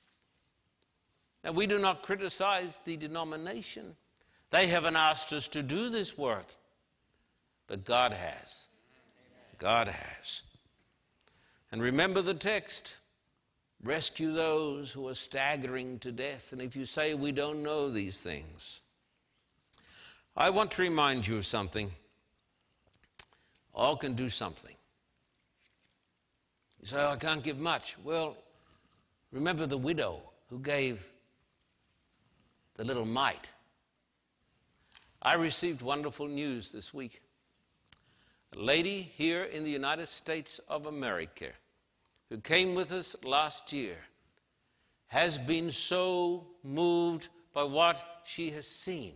Now, 1.45 1.53
we 1.53 1.67
do 1.67 1.79
not 1.79 2.03
criticize 2.03 2.79
the 2.79 2.97
denomination. 2.97 3.97
They 4.51 4.69
haven't 4.69 4.97
asked 4.97 5.33
us 5.33 5.49
to 5.49 5.63
do 5.63 5.89
this 5.89 6.17
work, 6.17 6.47
but 7.67 7.85
God 7.85 8.13
has. 8.13 8.69
God 9.59 9.89
has. 9.89 10.43
And 11.73 11.83
remember 11.83 12.23
the 12.23 12.35
text 12.35 12.97
rescue 13.83 14.33
those 14.33 14.93
who 14.93 15.09
are 15.09 15.15
staggering 15.15 15.99
to 16.01 16.13
death. 16.13 16.53
And 16.53 16.63
if 16.63 16.77
you 16.77 16.85
say 16.85 17.15
we 17.15 17.33
don't 17.33 17.63
know 17.63 17.91
these 17.91 18.23
things, 18.23 18.81
I 20.37 20.51
want 20.51 20.71
to 20.73 20.83
remind 20.83 21.27
you 21.27 21.37
of 21.39 21.47
something. 21.47 21.91
All 23.75 23.97
can 23.97 24.15
do 24.15 24.29
something. 24.29 24.77
You 26.83 26.89
say, 26.89 26.97
oh, 26.99 27.13
I 27.13 27.17
can't 27.17 27.43
give 27.43 27.59
much. 27.59 27.97
Well, 28.03 28.37
remember 29.31 29.67
the 29.67 29.79
widow 29.79 30.21
who 30.51 30.59
gave 30.59 31.07
the 32.75 32.85
little 32.85 33.07
mite. 33.07 33.51
I 35.23 35.35
received 35.35 35.81
wonderful 35.81 36.27
news 36.27 36.73
this 36.73 36.93
week. 36.93 37.23
A 38.55 38.59
lady 38.59 39.01
here 39.01 39.45
in 39.45 39.63
the 39.63 39.71
United 39.71 40.09
States 40.09 40.61
of 40.69 40.87
America 40.87 41.47
who 42.29 42.39
came 42.39 42.75
with 42.75 42.91
us 42.91 43.15
last 43.23 43.73
year 43.73 43.97
has 45.07 45.39
been 45.39 45.71
so 45.71 46.47
moved 46.65 47.29
by 47.55 47.63
what 47.63 48.23
she 48.25 48.51
has 48.51 48.67
seen 48.67 49.15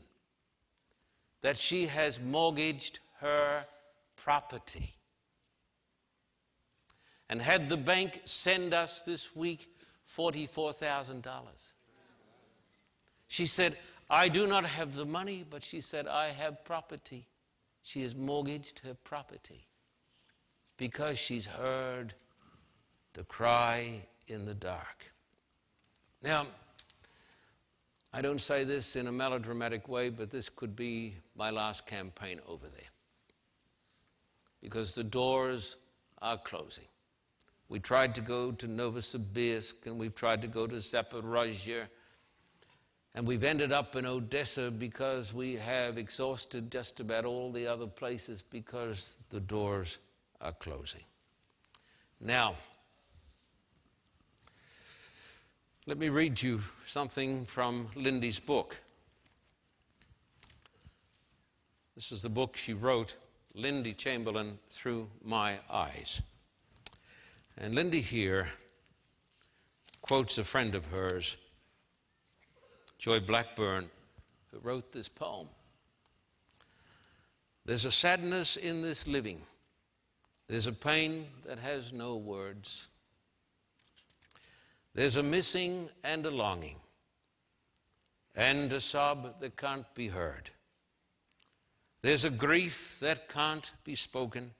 that 1.42 1.56
she 1.56 1.86
has 1.86 2.20
mortgaged 2.20 3.00
her 3.20 3.64
property. 4.16 4.95
And 7.28 7.42
had 7.42 7.68
the 7.68 7.76
bank 7.76 8.20
send 8.24 8.72
us 8.72 9.02
this 9.02 9.34
week 9.34 9.68
$44,000. 10.06 11.74
She 13.26 13.46
said, 13.46 13.76
I 14.08 14.28
do 14.28 14.46
not 14.46 14.64
have 14.64 14.94
the 14.94 15.04
money, 15.04 15.44
but 15.48 15.62
she 15.62 15.80
said, 15.80 16.06
I 16.06 16.28
have 16.30 16.64
property. 16.64 17.26
She 17.82 18.02
has 18.02 18.14
mortgaged 18.14 18.80
her 18.80 18.94
property 18.94 19.66
because 20.76 21.18
she's 21.18 21.46
heard 21.46 22.14
the 23.14 23.24
cry 23.24 24.02
in 24.28 24.44
the 24.44 24.54
dark. 24.54 25.12
Now, 26.22 26.46
I 28.12 28.22
don't 28.22 28.40
say 28.40 28.64
this 28.64 28.96
in 28.96 29.08
a 29.08 29.12
melodramatic 29.12 29.88
way, 29.88 30.10
but 30.10 30.30
this 30.30 30.48
could 30.48 30.76
be 30.76 31.16
my 31.36 31.50
last 31.50 31.86
campaign 31.86 32.40
over 32.48 32.66
there 32.68 32.90
because 34.60 34.92
the 34.92 35.04
doors 35.04 35.76
are 36.22 36.38
closing. 36.38 36.86
We 37.68 37.80
tried 37.80 38.14
to 38.14 38.20
go 38.20 38.52
to 38.52 38.66
Novosibirsk 38.66 39.86
and 39.86 39.98
we've 39.98 40.14
tried 40.14 40.42
to 40.42 40.48
go 40.48 40.66
to 40.66 40.76
Zaporozhye. 40.76 41.86
And 43.14 43.26
we've 43.26 43.44
ended 43.44 43.72
up 43.72 43.96
in 43.96 44.04
Odessa 44.04 44.70
because 44.70 45.32
we 45.32 45.54
have 45.54 45.96
exhausted 45.96 46.70
just 46.70 47.00
about 47.00 47.24
all 47.24 47.50
the 47.50 47.66
other 47.66 47.86
places 47.86 48.42
because 48.42 49.16
the 49.30 49.40
doors 49.40 49.98
are 50.40 50.52
closing. 50.52 51.02
Now, 52.20 52.54
let 55.86 55.98
me 55.98 56.08
read 56.08 56.42
you 56.42 56.60
something 56.86 57.46
from 57.46 57.88
Lindy's 57.94 58.38
book. 58.38 58.76
This 61.94 62.12
is 62.12 62.22
the 62.22 62.28
book 62.28 62.56
she 62.56 62.74
wrote, 62.74 63.16
Lindy 63.54 63.94
Chamberlain, 63.94 64.58
Through 64.68 65.08
My 65.24 65.58
Eyes. 65.70 66.20
And 67.58 67.74
Lindy 67.74 68.02
here 68.02 68.48
quotes 70.02 70.36
a 70.36 70.44
friend 70.44 70.74
of 70.74 70.84
hers, 70.86 71.36
Joy 72.98 73.20
Blackburn, 73.20 73.88
who 74.50 74.58
wrote 74.60 74.92
this 74.92 75.08
poem. 75.08 75.48
There's 77.64 77.86
a 77.86 77.90
sadness 77.90 78.56
in 78.56 78.82
this 78.82 79.08
living. 79.08 79.40
There's 80.48 80.66
a 80.66 80.72
pain 80.72 81.26
that 81.46 81.58
has 81.58 81.92
no 81.92 82.16
words. 82.16 82.86
There's 84.94 85.16
a 85.16 85.22
missing 85.22 85.88
and 86.04 86.24
a 86.24 86.30
longing, 86.30 86.76
and 88.34 88.72
a 88.72 88.80
sob 88.80 89.40
that 89.40 89.56
can't 89.56 89.92
be 89.94 90.08
heard. 90.08 90.50
There's 92.02 92.24
a 92.24 92.30
grief 92.30 92.98
that 93.00 93.28
can't 93.28 93.72
be 93.82 93.94
spoken. 93.94 94.52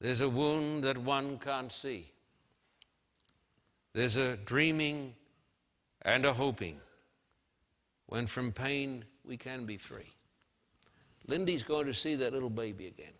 There's 0.00 0.20
a 0.20 0.28
wound 0.28 0.84
that 0.84 0.96
one 0.96 1.38
can't 1.38 1.72
see. 1.72 2.06
There's 3.92 4.16
a 4.16 4.36
dreaming 4.36 5.14
and 6.02 6.24
a 6.24 6.32
hoping 6.32 6.78
when 8.06 8.26
from 8.26 8.52
pain 8.52 9.04
we 9.24 9.36
can 9.36 9.66
be 9.66 9.76
free. 9.76 10.12
Lindy's 11.26 11.62
going 11.62 11.86
to 11.86 11.94
see 11.94 12.14
that 12.14 12.32
little 12.32 12.50
baby 12.50 12.86
again. 12.86 13.12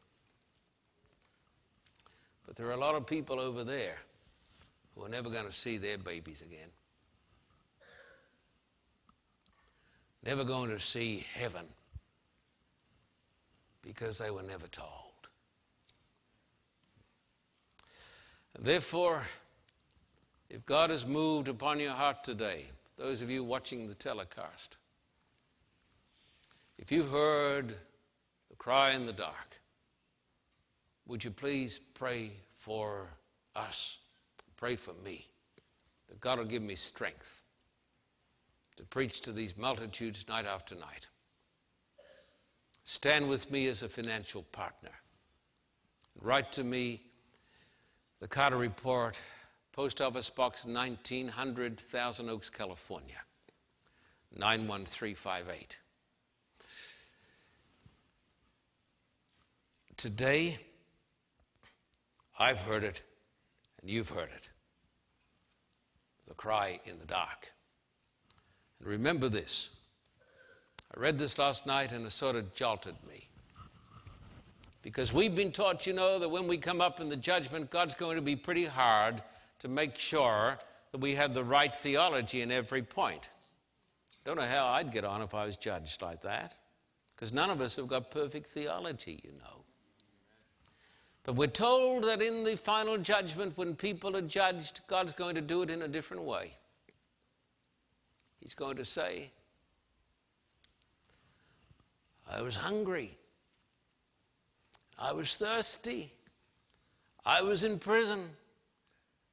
But 2.46 2.56
there 2.56 2.66
are 2.66 2.72
a 2.72 2.78
lot 2.78 2.94
of 2.94 3.06
people 3.06 3.40
over 3.40 3.64
there 3.64 3.98
who 4.94 5.04
are 5.04 5.08
never 5.08 5.28
going 5.28 5.44
to 5.44 5.52
see 5.52 5.76
their 5.76 5.98
babies 5.98 6.42
again. 6.42 6.70
Never 10.24 10.44
going 10.44 10.70
to 10.70 10.80
see 10.80 11.26
heaven 11.34 11.66
because 13.82 14.18
they 14.18 14.30
were 14.30 14.42
never 14.42 14.66
told. 14.68 15.17
Therefore, 18.60 19.22
if 20.50 20.66
God 20.66 20.90
has 20.90 21.06
moved 21.06 21.46
upon 21.46 21.78
your 21.78 21.92
heart 21.92 22.24
today, 22.24 22.66
those 22.96 23.22
of 23.22 23.30
you 23.30 23.44
watching 23.44 23.86
the 23.86 23.94
telecast, 23.94 24.76
if 26.76 26.90
you've 26.90 27.10
heard 27.10 27.68
the 28.50 28.56
cry 28.56 28.92
in 28.92 29.06
the 29.06 29.12
dark, 29.12 29.60
would 31.06 31.22
you 31.22 31.30
please 31.30 31.78
pray 31.94 32.32
for 32.54 33.08
us? 33.54 33.98
Pray 34.56 34.74
for 34.74 34.94
me 35.04 35.26
that 36.08 36.20
God 36.20 36.38
will 36.38 36.44
give 36.44 36.62
me 36.62 36.74
strength 36.74 37.42
to 38.74 38.82
preach 38.82 39.20
to 39.20 39.32
these 39.32 39.56
multitudes 39.56 40.26
night 40.28 40.46
after 40.46 40.74
night. 40.74 41.06
Stand 42.82 43.28
with 43.28 43.52
me 43.52 43.68
as 43.68 43.84
a 43.84 43.88
financial 43.88 44.42
partner. 44.42 44.90
Write 46.20 46.50
to 46.52 46.64
me 46.64 47.02
the 48.20 48.28
Carter 48.28 48.56
Report, 48.56 49.20
Post 49.72 50.00
Office 50.00 50.28
Box 50.28 50.64
1900, 50.64 51.78
Thousand 51.78 52.28
Oaks, 52.28 52.50
California, 52.50 53.22
91358. 54.36 55.78
Today, 59.96 60.58
I've 62.38 62.60
heard 62.60 62.84
it 62.84 63.02
and 63.80 63.90
you've 63.90 64.10
heard 64.10 64.30
it 64.34 64.50
the 66.26 66.34
cry 66.34 66.78
in 66.84 66.98
the 66.98 67.06
dark. 67.06 67.52
And 68.78 68.88
remember 68.88 69.28
this 69.28 69.70
I 70.94 71.00
read 71.00 71.18
this 71.18 71.38
last 71.38 71.66
night 71.66 71.92
and 71.92 72.06
it 72.06 72.12
sort 72.12 72.36
of 72.36 72.54
jolted 72.54 72.94
me. 73.08 73.27
Because 74.88 75.12
we've 75.12 75.34
been 75.34 75.52
taught, 75.52 75.86
you 75.86 75.92
know, 75.92 76.18
that 76.18 76.30
when 76.30 76.48
we 76.48 76.56
come 76.56 76.80
up 76.80 76.98
in 76.98 77.10
the 77.10 77.16
judgment, 77.16 77.68
God's 77.68 77.94
going 77.94 78.16
to 78.16 78.22
be 78.22 78.36
pretty 78.36 78.64
hard 78.64 79.22
to 79.58 79.68
make 79.68 79.96
sure 79.96 80.58
that 80.92 80.98
we 80.98 81.14
have 81.14 81.34
the 81.34 81.44
right 81.44 81.76
theology 81.76 82.40
in 82.40 82.50
every 82.50 82.80
point. 82.80 83.28
Don't 84.24 84.38
know 84.38 84.46
how 84.46 84.68
I'd 84.68 84.90
get 84.90 85.04
on 85.04 85.20
if 85.20 85.34
I 85.34 85.44
was 85.44 85.58
judged 85.58 86.00
like 86.00 86.22
that. 86.22 86.54
Because 87.14 87.34
none 87.34 87.50
of 87.50 87.60
us 87.60 87.76
have 87.76 87.86
got 87.86 88.10
perfect 88.10 88.46
theology, 88.46 89.20
you 89.22 89.32
know. 89.32 89.62
But 91.22 91.34
we're 91.34 91.48
told 91.48 92.04
that 92.04 92.22
in 92.22 92.44
the 92.44 92.56
final 92.56 92.96
judgment, 92.96 93.58
when 93.58 93.76
people 93.76 94.16
are 94.16 94.22
judged, 94.22 94.80
God's 94.86 95.12
going 95.12 95.34
to 95.34 95.42
do 95.42 95.60
it 95.60 95.68
in 95.68 95.82
a 95.82 95.88
different 95.88 96.22
way. 96.22 96.54
He's 98.40 98.54
going 98.54 98.78
to 98.78 98.86
say, 98.86 99.32
I 102.26 102.40
was 102.40 102.56
hungry. 102.56 103.17
I 104.98 105.12
was 105.12 105.34
thirsty. 105.34 106.12
I 107.24 107.42
was 107.42 107.64
in 107.64 107.78
prison. 107.78 108.30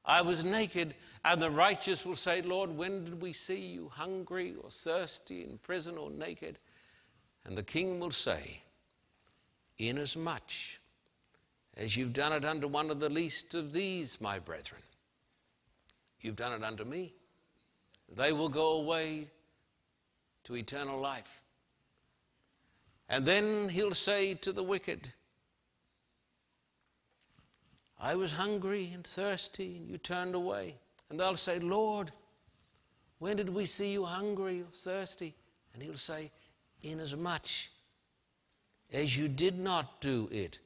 I 0.05 0.22
was 0.22 0.43
naked. 0.43 0.95
And 1.24 1.41
the 1.41 1.49
righteous 1.49 2.05
will 2.05 2.16
say, 2.16 2.41
Lord, 2.41 2.70
when 2.70 3.03
did 3.05 3.22
we 3.22 3.34
see 3.34 3.59
you 3.59 3.89
hungry 3.89 4.53
or 4.61 4.70
thirsty, 4.70 5.43
in 5.43 5.57
prison 5.57 5.97
or 5.97 6.11
naked? 6.11 6.59
And 7.45 7.57
the 7.57 7.63
king 7.63 7.99
will 7.99 8.11
say, 8.11 8.61
Inasmuch 9.78 10.51
as 11.78 11.97
you've 11.97 12.13
done 12.13 12.32
it 12.32 12.45
unto 12.45 12.68
one 12.68 12.89
of 12.89 12.99
the 12.99 13.09
least 13.09 13.53
of 13.53 13.74
these, 13.74 14.22
my 14.22 14.39
brethren, 14.39 14.82
you've 16.22 16.38
done 16.38 16.53
it 16.53 16.63
unto 16.63 16.86
me. 16.86 17.13
They 18.16 18.32
will 18.32 18.49
go 18.49 18.74
away 18.74 19.28
to 20.45 20.55
eternal 20.55 20.99
life. 20.99 21.41
And 23.09 23.26
then 23.26 23.70
he'll 23.70 23.93
say 23.93 24.36
to 24.36 24.51
the 24.51 24.63
wicked, 24.63 25.11
I 28.06 28.14
was 28.14 28.34
hungry 28.34 28.91
and 28.93 29.03
thirsty, 29.03 29.78
and 29.78 29.89
you 29.89 29.97
turned 29.97 30.36
away. 30.36 30.76
And 31.10 31.20
they'll 31.20 31.36
say, 31.36 31.58
Lord, 31.58 32.12
when 33.18 33.36
did 33.36 33.49
we 33.49 33.66
see 33.66 33.93
you 33.93 34.06
hungry 34.06 34.62
or 34.62 34.68
thirsty? 34.72 35.34
And 35.74 35.82
he'll 35.82 35.95
say, 35.95 36.32
Inasmuch 36.84 37.47
as 38.93 39.18
you 39.18 39.28
did 39.28 39.58
not 39.58 40.01
do 40.01 40.30
it 40.32 40.60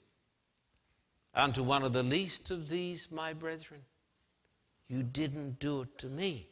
unto 1.33 1.63
one 1.63 1.83
of 1.83 1.93
the 1.93 2.03
least 2.03 2.51
of 2.51 2.67
these, 2.67 3.09
my 3.09 3.31
brethren, 3.31 3.79
you 4.89 5.01
didn't 5.01 5.59
do 5.59 5.83
it 5.83 5.97
to 5.99 6.07
me. 6.07 6.45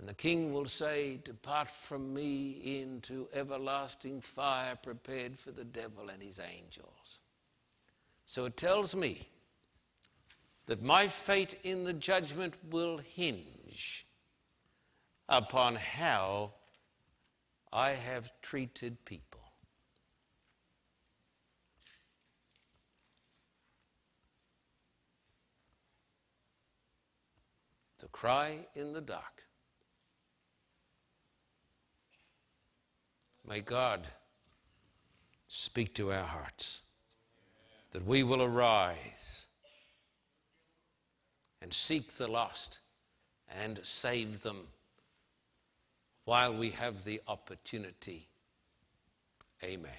And 0.00 0.08
the 0.08 0.14
king 0.14 0.52
will 0.52 0.66
say, 0.66 1.20
Depart 1.22 1.70
from 1.70 2.12
me 2.12 2.80
into 2.80 3.28
everlasting 3.32 4.20
fire 4.20 4.74
prepared 4.74 5.38
for 5.38 5.52
the 5.52 5.64
devil 5.64 6.08
and 6.12 6.20
his 6.20 6.40
angels. 6.40 7.20
So 8.26 8.46
it 8.46 8.56
tells 8.56 8.94
me 8.94 9.28
that 10.66 10.82
my 10.82 11.08
fate 11.08 11.58
in 11.62 11.84
the 11.84 11.92
judgment 11.92 12.54
will 12.70 12.98
hinge 12.98 14.06
upon 15.28 15.76
how 15.76 16.52
I 17.72 17.92
have 17.92 18.32
treated 18.40 19.04
people. 19.04 19.40
The 27.98 28.08
cry 28.08 28.66
in 28.74 28.92
the 28.92 29.00
dark 29.00 29.34
May 33.46 33.60
God 33.60 34.08
speak 35.48 35.94
to 35.96 36.12
our 36.12 36.24
hearts 36.24 36.83
that 37.94 38.04
we 38.04 38.24
will 38.24 38.42
arise 38.42 39.46
and 41.62 41.72
seek 41.72 42.12
the 42.14 42.26
lost 42.26 42.80
and 43.48 43.78
save 43.82 44.42
them 44.42 44.66
while 46.24 46.52
we 46.52 46.70
have 46.70 47.04
the 47.04 47.20
opportunity. 47.28 48.26
Amen. 49.62 49.92